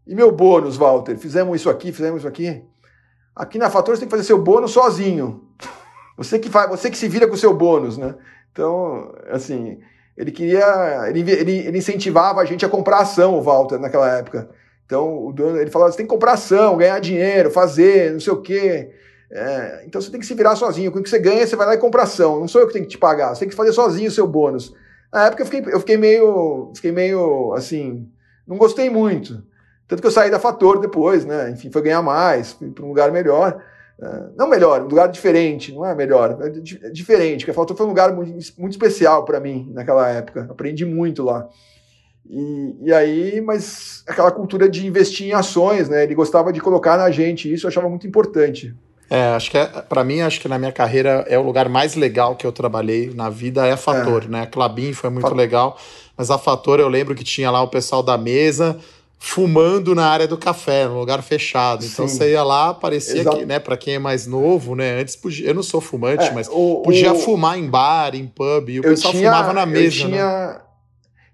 [0.08, 1.18] e meu bônus, Walter?
[1.18, 2.64] Fizemos isso aqui, fizemos isso aqui.
[3.36, 5.44] Aqui na Fator você tem que fazer seu bônus sozinho.
[6.18, 8.16] Você que faz, você que se vira com o seu bônus, né?
[8.52, 9.80] Então, assim,
[10.16, 11.10] ele queria.
[11.10, 14.50] Ele, ele, ele incentivava a gente a comprar ação, o Walter, naquela época.
[14.86, 18.32] Então, o dono, ele falava: você tem que comprar ação, ganhar dinheiro, fazer, não sei
[18.32, 18.92] o quê.
[19.32, 20.92] É, então você tem que se virar sozinho.
[20.92, 22.40] Com o que você ganha, você vai lá e compra ação.
[22.40, 23.36] Não sou eu que tenho que te pagar.
[23.36, 24.74] Você tem que fazer sozinho o seu bônus.
[25.16, 26.74] Na época eu fiquei, eu fiquei meio.
[26.76, 28.06] Fiquei meio assim.
[28.46, 29.42] Não gostei muito.
[29.88, 31.52] Tanto que eu saí da Fator depois, né?
[31.52, 33.64] Enfim, foi ganhar mais, fui para um lugar melhor.
[33.98, 37.86] É, não melhor, um lugar diferente, não é melhor, é diferente, porque a Fator foi
[37.86, 40.48] um lugar muito, muito especial para mim naquela época.
[40.50, 41.48] Aprendi muito lá.
[42.30, 46.04] E, e, aí, mas aquela cultura de investir em ações, né?
[46.04, 48.76] Ele gostava de colocar na gente isso, eu achava muito importante.
[49.10, 51.96] É, acho que é, para mim, acho que na minha carreira é o lugar mais
[51.96, 54.28] legal que eu trabalhei na vida é a Fator, é.
[54.28, 54.42] né?
[54.42, 55.36] A Clabin foi muito Fat...
[55.36, 55.78] legal,
[56.18, 58.80] mas a Fator eu lembro que tinha lá o pessoal da mesa
[59.18, 61.84] fumando na área do café, num lugar fechado.
[61.86, 62.18] Então Sim.
[62.18, 63.38] você ia lá, parecia Exato.
[63.38, 66.32] que, né, para quem é mais novo, né, antes podia, eu não sou fumante, é,
[66.32, 67.16] mas o, podia o...
[67.16, 70.62] fumar em bar, em pub, e o pessoal tinha, fumava na mesa, eu tinha, né?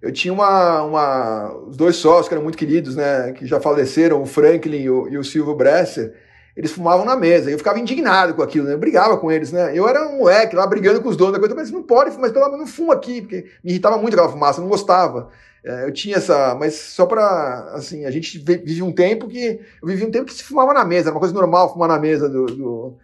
[0.02, 4.22] Eu tinha uma, uma, os dois sócios que eram muito queridos, né, que já faleceram,
[4.22, 6.14] o Franklin e o, e o Silvio Bresser,
[6.56, 7.50] eles fumavam na mesa.
[7.50, 8.74] Eu ficava indignado com aquilo, né?
[8.74, 9.72] Eu brigava com eles, né?
[9.76, 12.32] Eu era um moleque lá brigando com os donos da coisa, mas não pode, mas
[12.32, 15.30] pelo menos não fuma aqui, porque me irritava muito aquela fumaça, eu não gostava.
[15.64, 19.88] É, eu tinha essa, mas só para assim, a gente vive um tempo que eu
[19.88, 22.28] vivi um tempo que se fumava na mesa, era uma coisa normal fumar na mesa
[22.28, 22.98] do, do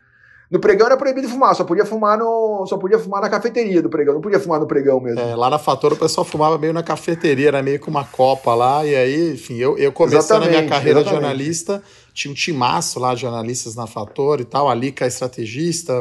[0.49, 3.89] no pregão era proibido fumar, só podia fumar no, só podia fumar na cafeteria do
[3.89, 5.19] pregão, não podia fumar no pregão mesmo.
[5.19, 8.55] É, lá na Fator o pessoal fumava meio na cafeteria, era meio com uma copa
[8.55, 11.03] lá, e aí, enfim, eu, eu comecei na minha carreira exatamente.
[11.03, 11.83] de jornalista,
[12.17, 15.93] tinha um timaço lá de jornalistas na Fator e tal, a Lica estrategista,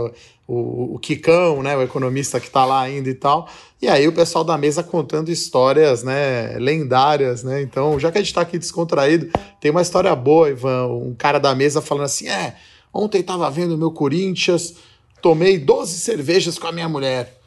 [0.49, 3.47] o, o Kikão, né, o economista que está lá ainda e tal.
[3.83, 7.61] E aí o pessoal da mesa contando histórias, né, lendárias, né?
[7.61, 11.39] Então, já que a gente está aqui descontraído, tem uma história boa, Ivan, um cara
[11.39, 12.57] da mesa falando assim: "É,
[12.95, 14.75] ontem estava vendo o meu Corinthians,
[15.21, 17.39] tomei 12 cervejas com a minha mulher.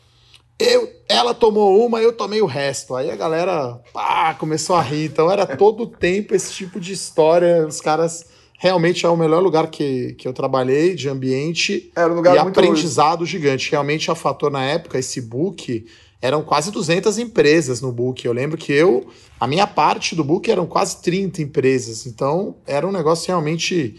[0.60, 2.96] Eu, ela tomou uma, eu tomei o resto.
[2.96, 5.06] Aí a galera pá, começou a rir.
[5.06, 7.66] Então era todo o tempo esse tipo de história.
[7.66, 8.26] Os caras
[8.60, 12.40] realmente é o melhor lugar que, que eu trabalhei de ambiente Era um lugar e
[12.40, 13.72] aprendizado gigante.
[13.72, 15.86] Realmente a Fator na época, esse book,
[16.22, 18.26] eram quase 200 empresas no book.
[18.26, 19.08] Eu lembro que eu,
[19.40, 22.06] a minha parte do book eram quase 30 empresas.
[22.06, 23.98] Então era um negócio realmente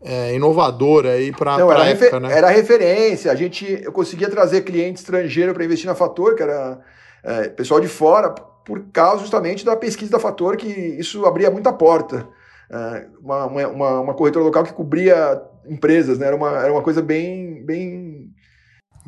[0.00, 2.32] é, inovador aí para a época, né?
[2.32, 3.32] Era referência.
[3.32, 6.78] A gente, eu conseguia trazer cliente estrangeiro para investir na Fator, que era
[7.24, 11.72] é, pessoal de fora, por causa justamente da pesquisa da Fator, que isso abria muita
[11.72, 12.28] porta.
[12.70, 16.26] É, uma, uma, uma corretora local que cobria empresas, né?
[16.26, 18.30] Era uma, era uma coisa bem, bem.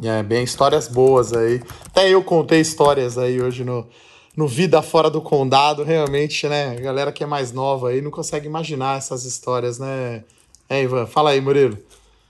[0.03, 1.61] É, bem histórias boas aí.
[1.87, 3.87] Até eu contei histórias aí hoje no,
[4.37, 6.77] no Vida Fora do Condado, realmente, né?
[6.79, 10.25] A galera que é mais nova aí não consegue imaginar essas histórias, né?
[10.69, 11.77] É, Ivan, fala aí, Murilo.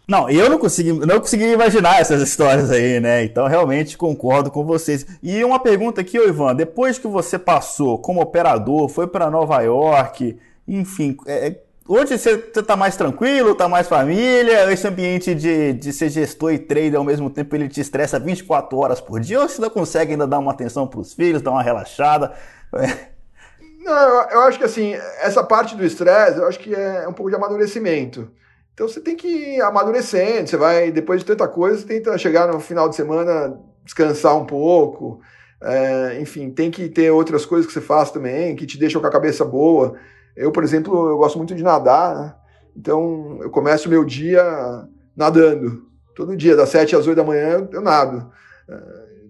[0.09, 3.23] Não, eu não consegui, não consegui imaginar essas histórias aí, né?
[3.23, 5.07] Então realmente concordo com vocês.
[5.23, 9.61] E uma pergunta aqui, ô Ivan, depois que você passou como operador, foi para Nova
[9.61, 10.37] York,
[10.79, 14.73] enfim, é, é hoje você está mais tranquilo, está mais família?
[14.73, 18.79] Esse ambiente de, de ser gestor e trader ao mesmo tempo ele te estressa 24
[18.79, 19.41] horas por dia?
[19.41, 22.33] Ou você ainda consegue ainda dar uma atenção para os filhos, dar uma relaxada?
[22.75, 23.11] É.
[23.83, 27.31] Não, eu acho que assim, essa parte do estresse, eu acho que é um pouco
[27.31, 28.31] de amadurecimento.
[28.75, 32.61] Então você tem que ir amadurecendo, você vai, depois de tanta coisa, tenta chegar no
[32.61, 35.21] final de semana, descansar um pouco.
[35.63, 39.07] É, enfim, tem que ter outras coisas que você faz também, que te deixam com
[39.07, 39.97] a cabeça boa.
[40.37, 42.35] Eu, por exemplo, eu gosto muito de nadar, né?
[42.77, 44.43] Então eu começo o meu dia
[45.17, 45.85] nadando.
[46.15, 48.31] Todo dia, das 7 às 8 da manhã, eu nado.
[48.69, 48.75] É,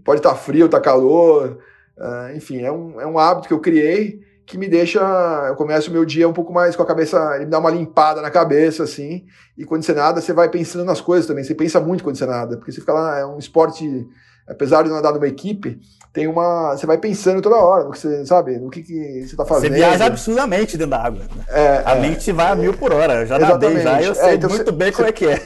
[0.05, 1.59] pode estar frio, estar calor.
[1.99, 4.21] É, enfim, é um, é um hábito que eu criei
[4.51, 5.01] que me deixa.
[5.49, 7.37] Eu começo o meu dia um pouco mais com a cabeça.
[7.37, 9.25] Ele me dá uma limpada na cabeça, assim.
[9.57, 11.45] E quando você nada, você vai pensando nas coisas também.
[11.45, 12.57] Você pensa muito quando você nada.
[12.57, 14.09] Porque você fica lá, é um esporte.
[14.51, 15.81] Apesar de não nadar numa equipe,
[16.13, 16.77] tem uma.
[16.77, 19.71] Você vai pensando toda hora no que você sabe, no que, que você tá fazendo.
[19.71, 21.21] Você viaja absurdamente dentro da água.
[21.21, 21.45] Né?
[21.49, 23.21] É, a é, mente vai a mil por hora.
[23.21, 25.41] Eu já nadei já, eu é, sei então muito você, bem como é que é.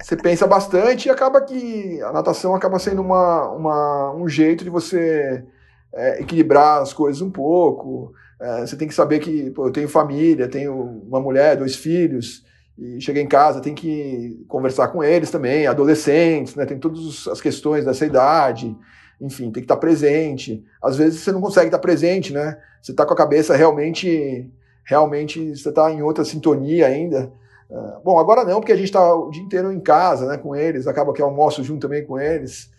[0.00, 4.70] Você pensa bastante e acaba que a natação acaba sendo uma, uma um jeito de
[4.70, 5.44] você
[5.92, 8.12] é, equilibrar as coisas um pouco.
[8.40, 12.44] É, você tem que saber que pô, eu tenho família, tenho uma mulher, dois filhos,
[12.78, 16.66] e cheguei em casa, tem que conversar com eles também, adolescentes, né?
[16.66, 18.76] Tem todas as questões dessa idade,
[19.20, 20.62] enfim, tem que estar presente.
[20.82, 22.58] Às vezes você não consegue estar presente, né?
[22.82, 24.50] Você está com a cabeça realmente,
[24.84, 27.32] realmente você está em outra sintonia ainda.
[27.68, 30.54] Uh, bom, agora não, porque a gente está o dia inteiro em casa, né, com
[30.54, 32.70] eles, acaba que almoço junto também com eles.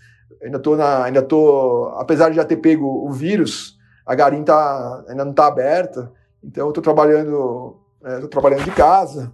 [0.41, 5.03] Ainda tô na, ainda tô, apesar de já ter pego o vírus, a Garim tá,
[5.09, 6.11] ainda não está aberta,
[6.41, 9.33] então eu estou trabalhando, é, trabalhando de casa,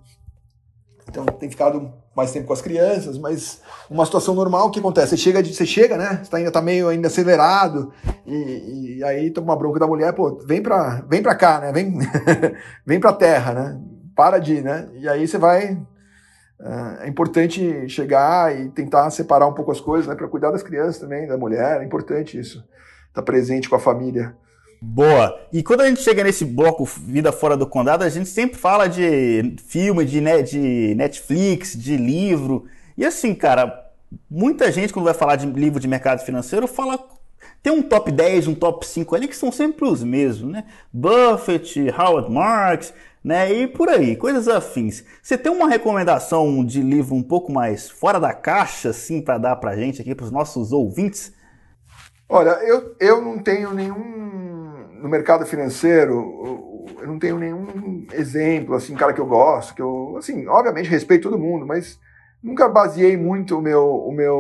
[1.13, 5.09] então tem ficado mais tempo com as crianças, mas uma situação normal, o que acontece?
[5.09, 6.19] Você chega, você chega, né?
[6.23, 7.93] Você tá ainda tá meio ainda acelerado,
[8.25, 11.71] e, e aí toma uma bronca da mulher, pô, vem pra, vem pra cá, né?
[11.71, 11.99] Vem,
[12.83, 13.81] vem pra terra, né?
[14.15, 14.89] Para de, né?
[14.95, 15.79] E aí você vai.
[16.59, 20.15] É, é importante chegar e tentar separar um pouco as coisas, né?
[20.15, 22.57] Para cuidar das crianças também, da mulher, é importante isso.
[22.57, 24.35] Estar tá presente com a família.
[24.85, 25.39] Boa.
[25.51, 28.85] E quando a gente chega nesse bloco Vida Fora do Condado, a gente sempre fala
[28.85, 32.65] de filme, de, de Netflix, de livro.
[32.97, 33.89] E assim, cara,
[34.29, 36.99] muita gente, quando vai falar de livro de mercado financeiro, fala.
[37.61, 40.65] Tem um top 10, um top 5 ali que são sempre os mesmos, né?
[40.91, 42.93] Buffett, Howard Marks,
[43.23, 43.53] né?
[43.53, 45.05] E por aí, coisas afins.
[45.21, 49.55] Você tem uma recomendação de livro um pouco mais fora da caixa, assim, para dar
[49.55, 51.31] pra gente aqui, para os nossos ouvintes?
[52.27, 54.72] Olha, eu, eu não tenho nenhum
[55.03, 60.15] no mercado financeiro, eu não tenho nenhum exemplo, assim, cara que eu gosto, que eu,
[60.17, 61.99] assim, obviamente respeito todo mundo, mas
[62.41, 64.37] nunca baseei muito o meu, o meu,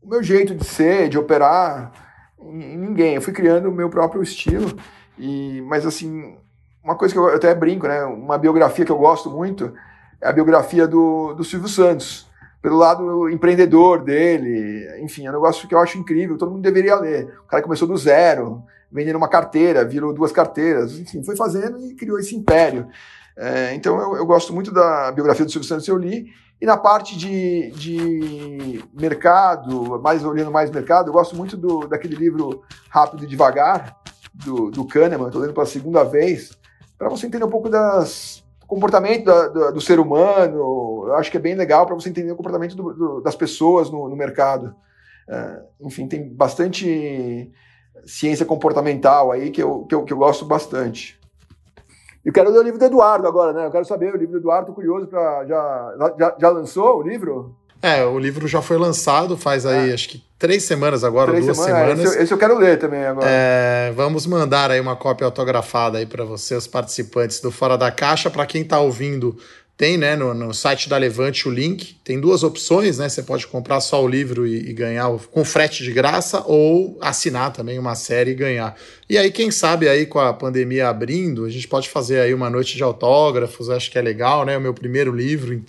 [0.00, 1.90] o meu jeito de ser, de operar
[2.38, 3.16] em, ninguém.
[3.16, 4.78] Eu fui criando o meu próprio estilo,
[5.18, 6.36] e, mas assim,
[6.80, 9.74] uma coisa que eu, eu até brinco, né, uma biografia que eu gosto muito
[10.20, 12.30] é a biografia do, do Silvio Santos
[12.62, 16.94] pelo lado empreendedor dele, enfim, é um negócio que eu acho incrível, todo mundo deveria
[16.94, 17.34] ler.
[17.44, 18.62] O cara começou do zero,
[18.94, 22.86] vendendo uma carteira, virou duas carteiras, enfim, foi fazendo e criou esse império.
[23.36, 26.28] É, então eu, eu, gosto muito da biografia do Silvio Santos, eu li,
[26.60, 32.14] e na parte de, de mercado, mais olhando mais mercado, eu gosto muito do, daquele
[32.14, 33.96] livro Rápido e Devagar,
[34.32, 36.56] do, do Kahneman, estou lendo pela segunda vez,
[36.96, 41.36] para você entender um pouco das comportamento da, do, do, ser humano, eu acho que
[41.36, 44.74] é bem legal para você entender o comportamento do, do, das pessoas no, no mercado.
[45.28, 47.52] É, enfim, tem bastante
[48.06, 51.18] ciência comportamental aí que eu, que eu, que eu gosto bastante.
[52.24, 53.66] Eu quero ler o livro do Eduardo agora, né?
[53.66, 57.02] Eu quero saber o livro do Eduardo, tô curioso para já, já, já lançou o
[57.02, 57.54] livro?
[57.82, 59.92] É, o livro já foi lançado faz aí, é.
[59.92, 61.90] acho que três semanas agora, três duas semanas.
[61.90, 62.12] semanas.
[62.12, 63.26] Esse, esse, eu quero ler também agora.
[63.28, 67.92] É, vamos mandar aí uma cópia autografada aí para você, os participantes do Fora da
[67.92, 68.30] Caixa.
[68.30, 69.36] Para quem está ouvindo,
[69.76, 71.96] tem né, no, no, site da Levante o link.
[72.04, 73.08] Tem duas opções, né?
[73.08, 76.96] Você pode comprar só o livro e, e ganhar o, com frete de graça ou
[77.00, 78.76] assinar também uma série e ganhar.
[79.10, 82.48] E aí, quem sabe aí com a pandemia abrindo, a gente pode fazer aí uma
[82.48, 84.56] noite de autógrafos, acho que é legal, né?
[84.56, 85.60] O meu primeiro livro.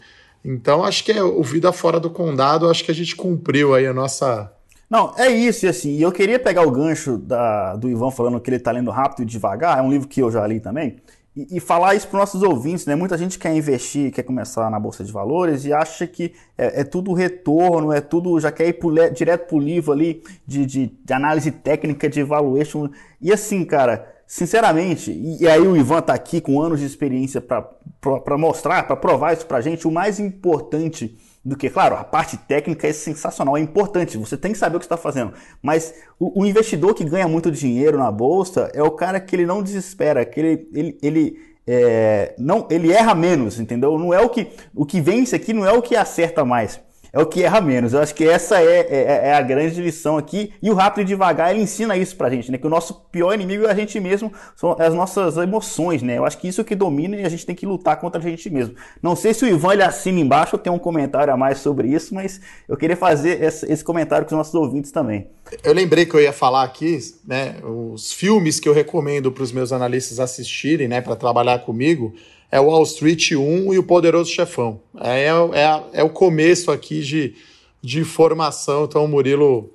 [0.43, 3.87] Então, acho que é o Vida Fora do Condado, acho que a gente cumpriu aí
[3.87, 4.51] a nossa.
[4.87, 8.51] Não, é isso, e assim, eu queria pegar o gancho da, do Ivan falando que
[8.51, 10.97] ele tá lendo rápido e devagar, é um livro que eu já li também,
[11.35, 12.95] e, e falar isso para nossos ouvintes, né?
[12.95, 16.83] Muita gente quer investir, quer começar na Bolsa de Valores e acha que é, é
[16.83, 21.13] tudo retorno, é tudo, já quer ir pro, direto pro livro ali de, de, de
[21.13, 22.89] análise técnica, de valuation.
[23.21, 28.37] E assim, cara, sinceramente, e aí o Ivan tá aqui com anos de experiência para
[28.37, 32.87] mostrar, para provar isso pra gente, o mais importante do que, claro, a parte técnica
[32.87, 35.31] é sensacional, é importante, você tem que saber o que está fazendo.
[35.61, 39.45] Mas o, o, investidor que ganha muito dinheiro na bolsa é o cara que ele
[39.45, 43.97] não desespera, que ele, ele, ele é, não, ele erra menos, entendeu?
[43.99, 46.79] Não é o que o que vence aqui não é o que acerta mais
[47.15, 47.93] é o que erra menos.
[47.93, 50.51] Eu acho que essa é, é, é, a grande lição aqui.
[50.61, 52.57] E o Rápido e Devagar, ele ensina isso pra gente, né?
[52.57, 56.17] Que o nosso pior inimigo é a gente mesmo, são as nossas emoções, né?
[56.17, 58.21] Eu acho que isso é que domina e a gente tem que lutar contra a
[58.21, 58.75] gente mesmo.
[59.01, 61.87] Não sei se o Ivan ele assina embaixo ou tem um comentário a mais sobre
[61.87, 65.27] isso, mas eu queria fazer esse, esse comentário com os nossos ouvintes também.
[65.63, 67.55] Eu lembrei que eu ia falar aqui, né?
[67.63, 70.99] Os filmes que eu recomendo para os meus analistas assistirem, né?
[70.99, 72.13] Para trabalhar comigo
[72.51, 74.79] é o Wall Street 1 e o Poderoso Chefão.
[75.01, 77.35] É, é, é o começo aqui de,
[77.81, 78.85] de formação.
[78.85, 79.71] Então o Murilo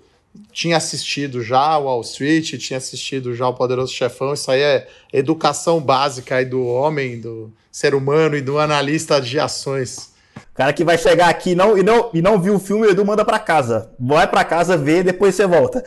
[0.52, 4.32] tinha assistido já o Wall Street, tinha assistido já o Poderoso Chefão.
[4.32, 9.38] Isso aí é educação básica aí do homem, do ser humano e do analista de
[9.38, 10.10] ações.
[10.36, 12.90] O cara que vai chegar aqui não, e, não, e não viu o filme, o
[12.90, 13.92] Edu manda para casa.
[13.98, 15.84] Vai para casa ver, depois você volta.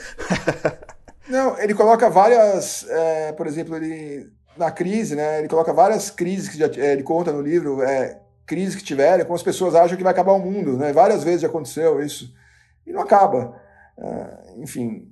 [1.27, 2.85] não, ele coloca várias.
[2.89, 5.39] É, por exemplo, ele na crise, né?
[5.39, 9.23] Ele coloca várias crises que já, é, ele conta no livro, é, crises que tiveram,
[9.23, 10.91] como as pessoas acham que vai acabar o mundo, né?
[10.91, 12.33] Várias vezes já aconteceu isso
[12.85, 13.59] e não acaba.
[13.97, 15.07] Uh, enfim,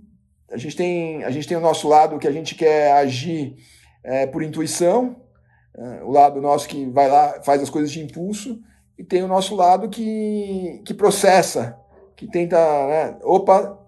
[0.52, 3.56] a gente tem a gente tem o nosso lado que a gente quer agir
[4.04, 5.16] é, por intuição,
[5.76, 8.60] uh, o lado nosso que vai lá faz as coisas de impulso
[8.98, 11.78] e tem o nosso lado que que processa,
[12.16, 13.18] que tenta, né?
[13.24, 13.80] Opa,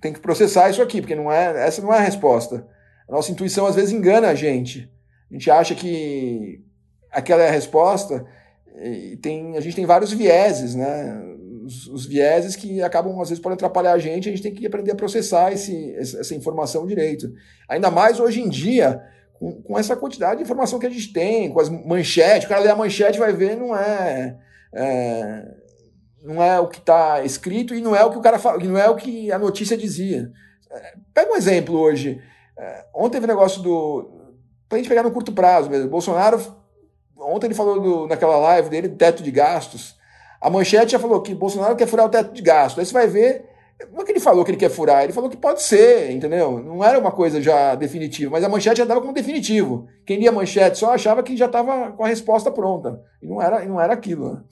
[0.00, 2.66] tem que processar isso aqui porque não é essa não é a resposta.
[3.08, 4.90] A nossa intuição às vezes engana a gente.
[5.30, 6.62] A gente acha que
[7.10, 8.24] aquela é a resposta.
[8.82, 11.36] E tem, a gente tem vários vieses, né?
[11.66, 14.66] os, os, vieses que acabam, às vezes, podem atrapalhar a gente, a gente tem que
[14.66, 17.32] aprender a processar esse, essa informação direito.
[17.68, 19.02] Ainda mais hoje em dia,
[19.34, 22.62] com, com, essa quantidade de informação que a gente tem, com as manchetes, o cara
[22.62, 24.38] lê a manchete vai ver, não é,
[24.72, 25.44] é
[26.22, 28.78] não é o que está escrito e não é o que o cara fala, não
[28.78, 30.30] é o que a notícia dizia.
[30.70, 32.20] É, pega um exemplo hoje.
[32.58, 34.10] É, ontem teve um negócio do.
[34.68, 35.88] Pra gente pegar no curto prazo mesmo.
[35.88, 36.40] Bolsonaro,
[37.18, 39.96] ontem ele falou do, naquela live dele, teto de gastos.
[40.40, 42.78] A manchete já falou que Bolsonaro quer furar o teto de gastos.
[42.78, 43.56] Aí você vai ver.
[43.92, 46.58] Não é que ele falou que ele quer furar, ele falou que pode ser, entendeu?
[46.62, 49.86] Não era uma coisa já definitiva, mas a manchete já dava como definitivo.
[50.06, 53.02] Quem lia a manchete só achava que já estava com a resposta pronta.
[53.20, 54.32] E não era, não era aquilo.
[54.32, 54.42] Né?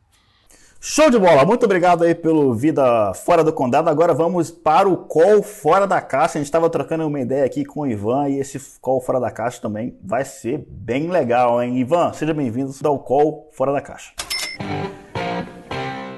[0.83, 1.45] Show de bola!
[1.45, 3.87] Muito obrigado aí pelo Vida Fora do Condado.
[3.87, 6.39] Agora vamos para o call fora da caixa.
[6.39, 9.29] A gente estava trocando uma ideia aqui com o Ivan e esse call fora da
[9.29, 11.77] caixa também vai ser bem legal, hein?
[11.77, 14.11] Ivan, seja bem-vindo ao call fora da caixa.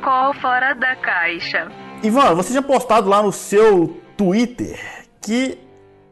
[0.02, 1.69] Call fora da caixa.
[2.02, 4.80] Ivan, você já postado lá no seu Twitter
[5.19, 5.60] que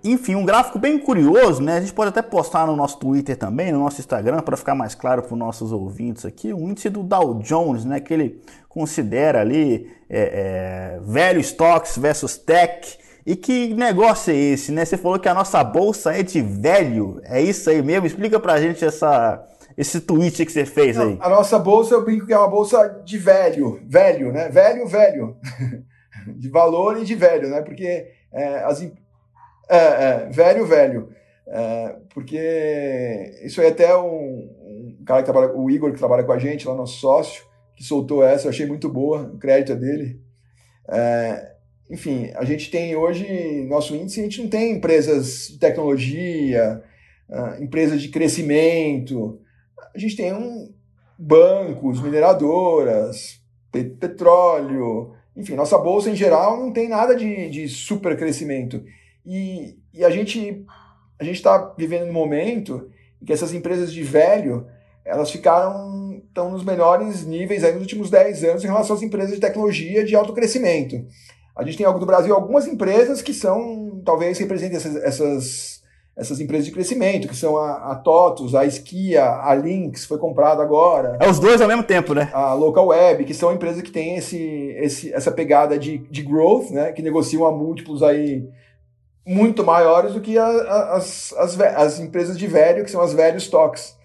[0.04, 1.78] enfim, um gráfico bem curioso, né?
[1.78, 4.96] A gente pode até postar no nosso Twitter também, no nosso Instagram, para ficar mais
[4.96, 8.00] claro para os nossos ouvintes aqui, o índice do Dow Jones, né?
[8.00, 13.00] Que ele considera ali é, é, velho stocks versus tech.
[13.26, 14.84] E que negócio é esse, né?
[14.84, 18.08] Você falou que a nossa bolsa é de velho, é isso aí mesmo?
[18.08, 19.46] Explica pra gente essa,
[19.78, 21.18] esse tweet que você fez aí.
[21.22, 24.50] a nossa bolsa, eu brinco que é uma bolsa de velho, velho, né?
[24.50, 25.38] Velho, velho.
[26.36, 27.62] de valor e de velho, né?
[27.62, 28.82] Porque é, as,
[29.70, 31.10] é, é, velho, velho.
[31.48, 36.32] É, porque isso aí até um, um, cara que trabalha, o Igor, que trabalha com
[36.32, 37.44] a gente, lá nosso sócio,
[37.76, 40.22] que soltou essa, eu achei muito boa, o crédito é dele.
[40.90, 41.52] É,
[41.90, 46.82] enfim, a gente tem hoje, nosso índice, a gente não tem empresas de tecnologia,
[47.30, 49.42] uh, empresas de crescimento,
[49.94, 50.74] a gente tem um,
[51.20, 53.42] bancos, mineradoras,
[54.00, 58.84] petróleo, enfim, nossa bolsa em geral não tem nada de, de super crescimento.
[59.26, 60.66] E, e a gente
[61.20, 62.90] a gente está vivendo um momento
[63.22, 64.66] em que essas empresas de velho
[65.06, 69.34] elas ficaram estão nos melhores níveis aí nos últimos 10 anos em relação às empresas
[69.34, 71.06] de tecnologia de alto crescimento.
[71.56, 75.84] A gente tem algo do Brasil algumas empresas que são talvez representem essas, essas,
[76.16, 80.64] essas empresas de crescimento, que são a, a TOTUS, a Skia, a Lynx, foi comprada
[80.64, 81.18] agora.
[81.20, 82.30] É os dois ao mesmo tempo, né?
[82.34, 84.40] A Local Web, que são empresas que têm esse,
[84.80, 86.94] esse, essa pegada de, de growth, né?
[86.94, 88.48] Que negociam a múltiplos aí
[89.26, 93.14] muito maiores do que a, a, as, as, as, empresas de velho, que são as
[93.14, 93.98] velhos stocks.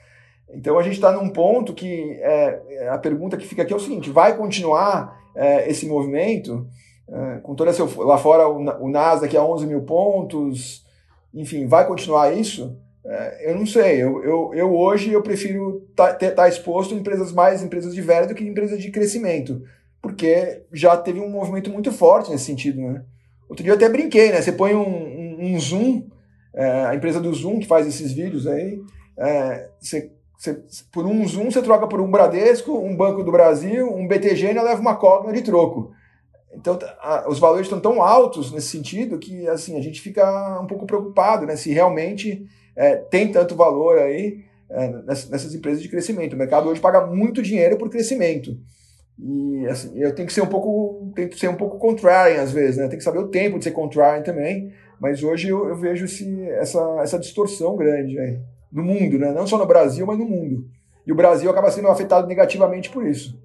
[0.51, 3.81] Então a gente está num ponto que é, a pergunta que fica aqui é o
[3.81, 6.67] seguinte: vai continuar é, esse movimento?
[7.09, 10.85] É, com toda essa, lá fora o, o Nasdaq a 11 mil pontos,
[11.33, 12.77] enfim, vai continuar isso?
[13.05, 14.03] É, eu não sei.
[14.03, 18.03] Eu, eu, eu hoje eu prefiro estar tá, tá exposto a empresas mais empresas de
[18.03, 19.63] velho do que empresas de crescimento,
[20.03, 23.05] porque já teve um movimento muito forte nesse sentido, né?
[23.49, 24.43] Outro dia eu até brinquei, né?
[24.43, 26.09] Você põe um, um, um Zoom,
[26.55, 28.81] é, a empresa do Zoom que faz esses vídeos aí,
[29.19, 30.63] é, você, você,
[30.93, 34.53] por um Zoom você troca por um Bradesco, um Banco do Brasil, um BTG e
[34.53, 35.93] leva uma Cogna de troco.
[36.53, 40.67] Então a, os valores estão tão altos nesse sentido que assim a gente fica um
[40.67, 41.57] pouco preocupado, né?
[41.57, 46.35] Se realmente é, tem tanto valor aí é, nessas, nessas empresas de crescimento.
[46.35, 48.57] O mercado hoje paga muito dinheiro por crescimento.
[49.19, 52.53] E assim, eu tenho que ser um pouco, tenho que ser um pouco contrarian às
[52.53, 52.89] vezes, né?
[52.89, 54.73] Tem que saber o tempo de ser contrarian também.
[55.01, 58.39] Mas hoje eu, eu vejo esse, essa, essa distorção grande aí,
[58.73, 59.33] no mundo, né?
[59.33, 60.65] Não só no Brasil, mas no mundo.
[61.07, 63.39] E o Brasil acaba sendo afetado negativamente por isso.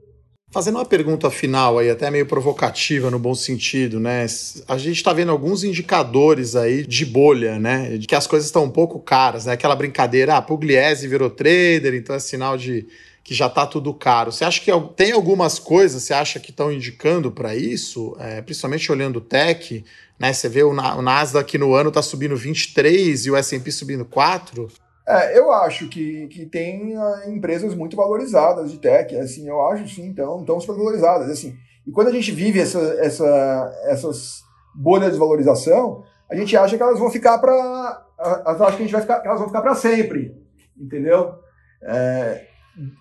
[0.53, 4.25] Fazendo uma pergunta final aí, até meio provocativa no bom sentido, né?
[4.67, 7.97] A gente está vendo alguns indicadores aí de bolha, né?
[7.97, 9.53] De que as coisas estão um pouco caras, né?
[9.53, 12.85] Aquela brincadeira, ah, Pugliese virou trader, então é sinal de
[13.31, 14.29] que já está tudo caro.
[14.29, 18.91] Você acha que tem algumas coisas, você acha que estão indicando para isso, é, principalmente
[18.91, 19.85] olhando o tech,
[20.19, 20.33] né?
[20.33, 24.67] Você vê o, o Nasdaq no ano está subindo 23 e o S&P subindo 4.
[25.07, 29.87] É, eu acho que, que tem uh, empresas muito valorizadas de tech, assim, eu acho
[29.87, 31.55] sim, então, tão super valorizadas, assim.
[31.87, 34.43] E quando a gente vive essa, essa, essas
[34.75, 38.05] bolhas de valorização, a gente acha que elas vão ficar para,
[38.45, 40.35] acha que a gente vai ficar, elas vão ficar para sempre,
[40.77, 41.35] entendeu?
[41.81, 42.50] É,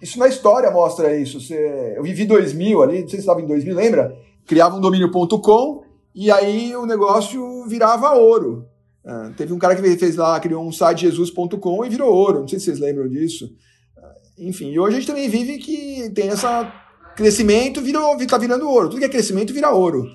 [0.03, 1.41] isso na história mostra isso.
[1.41, 4.17] Você, eu vivi 2000 ali, não sei se estava em 2000, lembra?
[4.47, 5.85] Criava um domínio.com
[6.15, 8.67] e aí o negócio virava ouro.
[9.05, 12.41] Uh, teve um cara que fez lá, criou um site jesus.com e virou ouro.
[12.41, 13.47] Não sei se vocês lembram disso.
[13.97, 16.47] Uh, enfim, e hoje a gente também vive que tem esse
[17.17, 18.89] crescimento, virou, tá virando ouro.
[18.89, 20.07] Tudo que é crescimento vira ouro.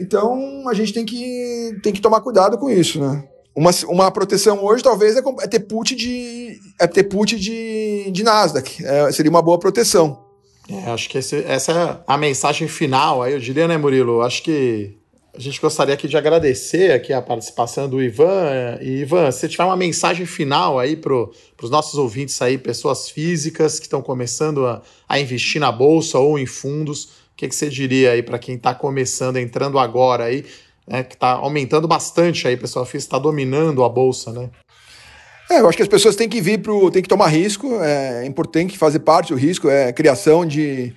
[0.00, 3.28] Então a gente tem que, tem que tomar cuidado com isso, né?
[3.54, 8.22] Uma, uma proteção hoje talvez é, é ter put de é ter put de, de
[8.22, 8.84] Nasdaq.
[8.84, 10.24] É, seria uma boa proteção.
[10.68, 14.22] É, acho que esse, essa é a mensagem final aí, eu diria, né, Murilo?
[14.22, 14.96] Acho que
[15.34, 18.78] a gente gostaria aqui de agradecer aqui a participação do Ivan.
[18.80, 23.78] E, Ivan, se tiver uma mensagem final aí para os nossos ouvintes aí, pessoas físicas
[23.78, 27.70] que estão começando a, a, investir na bolsa ou em fundos, o que, que você
[27.70, 30.44] diria aí para quem está começando, entrando agora aí,
[30.86, 34.50] né, que está aumentando bastante aí, pessoal está dominando a bolsa, né?
[35.50, 38.24] É, eu acho que as pessoas têm que vir para tem que tomar risco, é
[38.24, 40.94] importante fazer parte do risco, é criação de,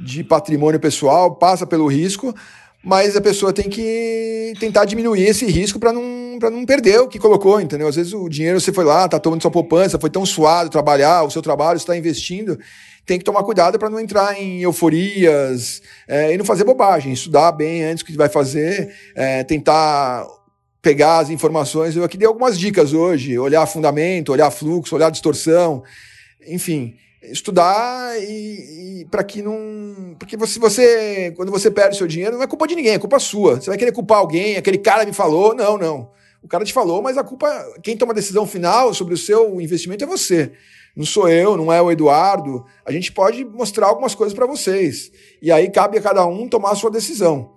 [0.00, 2.34] de patrimônio pessoal, passa pelo risco,
[2.82, 7.18] mas a pessoa tem que tentar diminuir esse risco para não, não perder o que
[7.18, 7.88] colocou, entendeu?
[7.88, 11.24] Às vezes o dinheiro você foi lá, está tomando sua poupança, foi tão suado trabalhar,
[11.24, 12.58] o seu trabalho está investindo,
[13.08, 17.50] tem que tomar cuidado para não entrar em euforias é, e não fazer bobagem, estudar
[17.52, 20.26] bem antes que vai fazer, é, tentar
[20.82, 21.96] pegar as informações.
[21.96, 25.82] Eu aqui dei algumas dicas hoje, olhar fundamento, olhar fluxo, olhar distorção,
[26.46, 30.14] enfim estudar e, e para que não.
[30.18, 33.18] Porque você, você, quando você perde seu dinheiro, não é culpa de ninguém, é culpa
[33.18, 33.56] sua.
[33.56, 35.54] Você vai querer culpar alguém, aquele cara me falou.
[35.54, 36.10] Não, não.
[36.42, 37.48] O cara te falou, mas a culpa.
[37.82, 40.52] Quem toma a decisão final sobre o seu investimento é você.
[40.98, 42.64] Não sou eu, não é o Eduardo.
[42.84, 45.12] A gente pode mostrar algumas coisas para vocês.
[45.40, 47.52] E aí cabe a cada um tomar a sua decisão.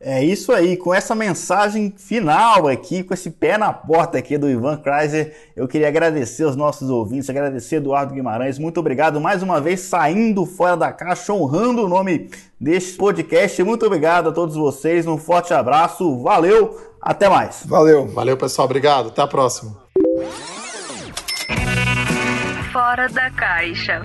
[0.00, 4.48] É isso aí, com essa mensagem final aqui, com esse pé na porta aqui do
[4.48, 9.60] Ivan Kreiser, eu queria agradecer aos nossos ouvintes, agradecer Eduardo Guimarães, muito obrigado mais uma
[9.60, 13.60] vez, saindo fora da caixa, honrando o nome deste podcast.
[13.64, 17.64] Muito obrigado a todos vocês, um forte abraço, valeu, até mais.
[17.66, 18.06] Valeu.
[18.06, 19.76] Valeu, pessoal, obrigado, até a próxima.
[22.88, 24.02] Fora da caixa.